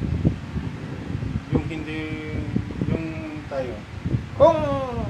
Yung 1.55 1.66
hindi, 1.70 2.01
yung 2.90 3.07
tayo, 3.47 3.78
Kung, 4.35 4.59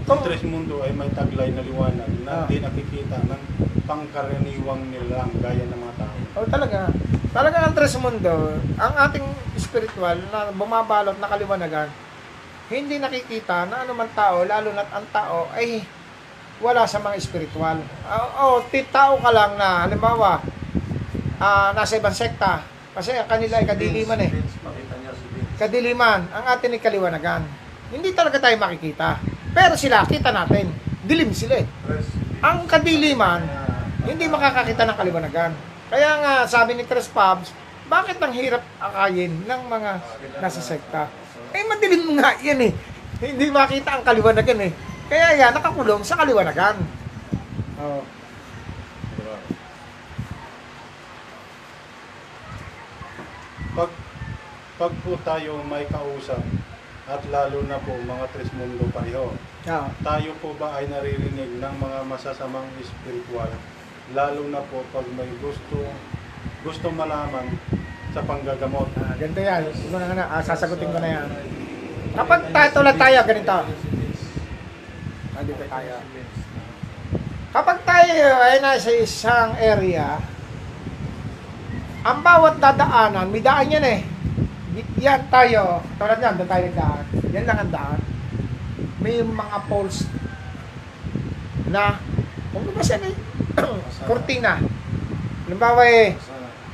kung, 0.05 0.21
Ang 0.21 0.27
tres 0.29 0.45
mundo 0.45 0.85
ay 0.85 0.93
may 0.93 1.09
taglay 1.17 1.49
na 1.57 1.65
liwanag 1.65 2.13
Ah. 2.29 2.45
na 2.45 2.45
hindi 2.45 2.61
nakikita 2.61 3.25
ng 3.25 3.43
pangkaraniwang 3.89 4.83
nilang 4.93 5.33
gaya 5.41 5.65
ng 5.65 5.81
mga 5.81 5.95
tao. 5.97 6.17
oh 6.35 6.47
talaga, 6.49 6.93
talaga 7.33 7.57
ang 7.65 7.73
tres 7.73 7.97
mundo, 7.97 8.61
ang 8.77 8.95
ating 9.09 9.25
spiritual 9.57 10.21
na 10.29 10.53
bumabalot 10.53 11.17
na 11.17 11.31
kaliwanagan, 11.31 11.89
hindi 12.69 13.01
nakikita 13.01 13.65
na 13.65 13.85
anuman 13.85 14.09
tao, 14.13 14.45
lalo 14.45 14.73
na't 14.77 14.93
ang 14.93 15.09
tao 15.09 15.49
ay 15.57 15.85
wala 16.61 16.85
sa 16.85 17.01
mga 17.01 17.17
spiritual. 17.21 17.81
O, 18.41 18.61
oh, 18.61 18.85
tao 18.93 19.17
ka 19.21 19.31
lang 19.33 19.57
na, 19.57 19.89
halimbawa, 19.89 20.45
ah, 21.41 21.73
nasa 21.73 21.97
ibang 21.97 22.13
sekta, 22.13 22.61
kasi 22.93 23.17
ang 23.17 23.29
kanila 23.29 23.57
ay 23.57 23.67
kadiliman 23.69 24.21
eh. 24.21 24.31
Kadiliman, 25.55 26.29
ang 26.29 26.45
atin 26.45 26.77
ay 26.77 26.83
kaliwanagan. 26.83 27.64
Hindi 27.93 28.15
talaga 28.17 28.41
tayo 28.41 28.57
makikita. 28.57 29.21
Pero 29.53 29.75
sila, 29.77 30.07
kita 30.09 30.31
natin. 30.33 30.73
Dilim 31.05 31.31
sila 31.37 31.61
eh. 31.61 31.67
Tres, 31.85 32.09
Ang 32.41 32.65
kadiliman, 32.65 33.45
hindi 34.05 34.25
makakakita 34.29 34.85
ng 34.89 34.97
kaliwanagan. 34.97 35.53
Kaya 35.89 36.11
nga, 36.21 36.33
sabi 36.49 36.77
ni 36.77 36.85
Chris 36.85 37.09
Pabs, 37.09 37.53
bakit 37.89 38.17
ang 38.17 38.33
hirap 38.33 38.65
akayin 38.81 39.45
ng 39.45 39.63
mga 39.69 39.91
nasa 40.41 40.61
sekta? 40.65 41.09
Eh, 41.53 41.65
madilim 41.69 42.17
nga 42.17 42.35
yan 42.41 42.61
eh. 42.69 42.73
Hindi 43.21 43.47
makita 43.53 44.01
ang 44.01 44.03
kaliwanagan 44.03 44.59
eh. 44.65 44.73
Kaya 45.07 45.37
yan, 45.37 45.53
nakakulong 45.53 46.03
sa 46.03 46.17
kaliwanagan. 46.17 46.81
Oh. 47.79 48.03
Diba? 49.21 49.37
Pag, 53.77 53.91
pag 54.81 54.93
po 55.05 55.13
tayo 55.23 55.61
may 55.69 55.85
kausap, 55.87 56.41
at 57.05 57.21
lalo 57.29 57.61
na 57.69 57.77
po 57.85 57.93
mga 58.01 58.27
tres 58.33 58.49
mundo 58.57 58.89
pareho, 58.89 59.37
Yeah. 59.65 59.89
tayo 60.01 60.33
po 60.41 60.53
ba 60.57 60.77
ay 60.77 60.89
naririnig 60.89 61.61
ng 61.61 61.75
mga 61.81 61.99
masasamang 62.05 62.69
spiritual? 62.81 63.49
Lalo 64.13 64.45
na 64.49 64.61
po 64.69 64.85
pag 64.93 65.05
may 65.17 65.29
gusto, 65.41 65.89
gusto 66.61 66.87
malaman 66.93 67.57
sa 68.13 68.21
panggagamot. 68.25 68.89
Ah, 69.01 69.17
ganito 69.17 69.41
yan. 69.41 69.69
Ito 69.69 69.97
na 69.97 70.13
na, 70.13 70.25
ah, 70.29 70.45
sasagutin 70.45 70.93
ko 70.93 71.01
na 71.01 71.09
yan. 71.09 71.29
Kapag 72.15 72.41
tayo 72.53 72.69
tulad 72.73 72.97
tayo, 73.01 73.19
ganito. 73.25 73.59
Ah, 75.35 75.43
dito 75.43 75.65
tayo. 75.65 75.95
Kapag 77.55 77.79
tayo 77.83 78.27
ay 78.39 78.57
nasa 78.61 78.91
isang 78.93 79.57
area, 79.57 80.21
ang 82.05 82.21
bawat 82.21 82.61
dadaanan, 82.61 83.33
may 83.33 83.41
daan 83.41 83.73
yan 83.73 83.87
eh. 83.89 84.01
Yan 84.75 85.23
tayo, 85.31 85.79
tulad 85.95 86.19
yan, 86.19 86.35
doon 86.35 86.51
tayo 86.51 86.63
nagdaan. 86.67 87.05
Yan 87.31 87.45
lang 87.47 87.59
ang 87.63 87.73
daan. 87.73 88.01
May 88.99 89.23
mga 89.23 89.59
poles 89.71 90.09
na, 91.71 92.03
kung 92.51 92.67
ba 92.75 92.83
siya 92.83 92.99
kurtina. 94.09 94.59
Halimbawa 95.47 95.83
eh, 95.87 96.19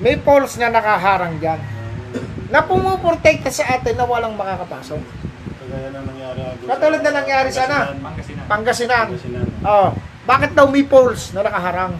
may 0.01 0.17
poles 0.17 0.57
na 0.57 0.73
nakaharang 0.73 1.37
dyan. 1.37 1.61
na 2.51 2.67
pumuprotekta 2.67 3.47
sa 3.47 3.79
atin 3.79 3.95
na 3.95 4.03
walang 4.03 4.35
makakapasok. 4.35 4.99
Kagaya 4.99 5.89
na 5.95 6.03
nangyari. 6.03 6.41
Katulad 6.67 7.01
na 7.05 7.13
nangyari 7.15 7.51
sana. 7.55 7.95
Pangasinan. 7.95 8.45
Pangasinan. 8.51 9.07
Pangasinan. 9.07 9.47
Oh, 9.63 9.95
bakit 10.27 10.51
daw 10.59 10.67
may 10.67 10.83
poles 10.83 11.31
na 11.31 11.47
nakaharang? 11.47 11.95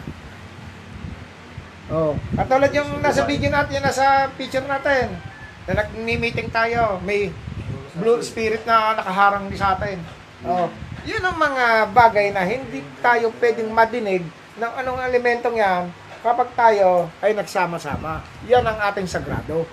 Oh, 1.87 2.15
katulad 2.35 2.71
yung 2.71 2.99
nasa 2.99 3.23
video 3.23 3.47
natin, 3.47 3.79
yung 3.79 3.87
nasa 3.87 4.27
picture 4.35 4.63
natin. 4.67 5.30
Na 5.69 5.85
nag-meeting 5.85 6.49
tayo, 6.49 6.97
may 7.05 7.29
blue 7.97 8.23
spirit 8.23 8.63
na 8.63 8.95
nakaharang 8.95 9.51
di 9.51 9.57
sa 9.59 9.75
atin. 9.75 9.99
Oh, 10.41 10.71
yun 11.05 11.21
ang 11.21 11.37
mga 11.37 11.91
bagay 11.93 12.33
na 12.33 12.45
hindi 12.45 12.81
tayo 13.01 13.33
pwedeng 13.37 13.69
madinig 13.69 14.23
ng 14.57 14.73
anong 14.81 15.01
elementong 15.05 15.57
yan 15.57 15.89
kapag 16.21 16.49
tayo 16.53 17.09
ay 17.19 17.33
nagsama-sama. 17.33 18.21
Yan 18.45 18.65
ang 18.65 18.77
ating 18.89 19.09
sagrado. 19.09 19.65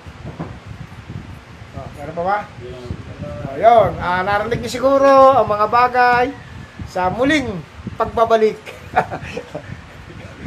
Oh, 1.77 1.89
meron 2.01 2.17
pa 2.17 2.25
ba? 2.25 2.39
Yun. 2.65 2.89
O, 3.49 3.57
yun. 3.61 3.91
Ah, 4.01 4.25
narinig 4.25 4.65
niyo 4.65 4.73
siguro 4.81 5.37
ang 5.37 5.49
mga 5.49 5.67
bagay 5.69 6.27
sa 6.89 7.13
muling 7.13 7.61
pagbabalik. 8.01 8.57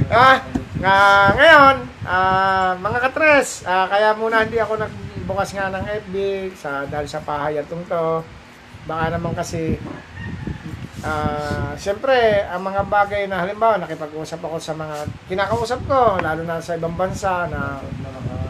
ah, 0.10 0.42
nga, 0.82 0.98
ngayon, 1.38 1.76
ah, 2.10 2.74
mga 2.82 3.00
katres, 3.06 3.62
ah, 3.70 3.86
kaya 3.86 4.18
muna 4.18 4.42
hindi 4.42 4.58
ako 4.58 4.82
nagbukas 5.22 5.53
nga 5.53 5.69
ng 5.69 5.86
FB 6.09 6.15
sa, 6.57 6.89
dahil 6.89 7.05
sa 7.05 7.22
pahayatong 7.22 7.86
to. 7.86 8.26
Baka 8.89 9.13
naman 9.13 9.38
kasi, 9.38 9.78
ah, 11.05 11.78
siyempre, 11.78 12.41
ang 12.49 12.65
mga 12.65 12.82
bagay 12.89 13.30
na 13.30 13.45
halimbawa, 13.45 13.78
nakipag-usap 13.78 14.41
ako 14.41 14.57
sa 14.57 14.74
mga 14.74 15.05
kinakausap 15.30 15.86
ko, 15.86 16.17
lalo 16.17 16.41
na 16.41 16.57
sa 16.57 16.74
ibang 16.74 16.97
bansa 16.97 17.45
na 17.53 17.78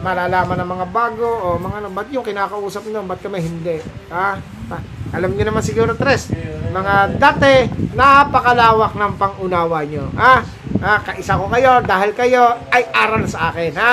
malalaman 0.00 0.64
ng 0.64 0.70
mga 0.72 0.86
bago 0.88 1.28
o 1.28 1.48
mga 1.60 1.76
ano, 1.84 1.88
ba't 1.92 2.08
yung 2.08 2.24
kinakausap 2.24 2.88
nyo, 2.88 3.04
ba't 3.04 3.20
kami 3.20 3.44
hindi? 3.44 3.76
Ha? 4.08 4.40
Ha? 4.72 4.76
Alam 5.12 5.36
niyo 5.36 5.52
naman 5.52 5.60
siguro, 5.60 5.92
Tres, 5.92 6.32
mga 6.72 7.20
dati, 7.20 7.68
napakalawak 7.92 8.96
ng 8.96 9.12
pangunawa 9.20 9.84
nyo. 9.84 10.08
Ha? 10.16 10.40
Ha? 10.80 10.92
Kaisa 11.04 11.36
ko 11.36 11.52
kayo, 11.52 11.84
dahil 11.84 12.16
kayo 12.16 12.56
ay 12.72 12.88
aral 12.96 13.28
sa 13.28 13.52
akin. 13.52 13.76
Ha? 13.76 13.92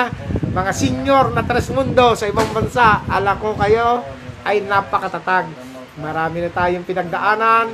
Mga 0.50 0.72
senior 0.74 1.30
na 1.30 1.46
Tres 1.46 1.70
Mundo 1.70 2.18
sa 2.18 2.26
ibang 2.26 2.50
bansa, 2.50 3.06
alam 3.06 3.38
ko 3.38 3.54
kayo 3.54 4.02
ay 4.42 4.58
napakatatag. 4.66 5.46
Marami 6.02 6.42
na 6.42 6.50
tayong 6.50 6.82
pinagdaanan 6.82 7.70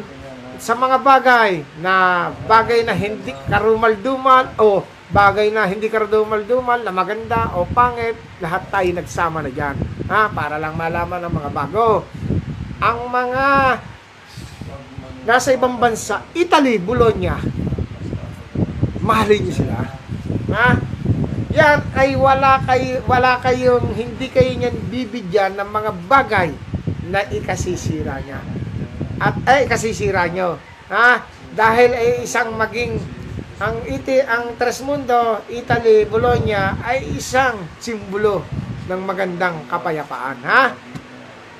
sa 0.61 0.77
mga 0.77 1.01
bagay 1.01 1.64
na 1.81 2.29
bagay 2.45 2.85
na 2.85 2.93
hindi 2.93 3.33
karumal-dumal 3.49 4.61
o 4.61 4.85
bagay 5.09 5.57
na 5.57 5.64
hindi 5.64 5.89
karumal-dumal 5.89 6.85
na 6.85 6.93
maganda 6.93 7.49
o 7.57 7.64
pangit, 7.64 8.20
lahat 8.45 8.68
tayo 8.68 8.89
nagsama 8.93 9.41
na 9.41 9.49
dyan. 9.49 9.77
Ha? 10.12 10.29
Para 10.37 10.61
lang 10.61 10.77
malaman 10.77 11.24
ng 11.24 11.33
mga 11.33 11.51
bago. 11.57 12.05
Ang 12.77 12.99
mga 13.09 13.45
nasa 15.24 15.49
ibang 15.57 15.81
bansa, 15.81 16.29
Italy, 16.37 16.77
Bologna, 16.77 17.41
mahalin 19.01 19.49
niyo 19.49 19.64
sila. 19.64 19.81
Ha? 20.53 20.86
Yan 21.57 21.80
ay 21.96 22.12
wala 22.20 22.61
kay 22.68 23.00
wala 23.09 23.40
kayong 23.40 23.96
hindi 23.96 24.28
kayo 24.28 24.52
niyan 24.52 24.76
bibigyan 24.92 25.57
ng 25.57 25.64
mga 25.72 25.90
bagay 26.04 26.52
na 27.09 27.24
ikasisira 27.32 28.20
niya. 28.20 28.44
At 29.16 29.40
ay 29.48 29.64
ikasisira 29.64 30.28
nyo. 30.28 30.61
Ha? 30.92 31.24
Dahil 31.57 31.96
ay 31.96 32.28
isang 32.28 32.52
maging 32.52 33.00
ang 33.57 33.80
iti 33.88 34.20
ang 34.20 34.52
Tresmundo, 34.61 35.40
Italy, 35.48 36.04
Bologna 36.04 36.76
ay 36.84 37.16
isang 37.16 37.64
simbolo 37.80 38.44
ng 38.84 39.00
magandang 39.00 39.64
kapayapaan, 39.64 40.36
ha? 40.44 40.76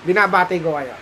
Binabati 0.05 0.61
ko 0.61 0.76
kayo. 0.76 0.92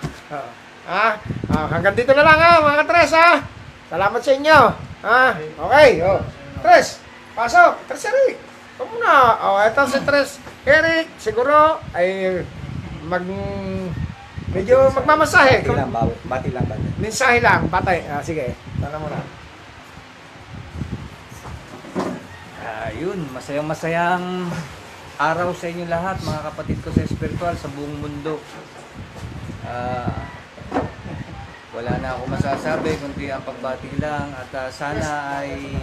Ha? 0.87 1.19
Ah, 1.51 1.67
hanggang 1.67 1.99
dito 1.99 2.15
na 2.15 2.23
lang 2.23 2.39
ha, 2.39 2.63
mga 2.63 2.87
Tres 2.87 3.11
ha. 3.11 3.43
Salamat 3.91 4.23
sa 4.23 4.33
inyo. 4.39 4.59
Ha? 5.03 5.23
Okay, 5.35 5.91
oh. 6.07 6.23
Tres, 6.63 7.03
pasok. 7.35 7.91
Tres 7.91 8.07
Eric. 8.07 8.54
Ikaw 8.75 8.87
muna. 8.91 9.15
Oh, 9.39 9.63
eto 9.63 9.87
si 9.87 10.03
Tres 10.03 10.43
Eric, 10.67 11.07
siguro 11.23 11.79
ay 11.95 12.43
mag 13.07 13.23
medyo 14.51 14.91
magmamasahe. 14.91 15.63
Bati 15.63 15.79
lang, 15.79 15.95
bati 16.27 16.49
lang, 16.51 16.67
bati. 16.67 16.87
Mensahe 16.99 17.39
lang, 17.39 17.71
patay. 17.71 18.03
Ah, 18.11 18.19
sige, 18.19 18.59
sana 18.83 18.99
mo 18.99 19.07
na. 19.07 19.23
Ah, 22.67 22.91
yun, 22.91 23.23
masayang 23.31 23.71
masayang 23.71 24.51
araw 25.23 25.55
sa 25.55 25.71
inyo 25.71 25.87
lahat, 25.87 26.19
mga 26.27 26.43
kapatid 26.51 26.79
ko 26.83 26.91
sa 26.91 27.07
spiritual 27.07 27.55
sa 27.55 27.71
buong 27.71 28.03
mundo. 28.03 28.43
Ah, 29.63 30.27
wala 31.71 31.95
na 32.03 32.19
ako 32.19 32.27
masasabi 32.27 32.99
kundi 32.99 33.31
ang 33.31 33.47
pagbati 33.47 34.03
lang 34.03 34.35
at 34.35 34.51
ah, 34.51 34.71
sana 34.71 35.39
ay 35.39 35.75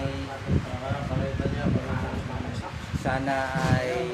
sana 3.01 3.49
ay 3.73 4.05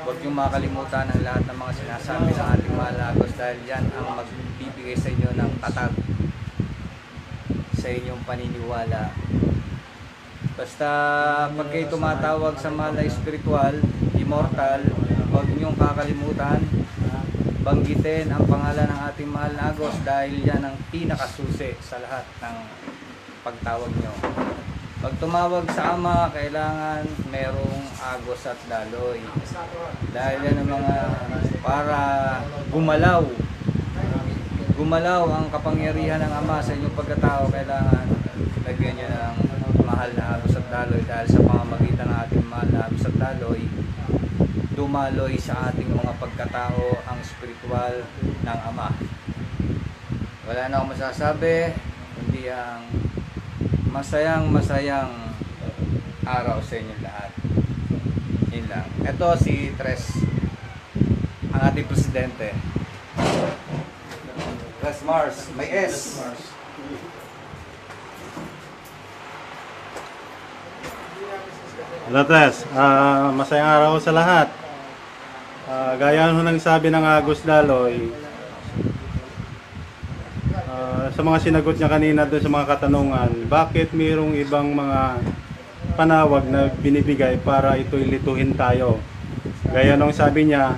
huwag 0.00 0.16
niyong 0.24 0.40
makalimutan 0.40 1.04
ang 1.04 1.20
lahat 1.20 1.44
ng 1.44 1.58
mga 1.60 1.72
sinasabi 1.84 2.32
ng 2.32 2.48
ating 2.56 2.72
mga 2.72 2.92
lagos 2.96 3.32
dahil 3.36 3.58
yan 3.68 3.84
ang 3.92 4.16
magbibigay 4.16 4.96
sa 4.96 5.12
inyo 5.12 5.30
ng 5.36 5.52
tatag 5.60 5.92
sa 7.76 7.88
inyong 7.92 8.22
paniniwala. 8.24 9.12
Basta 10.56 10.88
pag 11.52 11.68
kayo 11.68 11.92
tumatawag 11.92 12.56
sa 12.56 12.72
mga 12.72 13.04
spiritual, 13.12 13.84
immortal, 14.16 14.80
huwag 15.28 15.48
niyong 15.52 15.76
kakalimutan, 15.76 16.64
banggitin 17.60 18.32
ang 18.32 18.48
pangalan 18.48 18.88
ng 18.88 19.00
ating 19.12 19.28
mahal 19.28 19.52
na 19.52 19.68
Agos 19.76 20.00
dahil 20.08 20.40
yan 20.40 20.64
ang 20.64 20.76
pinakasusi 20.88 21.76
sa 21.84 22.00
lahat 22.00 22.24
ng 22.40 22.56
pagtawag 23.44 23.92
niyo. 23.92 24.55
Pag 24.96 25.12
tumawag 25.20 25.68
sa 25.76 25.92
Ama, 25.92 26.32
kailangan 26.32 27.04
merong 27.28 27.84
Agos 28.00 28.48
at 28.48 28.56
Daloy. 28.64 29.20
Dahil 30.08 30.40
yan 30.40 30.64
ang 30.64 30.70
mga 30.72 30.96
para 31.60 32.00
gumalaw. 32.72 33.20
Gumalaw 34.72 35.22
ang 35.28 35.46
kapangyarihan 35.52 36.24
ng 36.24 36.32
Ama 36.32 36.64
sa 36.64 36.72
inyong 36.72 36.96
pagkatao, 36.96 37.44
kailangan 37.52 38.08
lagyan 38.64 38.96
niyo 38.96 39.08
ng 39.12 39.36
mahal 39.84 40.08
na 40.16 40.40
Agos 40.40 40.56
at 40.56 40.64
Daloy 40.72 41.04
dahil 41.04 41.28
sa 41.28 41.44
pamamagitan 41.44 42.08
ng 42.08 42.18
ating 42.24 42.44
mahal 42.48 42.68
na 42.72 42.80
Agos 42.88 43.04
at 43.04 43.16
Daloy, 43.20 43.68
dumaloy 44.72 45.36
sa 45.36 45.68
ating 45.68 45.92
mga 45.92 46.16
pagkatao 46.16 47.04
ang 47.04 47.20
spiritual 47.20 48.00
ng 48.48 48.58
Ama. 48.72 48.96
Wala 50.48 50.62
na 50.72 50.74
akong 50.80 50.96
masasabi, 50.96 51.76
kundi 52.16 52.48
ang 52.48 52.80
masayang 53.96 54.52
masayang 54.52 55.08
araw 56.28 56.60
sa 56.60 56.76
inyo 56.76 56.96
lahat. 57.00 57.32
Yun 58.52 58.68
lang. 58.68 58.84
Ito 59.00 59.40
si 59.40 59.72
Tres, 59.72 60.12
ang 61.48 61.72
ating 61.72 61.88
presidente. 61.88 62.52
Tres 64.84 65.00
Mars, 65.00 65.48
may 65.56 65.72
S. 65.88 66.20
Lates, 72.12 72.68
ah, 72.76 73.32
masayang 73.32 73.70
araw 73.80 73.96
sa 73.96 74.12
lahat. 74.12 74.52
Ah, 75.72 75.96
gaya 75.96 76.36
ng 76.36 76.60
sabi 76.60 76.92
ng 76.92 77.00
Agus 77.00 77.40
Daloy, 77.40 78.12
sa 81.16 81.24
mga 81.24 81.48
sinagot 81.48 81.80
niya 81.80 81.88
kanina 81.88 82.28
doon 82.28 82.44
sa 82.44 82.52
mga 82.52 82.68
katanungan, 82.76 83.48
bakit 83.48 83.88
mayroong 83.96 84.36
ibang 84.36 84.76
mga 84.76 85.16
panawag 85.96 86.44
na 86.44 86.68
binibigay 86.68 87.40
para 87.40 87.80
ito'y 87.80 88.04
lituhin 88.04 88.52
tayo? 88.52 89.00
Gaya 89.64 89.96
nung 89.96 90.12
sabi 90.12 90.44
niya, 90.44 90.76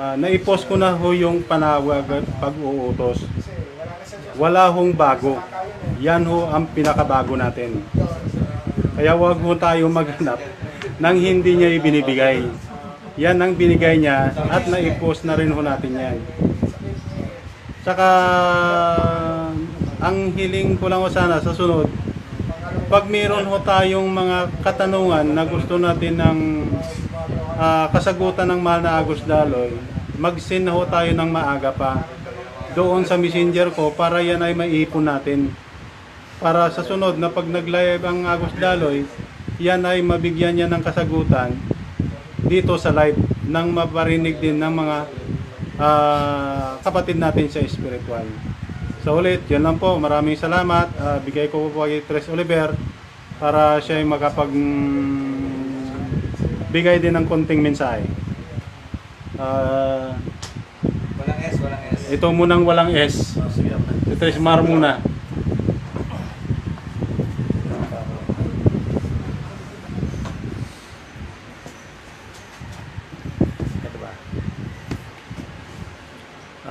ah, 0.00 0.16
naipost 0.16 0.64
ko 0.64 0.80
na 0.80 0.96
ho 0.96 1.12
yung 1.12 1.44
panawag 1.44 2.08
at 2.08 2.24
pag-uutos. 2.40 3.20
Wala 4.40 4.72
hong 4.72 4.96
bago. 4.96 5.36
Yan 6.00 6.24
ho 6.24 6.48
ang 6.48 6.64
pinakabago 6.72 7.36
natin. 7.36 7.84
Kaya 8.96 9.12
wag 9.12 9.44
mo 9.44 9.52
tayo 9.60 9.92
maghanap 9.92 10.40
nang 10.96 11.20
hindi 11.20 11.52
niya 11.52 11.68
ibinibigay. 11.76 12.48
Yan 13.20 13.44
ang 13.44 13.52
binigay 13.52 14.00
niya 14.00 14.32
at 14.32 14.64
naipost 14.72 15.28
na 15.28 15.36
rin 15.36 15.52
ho 15.52 15.60
natin 15.60 16.00
yan. 16.00 16.16
Tsaka 17.82 18.08
ang 19.98 20.30
hiling 20.38 20.78
ko 20.78 20.86
lang 20.86 21.02
sana 21.10 21.42
sa 21.42 21.50
sunod, 21.50 21.90
pag 22.86 23.10
meron 23.10 23.42
ho 23.50 23.58
tayong 23.58 24.06
mga 24.06 24.54
katanungan 24.62 25.26
na 25.26 25.42
gusto 25.42 25.82
natin 25.82 26.14
ng 26.14 26.38
ah, 27.58 27.90
kasagutan 27.90 28.46
ng 28.54 28.62
mahal 28.62 28.86
na 28.86 29.02
Agos 29.02 29.26
Daloy, 29.26 29.74
mag-send 30.14 30.70
ho 30.70 30.86
tayo 30.86 31.10
ng 31.10 31.26
maaga 31.26 31.74
pa 31.74 32.06
doon 32.78 33.02
sa 33.02 33.18
messenger 33.18 33.74
ko 33.74 33.90
para 33.90 34.22
yan 34.22 34.46
ay 34.46 34.54
maipon 34.54 35.02
natin. 35.02 35.50
Para 36.38 36.70
sa 36.70 36.86
sunod 36.86 37.18
na 37.18 37.34
pag 37.34 37.50
nag-live 37.50 38.06
ang 38.06 38.30
Agos 38.30 38.54
Daloy, 38.62 39.10
yan 39.58 39.82
ay 39.82 40.06
mabigyan 40.06 40.54
niya 40.54 40.70
ng 40.70 40.86
kasagutan 40.86 41.50
dito 42.46 42.78
sa 42.78 42.94
live 42.94 43.18
nang 43.42 43.74
maparinig 43.74 44.38
din 44.38 44.62
ng 44.62 44.70
mga 44.70 44.96
ah, 45.76 46.76
kapatid 46.82 47.16
natin 47.16 47.48
sa 47.48 47.62
spiritual. 47.64 48.26
So 49.02 49.18
ulit, 49.18 49.42
yan 49.50 49.66
lang 49.66 49.78
po. 49.78 49.98
Maraming 49.98 50.38
salamat. 50.38 50.88
Ah, 50.98 51.18
bigay 51.20 51.48
ko 51.48 51.68
po 51.68 51.84
kay 51.84 52.02
Tres 52.04 52.28
Oliver 52.28 52.74
para 53.36 53.82
siya 53.82 53.98
ay 53.98 54.06
makapag 54.06 54.50
mm, 54.50 55.92
bigay 56.70 57.02
din 57.02 57.14
ng 57.14 57.26
konting 57.26 57.60
mensahe. 57.60 58.06
Ah, 59.36 60.14
Walang 61.18 61.40
S, 61.42 61.56
walang 61.62 61.82
S. 61.90 62.00
ito 62.10 62.26
munang 62.30 62.62
walang 62.66 62.90
S. 62.94 63.38
Oh. 63.38 63.46
Si 63.50 63.62
Tres 64.18 64.38
Mar 64.38 64.62
muna. 64.62 65.11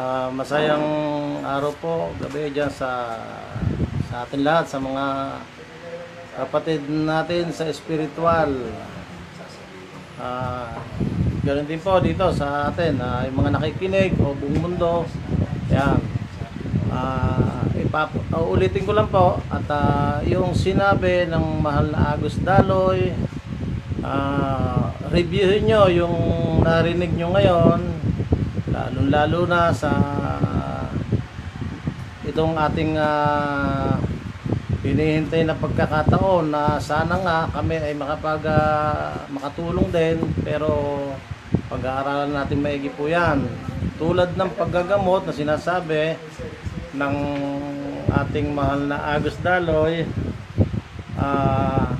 Ah, 0.01 0.33
masayang 0.33 0.81
araw 1.45 1.77
po, 1.77 2.09
gabi 2.17 2.49
dyan 2.49 2.73
sa 2.73 3.21
sa 4.09 4.25
atin 4.25 4.41
lahat, 4.41 4.65
sa 4.65 4.81
mga 4.81 5.05
kapatid 6.41 6.89
natin 6.89 7.53
sa 7.53 7.69
spiritual. 7.69 8.49
Ah, 10.17 10.73
ganun 11.45 11.69
din 11.69 11.77
po 11.77 12.01
dito 12.01 12.25
sa 12.33 12.73
atin, 12.73 12.97
ah, 12.97 13.29
yung 13.29 13.45
mga 13.45 13.61
nakikinig 13.61 14.17
o 14.17 14.33
buong 14.33 14.73
mundo. 14.73 15.05
Yan. 15.69 16.01
Ah, 16.89 17.61
ipap 17.77 18.09
uh, 18.33 18.41
ulitin 18.41 18.89
ko 18.89 18.97
lang 18.97 19.05
po 19.05 19.37
at 19.53 19.69
ah, 19.69 20.17
yung 20.25 20.57
sinabi 20.57 21.29
ng 21.29 21.61
mahal 21.61 21.93
na 21.93 22.17
Agus 22.17 22.41
Daloy, 22.41 23.13
ah, 24.01 24.97
reviewin 25.13 25.69
nyo 25.69 25.93
yung 25.93 26.17
narinig 26.65 27.13
nyo 27.13 27.37
ngayon, 27.37 28.01
lalong-lalo 28.71 29.43
na 29.45 29.69
sa 29.75 29.91
itong 32.23 32.55
ating 32.55 32.95
ah, 32.95 33.99
hinihintay 34.81 35.43
na 35.45 35.59
pagkakataon 35.59 36.49
na 36.49 36.79
sana 36.79 37.19
nga 37.21 37.37
kami 37.51 37.75
ay 37.77 37.93
makapag 37.93 38.47
ah, 38.47 39.27
makatulong 39.27 39.91
din 39.91 40.17
pero 40.41 40.71
pag-aaralan 41.67 42.31
natin 42.31 42.63
maigi 42.63 42.91
po 42.91 43.11
yan. 43.11 43.43
Tulad 43.99 44.33
ng 44.35 44.51
paggagamot 44.55 45.27
na 45.27 45.35
sinasabi 45.35 46.15
ng 46.95 47.15
ating 48.11 48.51
mahal 48.51 48.87
na 48.87 49.15
Agus 49.15 49.39
Daloy 49.39 50.03
ah 51.19 51.93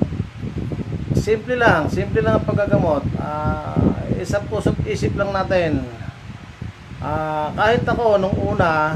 simple 1.14 1.54
lang 1.54 1.86
simple 1.92 2.24
lang 2.24 2.40
ang 2.40 2.48
paggagamot. 2.48 3.04
Ah 3.20 3.76
isang 4.22 4.46
puso't 4.46 4.78
isip 4.86 5.18
lang 5.18 5.34
natin 5.34 5.82
Ah, 7.02 7.50
kahit 7.58 7.82
ako 7.82 8.14
nung 8.14 8.38
una, 8.38 8.94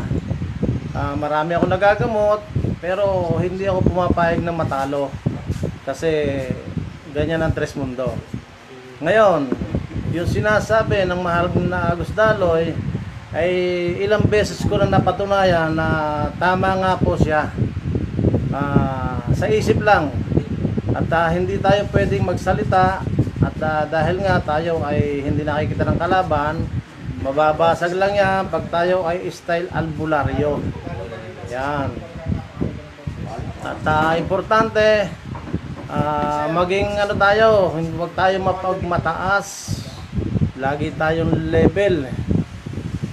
ah, 0.94 1.14
marami 1.18 1.59
ako 1.59 1.66
nagagamot, 1.66 2.40
pero 2.78 3.34
hindi 3.42 3.66
ako 3.66 3.82
pumapayag 3.82 4.46
na 4.46 4.54
matalo. 4.54 5.11
Kasi 5.82 6.38
ganyan 7.11 7.42
ang 7.42 7.50
tres 7.50 7.74
mundo. 7.74 8.14
Ngayon, 9.02 9.50
yung 10.14 10.28
sinasabi 10.30 11.02
ng 11.02 11.18
mahal 11.18 11.50
na 11.66 11.90
Agus 11.90 12.14
Daloy 12.14 12.78
ay 13.34 13.50
ilang 13.98 14.22
beses 14.22 14.62
ko 14.62 14.78
na 14.78 14.86
napatunayan 14.86 15.74
na 15.74 15.88
tama 16.38 16.78
nga 16.78 16.94
po 17.02 17.18
siya. 17.18 17.50
Ah, 18.54 19.18
sa 19.34 19.50
isip 19.50 19.82
lang. 19.82 20.14
At 20.94 21.11
ah, 21.11 21.34
hindi 21.34 21.59
tayo 21.59 21.82
pwedeng 21.90 22.22
magsalita 22.22 23.02
at 23.42 23.57
ah, 23.66 23.82
dahil 23.82 24.22
nga 24.22 24.38
tayo 24.46 24.78
ay 24.86 25.26
hindi 25.26 25.42
nakikita 25.42 25.82
ng 25.90 25.98
kalaban, 25.98 26.86
mababasag 27.26 27.98
lang 27.98 28.14
yan 28.14 28.46
pag 28.46 28.70
tayo 28.70 29.02
ay 29.02 29.26
style 29.34 29.66
albularyo. 29.74 30.62
Yan. 31.50 31.90
At 33.66 33.82
ah, 33.82 34.14
importante, 34.14 35.10
ah, 35.90 36.46
maging 36.54 36.86
ano 37.02 37.14
tayo, 37.18 37.74
huwag 37.74 38.14
tayo 38.14 38.38
mapagmataas. 38.38 39.46
Lagi 40.54 40.94
tayong 40.94 41.50
level. 41.50 42.06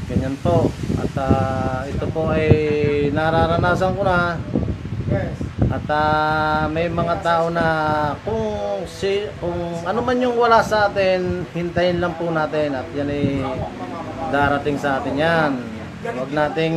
Ganyan 0.05 0.37
po. 0.45 0.69
At 1.01 1.13
ah, 1.17 1.81
ito 1.89 2.05
po 2.13 2.29
ay 2.29 3.09
nararanasan 3.09 3.97
ko 3.97 4.01
na. 4.05 4.37
At 5.73 5.89
ah, 5.89 6.69
may 6.69 6.85
mga 6.85 7.25
tao 7.25 7.49
na 7.49 7.65
kung 8.21 8.85
si 8.85 9.25
kung 9.41 9.57
ano 9.81 10.05
man 10.05 10.21
yung 10.21 10.37
wala 10.37 10.61
sa 10.61 10.85
atin, 10.85 11.49
hintayin 11.49 11.97
lang 11.97 12.13
po 12.13 12.29
natin 12.29 12.77
at 12.77 12.85
yan 12.93 13.09
ay 13.09 13.41
darating 14.29 14.77
sa 14.77 15.01
atin 15.01 15.17
yan. 15.17 15.51
Huwag 16.05 16.29
nating 16.29 16.75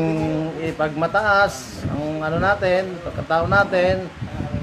ipagmataas 0.64 1.84
ang 1.92 2.24
ano 2.24 2.40
natin, 2.40 2.96
pagkatao 3.04 3.44
natin 3.44 4.08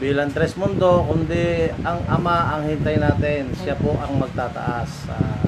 bilang 0.01 0.33
tres 0.33 0.57
mundo, 0.57 1.05
kundi 1.05 1.69
ang 1.85 2.01
ama 2.09 2.57
ang 2.57 2.65
hintay 2.65 2.97
natin. 2.97 3.53
Siya 3.53 3.77
po 3.77 3.93
ang 4.01 4.17
magtataas. 4.17 5.13
Ah, 5.13 5.45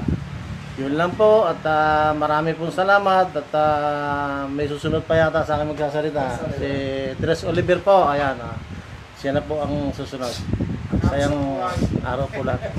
yun 0.78 0.94
lang 0.94 1.10
po 1.18 1.50
at 1.50 1.58
ah, 1.66 2.14
marami 2.14 2.54
pong 2.54 2.70
salamat 2.70 3.34
at 3.34 3.50
ah, 3.58 4.46
may 4.46 4.70
susunod 4.70 5.02
pa 5.10 5.18
yata 5.18 5.42
sa 5.42 5.58
akin 5.58 5.74
magsasalita. 5.74 6.54
Si 6.62 6.70
Tres 7.18 7.42
Oliver 7.50 7.82
po, 7.82 8.06
ayan. 8.06 8.38
ah. 8.38 8.75
Siya 9.20 9.32
na 9.32 9.44
po 9.44 9.64
ang 9.64 9.92
susunod. 9.96 10.32
Sayang 11.08 11.38
araw 12.04 12.28
po 12.28 12.42
lahat. 12.44 12.72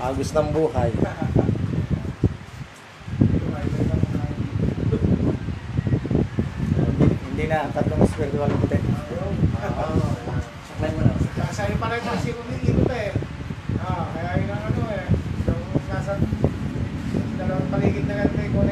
Ah, 0.00 0.12
agos 0.12 0.30
ng 0.32 0.48
buhay. 0.52 0.90
Hindi 7.30 7.44
na, 7.48 7.72
tatlong 7.72 8.04
spiritual 8.04 8.52
puti. 8.60 8.78
Saklay 10.68 10.90
mo 10.92 11.00
na. 11.04 11.12
Sa'yo 11.50 11.74
pa 11.80 11.88
rin 11.88 12.02
kasi 12.04 12.28
umiikot 12.36 12.92
eh. 12.92 13.16
Ah, 13.80 14.04
kaya 14.12 14.30
yun 14.44 14.52
ang 14.52 14.64
ano 14.68 14.82
eh. 14.92 15.06
Yung 15.48 15.64
nasa 15.88 16.12
dalawang 17.40 17.68
paligid 17.72 18.04
na 18.04 18.14
ganito 18.28 18.40
eh, 18.44 18.48
kung. 18.52 18.68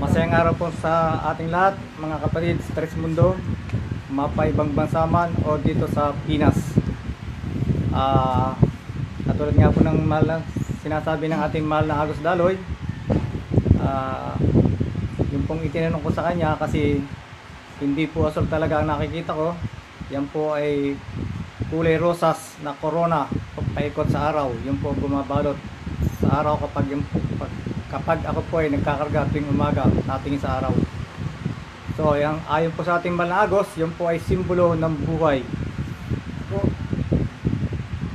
Masayang 0.00 0.32
araw 0.32 0.56
po 0.56 0.72
sa 0.80 1.20
ating 1.36 1.52
lahat, 1.52 1.76
mga 2.00 2.16
kapatid 2.24 2.56
sa 2.64 2.72
Tres 2.72 2.96
Mundo, 2.96 3.36
mapa 4.10 4.50
ibang 4.50 4.74
bansa 4.74 5.06
man 5.06 5.30
o 5.46 5.54
dito 5.56 5.86
sa 5.86 6.10
Pinas. 6.26 6.58
Ah, 7.94 8.58
katulad 9.26 9.54
nga 9.54 9.74
po 9.74 9.80
ng 9.86 9.98
mahal 10.02 10.26
na, 10.26 10.36
sinasabi 10.82 11.30
ng 11.30 11.40
ating 11.46 11.66
mahal 11.66 11.86
na 11.86 12.02
Agos 12.02 12.18
Daloy, 12.18 12.58
ah, 13.78 14.34
yung 15.30 15.46
pong 15.46 15.62
itinanong 15.62 16.02
ko 16.02 16.10
sa 16.10 16.26
kanya 16.26 16.58
kasi 16.58 16.98
hindi 17.78 18.04
po 18.10 18.26
asol 18.26 18.50
talaga 18.50 18.82
ang 18.82 18.90
nakikita 18.90 19.30
ko. 19.30 19.54
Yan 20.10 20.26
po 20.28 20.58
ay 20.58 20.98
kulay 21.70 21.94
rosas 21.94 22.58
na 22.66 22.74
corona 22.74 23.30
paikot 23.74 24.10
sa 24.10 24.34
araw. 24.34 24.50
Yung 24.66 24.82
po 24.82 24.90
bumabalot 24.92 25.56
sa 26.18 26.42
araw 26.42 26.58
kapag 26.66 26.98
yung 26.98 27.04
pag- 27.38 27.58
kapag 27.90 28.18
ako 28.26 28.40
po 28.50 28.54
ay 28.58 28.74
nagkakarga 28.74 29.30
tuwing 29.30 29.50
umaga 29.50 29.86
natingin 30.06 30.42
sa 30.42 30.58
araw. 30.58 30.74
So, 32.00 32.16
yung, 32.16 32.40
ayon 32.48 32.72
po 32.72 32.80
sa 32.80 32.96
ating 32.96 33.12
malagos, 33.12 33.76
yun 33.76 33.92
po 33.92 34.08
ay 34.08 34.16
simbolo 34.24 34.72
ng 34.72 34.94
buhay. 35.04 35.44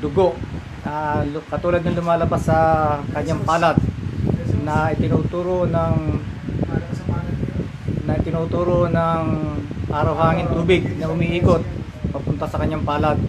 Dugo. 0.01 0.33
Lu- 1.29 1.45
katulad 1.45 1.85
ng 1.85 1.93
lumalabas 1.93 2.49
sa 2.49 2.57
kanyang 3.13 3.45
palad 3.45 3.77
na 4.65 4.89
itinuturo 4.89 5.69
ng 5.69 5.93
na 8.09 8.17
tinuturo 8.25 8.89
ng 8.89 9.23
araw 9.93 10.17
hangin 10.17 10.49
tubig 10.49 10.81
na 10.97 11.05
umiikot 11.05 11.61
papunta 12.09 12.49
sa 12.49 12.57
kanyang 12.57 12.81
palad. 12.81 13.21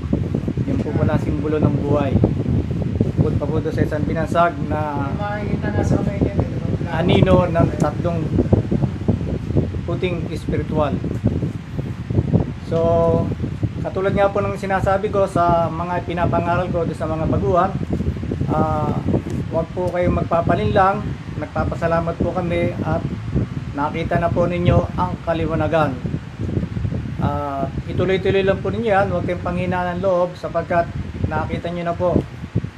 Yun 0.65 0.81
po 0.81 0.89
pala 0.97 1.21
simbolo 1.21 1.61
ng 1.61 1.77
buhay. 1.85 2.17
Bukod 3.21 3.37
pa 3.37 3.45
po 3.45 3.61
sa 3.61 3.85
isang 3.85 4.09
binansag 4.09 4.57
na 4.73 5.13
eh. 6.17 6.97
anino 6.97 7.45
ng 7.45 7.69
tatlong 7.77 8.46
puting 9.87 10.27
spiritual. 10.35 10.93
So, 12.67 12.79
katulad 13.87 14.13
nga 14.19 14.35
po 14.35 14.43
ng 14.43 14.59
sinasabi 14.59 15.15
ko 15.15 15.31
sa 15.31 15.71
mga 15.71 16.03
pinapangaral 16.03 16.67
ko 16.75 16.83
sa 16.91 17.07
mga 17.07 17.31
baguhan, 17.31 17.71
ah, 18.51 18.99
huwag 19.55 19.71
po 19.71 19.87
kayong 19.95 20.19
magpapalinlang, 20.19 21.07
nagpapasalamat 21.39 22.19
po 22.19 22.35
kami 22.35 22.75
at 22.83 23.01
nakita 23.79 24.19
na 24.19 24.27
po 24.27 24.51
ninyo 24.51 24.99
ang 24.99 25.15
kaliwanagan. 25.23 25.95
Ah, 27.23 27.71
ituloy-tuloy 27.87 28.43
lang 28.43 28.59
po 28.59 28.75
ninyo 28.75 28.91
yan, 28.91 29.07
huwag 29.15 29.23
kayong 29.23 29.47
panghinaan 29.47 29.97
ng 29.97 30.03
loob 30.03 30.35
sapagkat 30.35 30.91
nakita 31.31 31.71
nyo 31.71 31.85
na 31.87 31.95
po 31.95 32.11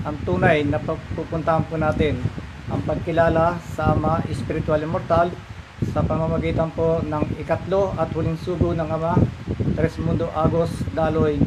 ang 0.04 0.16
tunay 0.28 0.64
na 0.68 0.80
pupuntahan 1.16 1.64
po 1.64 1.80
natin 1.80 2.20
ang 2.68 2.84
pagkilala 2.84 3.56
sa 3.72 3.96
Ama 3.96 4.20
Espiritual 4.28 4.84
Immortal 4.84 5.32
sa 5.90 6.04
pamamagitan 6.04 6.68
po 6.76 7.00
ng 7.04 7.24
ikatlo 7.40 7.96
at 7.96 8.12
huling 8.12 8.36
sugo 8.40 8.76
ng 8.76 8.88
Ama 8.88 9.16
Tres 9.74 9.96
Mundo 10.02 10.28
Agos 10.36 10.70
Daloy 10.92 11.40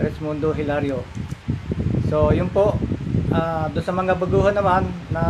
Tres 0.00 0.16
Mundo 0.22 0.50
Hilario 0.56 1.04
so 2.08 2.32
yun 2.32 2.48
po 2.48 2.78
ah, 3.34 3.66
doon 3.74 3.84
sa 3.84 3.94
mga 3.94 4.14
baguhan 4.16 4.54
naman 4.54 4.86
na 5.10 5.24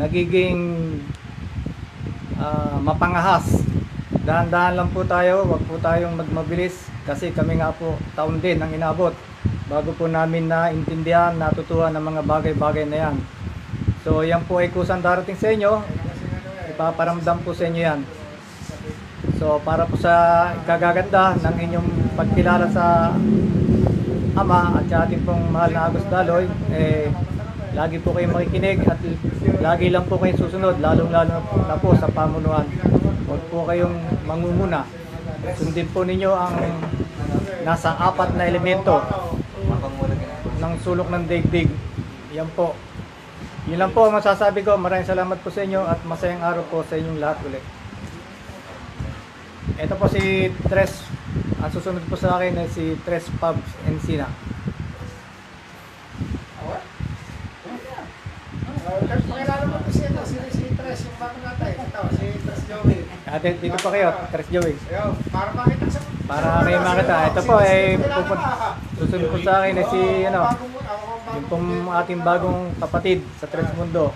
nagiging 0.00 0.60
ah, 2.40 2.80
mapangahas. 2.80 3.60
Dahan-dahan 4.20 4.76
lang 4.76 4.88
po 4.92 5.04
tayo, 5.04 5.44
wag 5.48 5.62
po 5.64 5.76
tayong 5.80 6.16
magmabilis 6.16 6.88
kasi 7.04 7.32
kami 7.32 7.60
nga 7.60 7.72
po 7.72 7.96
taon 8.16 8.40
din 8.40 8.60
ang 8.60 8.72
inabot 8.72 9.12
bago 9.70 9.94
po 9.94 10.10
namin 10.10 10.50
naintindihan, 10.50 11.36
natutuhan 11.38 11.94
ng 11.94 12.04
mga 12.04 12.22
bagay-bagay 12.26 12.84
na 12.90 12.98
yan. 13.08 13.16
So 14.02 14.26
yan 14.26 14.42
po 14.44 14.58
ay 14.58 14.72
kusang 14.72 15.04
darating 15.04 15.38
sa 15.38 15.52
inyo, 15.52 15.84
ipaparamdam 16.70 17.38
po 17.42 17.50
sa 17.52 17.66
inyo 17.66 17.82
yan. 17.82 18.00
So 19.36 19.60
para 19.60 19.84
po 19.84 19.98
sa 19.98 20.48
kagaganda 20.64 21.36
ng 21.36 21.56
inyong 21.58 21.88
pagkilala 22.16 22.66
sa 22.70 23.14
Ama 24.30 24.78
at 24.78 24.86
sa 24.86 25.04
ating 25.04 25.26
pong 25.26 25.50
mahal 25.50 25.74
na 25.74 25.90
Agos 25.90 26.06
Daloy, 26.06 26.46
eh, 26.70 27.10
lagi 27.74 27.98
po 27.98 28.14
kayong 28.14 28.30
makikinig 28.30 28.78
at 28.86 28.96
lagi 29.58 29.90
lang 29.90 30.06
po 30.06 30.22
kayong 30.22 30.38
susunod, 30.38 30.78
lalong-lalo 30.78 31.42
na 31.66 31.76
po, 31.76 31.92
sa 31.98 32.06
pamunuan. 32.06 32.62
Huwag 33.26 33.42
po 33.50 33.66
kayong 33.66 34.22
mangunguna. 34.24 34.86
Sundin 35.58 35.90
po 35.90 36.06
ninyo 36.06 36.30
ang 36.30 36.56
nasa 37.66 37.98
apat 37.98 38.38
na 38.38 38.46
elemento 38.46 39.02
ng 40.62 40.72
sulok 40.84 41.10
ng 41.10 41.24
daigdig. 41.26 41.68
Yan 42.30 42.48
po. 42.54 42.76
Yun 43.70 43.78
lang 43.78 43.94
po 43.94 44.10
ang 44.10 44.18
masasabi 44.18 44.66
ko. 44.66 44.74
Maraming 44.74 45.06
salamat 45.06 45.38
po 45.46 45.46
sa 45.46 45.62
inyo 45.62 45.86
at 45.86 46.02
masayang 46.02 46.42
araw 46.42 46.66
po 46.66 46.82
sa 46.82 46.98
inyong 46.98 47.22
lahat 47.22 47.38
ulit. 47.46 47.62
Ito 49.78 49.94
po 49.94 50.10
si 50.10 50.50
Tres. 50.66 51.06
Ang 51.62 51.70
susunod 51.70 52.02
po 52.10 52.18
sa 52.18 52.34
akin 52.34 52.58
ay 52.58 52.66
si 52.66 52.98
Tres 53.06 53.30
Pubs 53.38 53.70
Encina. 53.86 54.26
Ate, 63.30 63.54
dito 63.62 63.78
pa 63.78 63.90
kayo. 63.94 64.10
Tres 64.34 64.48
Joey. 64.50 64.74
Para 65.30 65.54
makita 65.54 65.86
sa... 65.86 66.02
Para 66.26 66.66
kayo 66.66 66.78
makita. 66.82 67.16
Ito 67.30 67.40
po 67.46 67.54
ay 67.62 67.94
susunod 68.98 69.30
po 69.30 69.38
sa 69.46 69.62
akin 69.62 69.78
ay 69.78 69.86
si 69.86 70.02
ano, 70.26 70.40
yung 71.30 71.46
pong 71.46 71.86
ating 71.86 72.20
bagong 72.26 72.74
kapatid 72.82 73.22
sa 73.38 73.46
Tres 73.46 73.70
Mundo. 73.78 74.10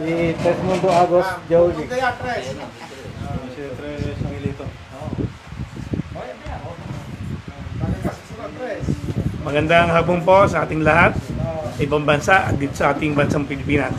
Si 0.00 0.32
Tres 0.40 0.58
Mundo 0.64 0.88
Agos 0.88 1.28
Joey. 1.52 1.84
Kaya, 1.84 2.16
Tres. 2.16 2.56
Si 3.52 3.62
Tres 3.76 4.16
Angelito. 4.24 4.64
Ka 8.02 8.10
susunod, 8.16 8.50
Tres? 8.56 8.84
Magandang 9.42 9.88
hapon 9.92 10.18
po 10.24 10.48
sa 10.48 10.64
ating 10.64 10.80
lahat 10.80 11.12
sa 11.76 11.80
ibang 11.82 12.04
bansa 12.08 12.48
at 12.48 12.54
dito 12.56 12.72
sa 12.72 12.96
ating 12.96 13.12
bansang 13.12 13.44
Pilipinas. 13.44 13.92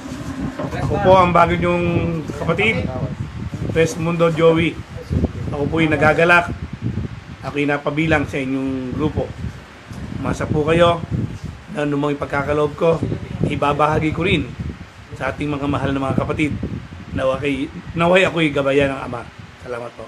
Ako 0.87 0.97
po 1.05 1.13
ang 1.13 1.29
bago 1.29 1.53
niyong 1.53 2.19
kapatid, 2.41 2.89
Tres 3.69 3.93
Mundo 4.01 4.33
Joey. 4.33 4.73
Ako 5.53 5.69
po 5.69 5.77
yung 5.77 5.93
nagagalak. 5.93 6.49
Ako 7.43 7.59
yung 7.59 7.75
napabilang 7.75 8.25
sa 8.25 8.41
inyong 8.41 8.97
grupo. 8.97 9.29
Masa 10.23 10.47
po 10.47 10.63
kayo 10.63 11.03
na 11.73 11.89
anumang 11.89 12.13
ipagkakaloob 12.13 12.77
ko, 12.77 13.01
ibabahagi 13.49 14.13
ko 14.13 14.21
rin 14.21 14.45
sa 15.17 15.33
ating 15.33 15.49
mga 15.49 15.65
mahal 15.65 15.89
na 15.89 16.05
mga 16.05 16.19
kapatid. 16.21 16.53
Naway, 17.13 17.69
naway 17.97 18.25
ako'y 18.25 18.49
gabayan 18.53 18.93
ng 18.93 19.01
Ama. 19.09 19.21
Salamat 19.65 19.91
po. 19.97 20.05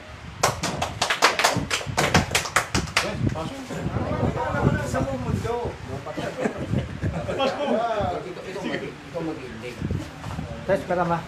Sa 4.86 5.00
mundo. 5.02 5.56
Tres, 10.66 10.82
para 10.90 11.06
ma. 11.06 11.22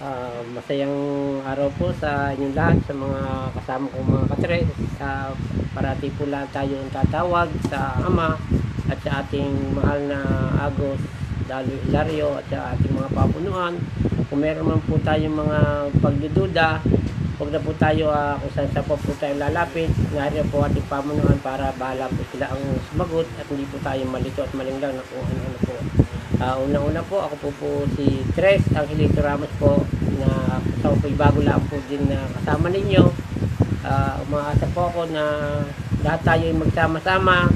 Ah, 0.00 0.40
masayang 0.56 0.96
araw 1.44 1.68
po 1.76 1.92
sa 1.92 2.32
inyong 2.32 2.56
lahat, 2.56 2.80
sa 2.88 2.96
mga 2.96 3.20
kasama 3.52 3.92
kong 3.92 4.08
mga 4.08 4.26
katre. 4.32 4.60
Sa 4.96 5.36
parati 5.76 6.08
po 6.16 6.24
lahat 6.24 6.48
tayo 6.56 6.80
ang 6.80 6.88
tatawag 6.88 7.52
sa 7.68 8.00
Ama 8.00 8.32
at 8.88 8.96
sa 9.04 9.20
ating 9.20 9.76
mahal 9.76 10.00
na 10.08 10.24
Agos, 10.56 11.04
Dalo 11.44 11.76
Hilario 11.84 12.32
at 12.32 12.48
sa 12.48 12.72
ating 12.72 12.96
mga 12.96 13.12
papunuan. 13.12 13.76
Kung 14.32 14.40
meron 14.40 14.72
man 14.72 14.80
po 14.88 14.96
tayong 15.04 15.36
mga 15.36 15.58
pagdududa, 16.00 16.80
huwag 17.36 17.52
na 17.52 17.60
po 17.60 17.76
tayo 17.76 18.08
ah, 18.08 18.40
kung 18.40 18.52
saan 18.56 18.72
sa 18.72 18.80
po 18.80 18.96
po 18.96 19.12
tayo 19.20 19.36
lalapit. 19.36 19.92
Nariyan 20.16 20.48
po 20.48 20.64
ating 20.64 20.88
pamunuan 20.88 21.36
para 21.44 21.76
bahala 21.76 22.08
po 22.08 22.24
sila 22.32 22.48
ang 22.48 22.64
sumagot 22.88 23.28
at 23.36 23.44
hindi 23.52 23.68
po 23.68 23.76
tayo 23.84 24.00
malito 24.08 24.48
at 24.48 24.52
malinglang 24.56 24.96
na 24.96 25.04
kung 25.12 25.28
ano-ano 25.28 25.60
po 25.60 25.76
Ah, 26.38 26.54
una-una 26.62 27.02
po, 27.02 27.18
ako 27.18 27.34
po 27.42 27.50
po 27.58 27.68
si 27.98 28.22
Tres 28.38 28.62
Angelito 28.70 29.18
Ramos 29.18 29.50
po 29.58 29.82
na 30.22 30.62
ako 30.86 30.94
po 31.02 31.06
bago 31.18 31.42
lang 31.42 31.58
po 31.66 31.74
din 31.90 32.06
na 32.06 32.22
kasama 32.38 32.70
ninyo. 32.70 33.10
Ah, 33.82 34.14
umaasa 34.22 34.70
po 34.70 34.86
ako 34.86 35.10
na 35.10 35.26
lahat 36.06 36.22
tayo 36.22 36.46
ay 36.46 36.54
magsama-sama 36.54 37.50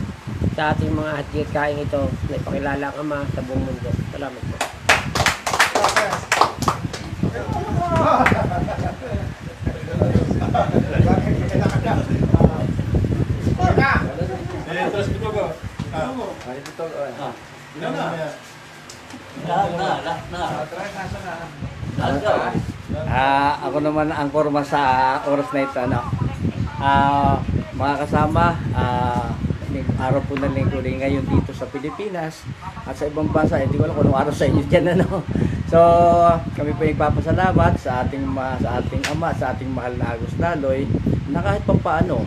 sa 0.58 0.74
ating 0.74 0.90
mga 0.90 1.22
hatikain 1.22 1.78
ito 1.78 2.10
na 2.26 2.34
ipakilala 2.34 2.90
ang 2.90 3.06
Ama 3.06 3.22
sa 3.30 3.46
buong 3.46 3.62
mundo. 3.62 3.94
Salamat 4.10 4.42
po. 4.42 4.56
Eh, 14.74 14.90
Tres 14.90 15.08
Bitogo. 15.14 15.54
Ah. 15.94 16.10
Na? 19.44 20.00
Ah, 23.04 23.52
ako 23.68 23.84
naman 23.84 24.08
ang 24.08 24.32
kurma 24.32 24.64
sa 24.64 25.20
oras 25.28 25.48
na 25.52 25.60
ito, 25.68 25.78
ano. 25.84 26.00
Ah, 26.80 27.36
mga 27.76 27.94
kasama, 28.08 28.56
ah, 28.72 29.36
araw 30.00 30.22
po 30.24 30.38
ng 30.40 30.54
linggo 30.54 30.80
rin 30.80 31.02
ngayon 31.02 31.28
dito 31.28 31.52
sa 31.52 31.68
Pilipinas 31.68 32.40
at 32.88 32.96
sa 32.96 33.04
ibang 33.04 33.28
bansa, 33.28 33.60
hindi 33.60 33.76
ko 33.76 33.84
alam 33.84 33.96
kung 34.00 34.16
araw 34.16 34.32
sa 34.32 34.48
inyo 34.48 34.64
dyan, 34.64 34.96
ano. 34.96 35.20
So, 35.68 35.78
kami 36.56 36.72
po 36.76 36.88
nagpapasalamat 36.88 37.72
sa 37.76 38.06
ating 38.06 38.24
ma, 38.24 38.56
sa 38.56 38.80
ating 38.80 39.02
ama, 39.12 39.28
sa 39.36 39.52
ating 39.52 39.68
mahal 39.68 39.92
na 40.00 40.16
Agos 40.16 40.34
Daloy, 40.40 40.88
na 41.28 41.44
kahit 41.44 41.68
pa 41.68 41.76
paano, 41.76 42.24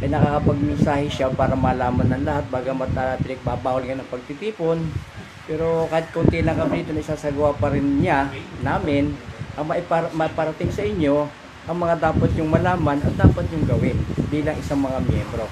ay 0.00 0.08
nakakapagmensahe 0.08 1.06
siya 1.12 1.28
para 1.30 1.52
malaman 1.52 2.08
ng 2.08 2.24
lahat 2.24 2.48
bagamat 2.48 2.88
uh, 2.96 3.20
pinagbabawal 3.20 3.84
nga 3.84 4.00
ng 4.00 4.08
pagtitipon 4.08 4.80
pero 5.50 5.90
kahit 5.90 6.06
konti 6.14 6.46
lang 6.46 6.54
kami 6.54 6.86
dito 6.86 6.94
isasagawa 6.94 7.58
pa 7.58 7.74
rin 7.74 7.98
niya 7.98 8.30
namin 8.62 9.10
ang 9.58 9.66
maipar- 9.66 10.14
maparating 10.14 10.70
sa 10.70 10.86
inyo 10.86 11.26
ang 11.66 11.74
mga 11.74 11.98
dapat 11.98 12.30
yung 12.38 12.54
malaman 12.54 13.02
at 13.02 13.14
dapat 13.18 13.50
yung 13.50 13.66
gawin 13.66 13.98
bilang 14.30 14.54
isang 14.54 14.78
mga 14.78 15.02
miyembro. 15.10 15.50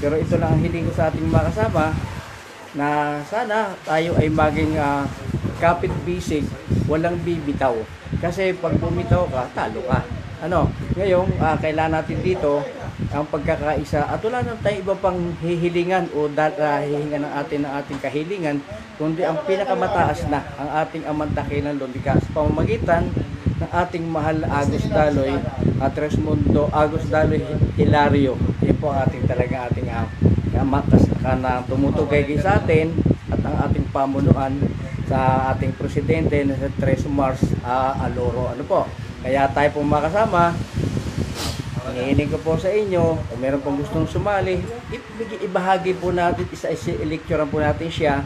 Pero 0.00 0.16
ito 0.16 0.40
lang 0.40 0.56
ang 0.56 0.60
hiling 0.64 0.88
ko 0.88 0.92
sa 0.96 1.12
ating 1.12 1.28
mga 1.28 1.52
kasama 1.52 1.92
na 2.72 3.20
sana 3.28 3.76
tayo 3.84 4.16
ay 4.16 4.32
maging 4.32 4.80
ah, 4.80 5.04
kapit 5.60 5.92
bisig 6.08 6.48
walang 6.88 7.20
bibitaw. 7.20 7.76
Kasi 8.24 8.56
pag 8.56 8.80
bumitaw 8.80 9.28
ka 9.28 9.44
talo 9.52 9.84
ka. 9.84 10.00
Ano? 10.40 10.72
Ngayon 10.96 11.36
ah, 11.36 11.60
kailangan 11.60 12.00
natin 12.00 12.18
dito 12.24 12.64
ang 13.10 13.26
pagkakaisa. 13.26 14.06
At 14.06 14.22
wala 14.22 14.42
na 14.42 14.58
tayong 14.62 14.82
iba 14.86 14.94
pang 14.98 15.18
hihilingan 15.42 16.14
o 16.14 16.30
dal, 16.30 16.54
ah, 16.62 16.78
hihingan 16.82 17.26
ng 17.26 17.34
atin 17.34 17.60
ng 17.66 17.72
ating 17.82 17.98
kahilingan 17.98 18.56
kundi 18.94 19.26
ang 19.26 19.42
pinakamataas 19.42 20.30
na 20.30 20.46
ang 20.54 20.70
ating 20.86 21.02
amantakilan 21.02 21.74
lumika 21.74 22.14
sa 22.14 22.30
pamamagitan 22.30 23.10
ng 23.58 23.70
ating 23.70 24.04
mahal 24.06 24.38
Agos 24.46 24.86
Daloy 24.86 25.34
at 25.82 25.94
Resmundo 25.98 26.70
Agos 26.70 27.06
Daloy 27.10 27.42
Hilario. 27.74 28.38
Yan 28.62 28.78
po 28.78 28.94
ating 28.94 29.26
talaga 29.26 29.66
ating 29.70 29.90
uh, 29.90 30.06
kamatas 30.54 31.10
na 31.24 31.66
tumutugay 31.66 32.22
sa 32.38 32.62
atin 32.62 32.94
at 33.32 33.40
ang 33.42 33.56
ating 33.66 33.90
pamunuan 33.90 34.54
sa 35.10 35.50
ating 35.52 35.74
presidente 35.74 36.46
na 36.46 36.54
sa 36.54 36.70
Tres 36.78 37.02
Mars 37.10 37.42
ah, 37.66 37.98
Aloro. 38.06 38.54
Ano 38.54 38.62
po? 38.62 38.86
Kaya 39.24 39.48
tayo 39.50 39.68
po 39.74 39.80
makasama 39.82 40.52
Hinihiling 41.84 42.32
ko 42.32 42.38
po 42.40 42.52
sa 42.56 42.72
inyo, 42.72 43.20
kung 43.28 43.40
meron 43.44 43.60
pong 43.60 43.84
gustong 43.84 44.08
sumali, 44.08 44.64
ibahagi 45.44 45.92
po 46.00 46.16
natin, 46.16 46.48
isa 46.48 46.72
isa 46.72 46.96
lecturean 47.04 47.44
po 47.44 47.60
natin 47.60 47.92
siya. 47.92 48.24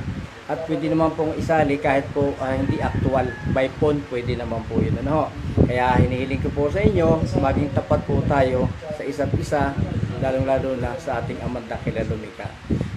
At 0.49 0.65
pwede 0.65 0.89
naman 0.89 1.13
pong 1.13 1.37
isali 1.37 1.77
kahit 1.77 2.09
po 2.17 2.33
ah, 2.41 2.57
hindi 2.57 2.81
actual 2.81 3.29
by 3.53 3.69
phone 3.77 4.01
pwede 4.09 4.33
naman 4.33 4.65
po 4.65 4.81
yun 4.81 4.97
ano 5.05 5.29
kaya 5.69 6.01
hinihiling 6.01 6.41
ko 6.41 6.49
po 6.49 6.73
sa 6.73 6.81
inyo 6.81 7.21
maging 7.21 7.69
tapat 7.77 8.01
po 8.09 8.25
tayo 8.25 8.65
sa 8.97 9.05
isa't 9.05 9.29
isa 9.37 9.77
lalong 10.25 10.49
lalo 10.49 10.73
na 10.81 10.97
sa 10.97 11.21
ating 11.21 11.37
amang 11.45 11.69
dakila 11.69 12.01
lumika. 12.09 12.49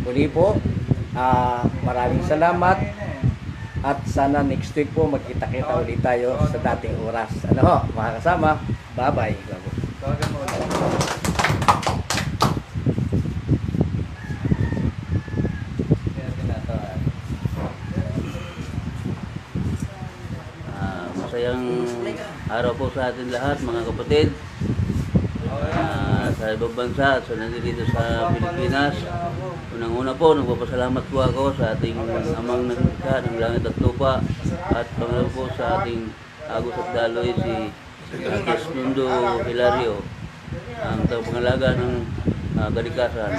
Muli 0.08 0.32
po 0.32 0.56
ah, 1.12 1.68
maraming 1.84 2.24
salamat. 2.24 2.80
At 3.82 4.00
sana 4.08 4.46
next 4.46 4.78
week 4.78 4.94
po 4.96 5.10
magkita-kita 5.10 5.74
ulit 5.82 6.00
tayo 6.00 6.38
sa 6.48 6.56
dating 6.56 7.04
oras. 7.04 7.34
Ano 7.52 7.62
ho 7.68 7.78
mga 7.92 8.22
kasama 8.22 8.64
bye 8.96 9.12
bye 9.12 9.36
Tawagan 10.02 10.30
mo 10.34 10.42
ulit. 10.42 10.66
Kaya. 16.66 16.90
Ah, 20.74 21.06
masayang 21.22 21.86
araw 22.50 22.74
po 22.82 22.90
sa 22.90 23.14
atin 23.14 23.30
lahat 23.30 23.62
mga 23.62 23.82
kapatid. 23.94 24.28
Ah, 25.54 26.34
sa 26.34 26.50
ibang 26.50 26.74
bansa 26.74 27.22
at 27.22 27.24
sa 27.30 27.38
nandito 27.38 27.86
sa 27.94 28.34
Pilipinas. 28.34 28.98
Unang-una 29.78 30.18
po, 30.18 30.34
nagpapasalamat 30.34 31.04
po 31.14 31.30
ako 31.30 31.54
sa 31.62 31.78
ating 31.78 32.02
amang 32.42 32.66
nagkita 32.66 33.22
ng 33.22 33.38
langit 33.38 33.70
at 33.70 33.78
lupa 33.78 34.18
at 34.74 34.90
pangalawa 34.98 35.30
po 35.30 35.46
sa 35.54 35.86
ating 35.86 36.10
Agos 36.50 36.74
at 36.74 36.90
Daloy 36.90 37.38
si 37.38 37.70
uh, 38.20 38.40
Desmundo 38.44 39.08
Hilario, 39.48 40.04
ang 40.84 41.00
tagapangalaga 41.08 41.80
ng 41.80 41.94
uh, 42.60 42.70
Galikasan. 42.76 43.32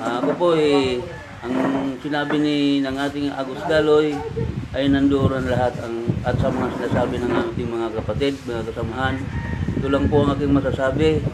Ah, 0.00 0.18
ako 0.22 0.30
po 0.34 0.48
eh, 0.58 0.98
ang 1.42 1.54
sinabi 2.02 2.36
ni 2.38 2.56
ng 2.82 2.96
ating 2.96 3.30
Agus 3.34 3.62
Daloy 3.70 4.14
ay 4.74 4.86
nandoon 4.90 5.46
lahat 5.46 5.74
ang 5.82 6.06
at 6.20 6.36
sa 6.36 6.52
mga 6.52 6.68
sinasabi 6.76 7.16
ng 7.16 7.32
ating 7.32 7.70
mga 7.70 7.88
kapatid, 8.02 8.34
mga 8.44 8.66
kasamahan. 8.70 9.16
Ito 9.80 9.86
lang 9.88 10.04
po 10.12 10.20
ang 10.20 10.36
aking 10.36 10.52
masasabi 10.52 11.24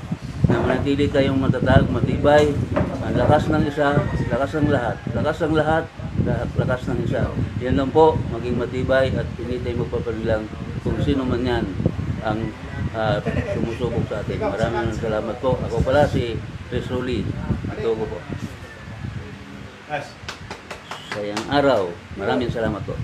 na 0.47 0.63
manatili 0.63 1.11
tayong 1.11 1.43
matatag, 1.43 1.91
matibay. 1.91 2.55
Ang 3.03 3.15
lakas 3.19 3.51
ng 3.51 3.67
isa, 3.67 3.99
lakas 4.31 4.51
ng 4.63 4.71
lahat. 4.71 4.97
Lakas 5.11 5.37
ng 5.43 5.55
lahat, 5.59 5.85
lakas 6.27 6.91
ng 6.91 7.07
isa. 7.07 7.31
Yan 7.63 7.79
lang 7.79 7.91
po, 7.95 8.19
maging 8.35 8.59
matibay 8.59 9.15
at 9.15 9.27
hindi 9.39 9.63
tayo 9.63 9.87
magpapanilang 9.87 10.45
kung 10.83 10.99
sino 11.01 11.23
man 11.23 11.47
yan 11.47 11.65
ang 12.27 12.51
ah, 12.93 13.23
sumusubok 13.55 14.03
sa 14.11 14.21
atin. 14.27 14.43
Maraming 14.43 14.91
salamat 14.99 15.37
po. 15.39 15.55
Ako 15.71 15.79
pala 15.87 16.11
si 16.11 16.35
Chris 16.67 16.91
Rulli. 16.91 17.23
Ito 17.71 17.95
ko 17.95 18.05
po. 18.11 18.19
Sayang 21.15 21.45
araw. 21.49 21.89
Maraming 22.19 22.51
salamat 22.51 22.83
po. 22.83 22.99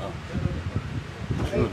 Oh. 0.00 0.12
Sunod. 1.52 1.72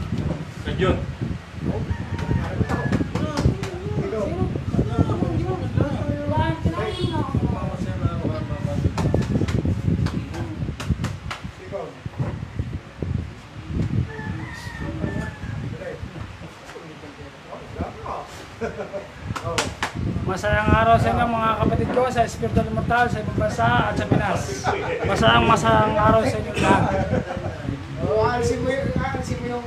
Masayang 20.44 20.76
araw 20.76 21.00
sa 21.00 21.08
inyo 21.08 21.24
mga 21.24 21.50
kapatid 21.56 21.88
ko 21.96 22.00
sa 22.12 22.28
Espiritu 22.28 22.60
Mortal, 22.76 23.08
sa 23.08 23.16
ibang 23.16 23.38
bansa 23.40 23.64
at 23.64 23.96
sa 23.96 24.04
Pinas. 24.04 24.42
Masayang 25.08 25.48
masayang 25.48 25.96
araw 25.96 26.20
sa 26.20 26.36
inyo 26.36 26.52
lahat. 26.60 26.84
O, 28.04 28.28
alisin 28.28 28.60
mo 28.60 28.68
yung, 28.68 28.92
alisin 28.92 29.40
mo 29.40 29.46
yung. 29.56 29.64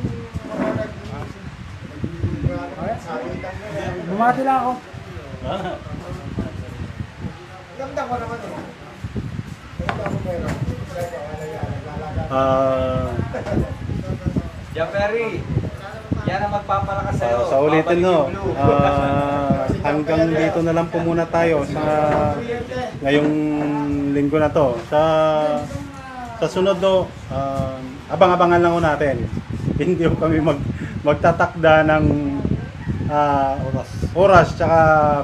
Bumati 4.06 4.42
lang 4.46 4.58
ako. 4.62 4.72
Ganda 7.82 8.02
ko 8.06 8.14
naman 8.22 8.38
eh. 8.38 8.54
Ganda 9.82 10.04
ko. 10.14 10.18
Ah, 12.30 13.10
Perry, 14.94 15.42
yan 16.28 16.40
ang 16.44 16.54
magpapalakas 16.54 17.16
sa'yo. 17.16 17.40
sa 17.48 17.58
ulitin 17.64 18.00
no, 18.04 18.28
blue. 18.28 18.52
ah, 18.60 19.64
hanggang 19.80 20.28
dito 20.28 20.60
na 20.60 20.76
lang 20.76 20.88
po 20.92 21.00
muna 21.00 21.24
tayo 21.24 21.64
sa 21.64 21.82
ngayong 23.00 23.32
linggo 24.12 24.36
na 24.36 24.52
to. 24.52 24.76
Sa 24.92 25.02
sa 26.38 26.46
sunod 26.46 26.84
no, 26.84 27.08
ah, 27.32 27.80
abang-abangan 28.12 28.60
lang 28.60 28.76
natin. 28.84 29.24
Hindi 29.80 30.04
ho 30.04 30.14
kami 30.20 30.44
mag 30.44 30.60
magtatakda 31.08 31.88
ng 31.88 32.06
ah, 33.08 33.56
oras. 33.72 33.90
Oras 34.12 34.48
tsaka 34.60 34.80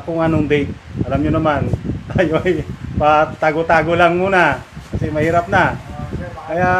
kung 0.08 0.24
anong 0.24 0.48
date. 0.48 0.72
Alam 1.04 1.20
niyo 1.20 1.32
naman, 1.36 1.68
tayo 2.16 2.40
ay 2.48 2.64
patago-tago 2.96 4.00
lang 4.00 4.16
muna 4.16 4.64
kasi 4.96 5.12
mahirap 5.12 5.52
na. 5.52 5.76
Kaya 6.44 6.72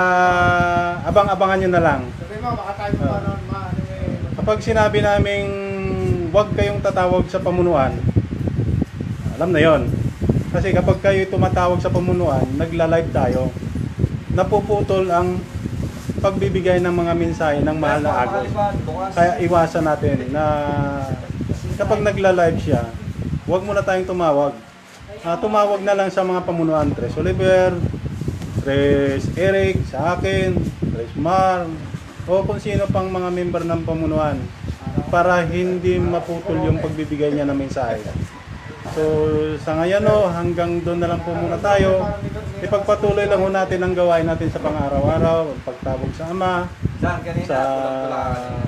abang-abangan 1.08 1.58
niyo 1.60 1.72
na 1.72 1.82
lang. 1.84 2.02
Sabi 2.20 2.36
mo, 2.44 2.52
baka 2.52 2.72
tayo 2.78 2.94
pa 3.00 3.16
noon, 3.24 3.42
ma, 3.48 3.60
ano 3.72 3.82
eh. 3.90 4.33
Kapag 4.44 4.60
sinabi 4.60 5.00
naming 5.00 5.48
huwag 6.28 6.52
kayong 6.52 6.84
tatawag 6.84 7.24
sa 7.32 7.40
pamunuan, 7.40 7.96
alam 9.40 9.56
na 9.56 9.64
yon. 9.64 9.88
Kasi 10.52 10.76
kapag 10.76 11.00
kayo 11.00 11.24
tumatawag 11.32 11.80
sa 11.80 11.88
pamunuan, 11.88 12.44
nagla-live 12.60 13.08
tayo, 13.16 13.56
napuputol 14.36 15.08
ang 15.08 15.40
pagbibigay 16.20 16.84
ng 16.84 16.92
mga 16.92 17.14
mensahe 17.16 17.64
ng 17.64 17.78
mahal 17.80 18.04
na 18.04 18.20
agos. 18.20 18.52
Kaya 19.16 19.40
iwasan 19.48 19.88
natin 19.88 20.28
na 20.36 20.44
kapag 21.80 22.04
nagla-live 22.04 22.60
siya, 22.60 22.92
huwag 23.48 23.64
muna 23.64 23.80
tayong 23.80 24.12
tumawag. 24.12 24.52
Ah, 25.24 25.40
tumawag 25.40 25.88
na 25.88 25.96
lang 25.96 26.12
sa 26.12 26.20
mga 26.20 26.44
pamunuan, 26.44 26.92
Tres 26.92 27.16
Oliver, 27.16 27.80
Tres 28.60 29.24
Eric, 29.40 29.88
sa 29.88 30.20
akin, 30.20 30.60
Tres 30.92 31.16
Mar, 31.16 31.64
o 32.24 32.44
kung 32.48 32.60
sino 32.60 32.88
pang 32.88 33.12
mga 33.12 33.30
member 33.32 33.64
ng 33.68 33.82
pamunuan 33.84 34.40
para 35.12 35.44
hindi 35.44 36.00
maputol 36.00 36.58
yung 36.64 36.80
pagbibigay 36.80 37.36
niya 37.36 37.46
ng 37.50 37.58
mensahe. 37.58 38.00
So 38.94 39.04
sa 39.64 39.80
ngayon 39.80 40.04
no, 40.06 40.30
hanggang 40.30 40.84
doon 40.86 41.00
na 41.02 41.10
lang 41.14 41.22
po 41.26 41.34
muna 41.34 41.58
tayo. 41.58 42.04
Ipagpatuloy 42.64 43.28
lang 43.28 43.42
ho 43.42 43.50
natin 43.52 43.80
ang 43.84 43.94
gawain 43.96 44.24
natin 44.24 44.48
sa 44.48 44.62
pang-araw-araw, 44.64 45.52
ang 45.52 45.62
pagtawag 45.68 46.12
sa 46.16 46.32
Ama, 46.32 46.56
sa 47.44 47.60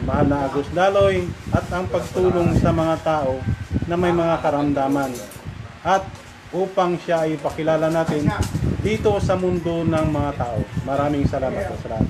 mahal 0.03 0.27
na 0.27 0.52
Agus 0.52 0.68
Daloy 0.76 1.23
at 1.56 1.65
ang 1.72 1.88
pagtulong 1.88 2.57
sa 2.60 2.76
mga 2.76 2.95
tao 3.06 3.40
na 3.88 3.95
may 3.95 4.11
mga 4.11 4.41
karamdaman 4.44 5.11
at 5.86 6.03
upang 6.52 6.98
siya 6.98 7.27
ay 7.27 7.38
pakilala 7.38 7.88
natin 7.91 8.27
dito 8.82 9.18
sa 9.22 9.38
mundo 9.38 9.86
ng 9.86 10.07
mga 10.10 10.32
tao. 10.38 10.60
Maraming 10.84 11.26
salamat 11.26 11.69
po 11.69 11.76
sa 11.86 11.98
lahat. 11.98 12.07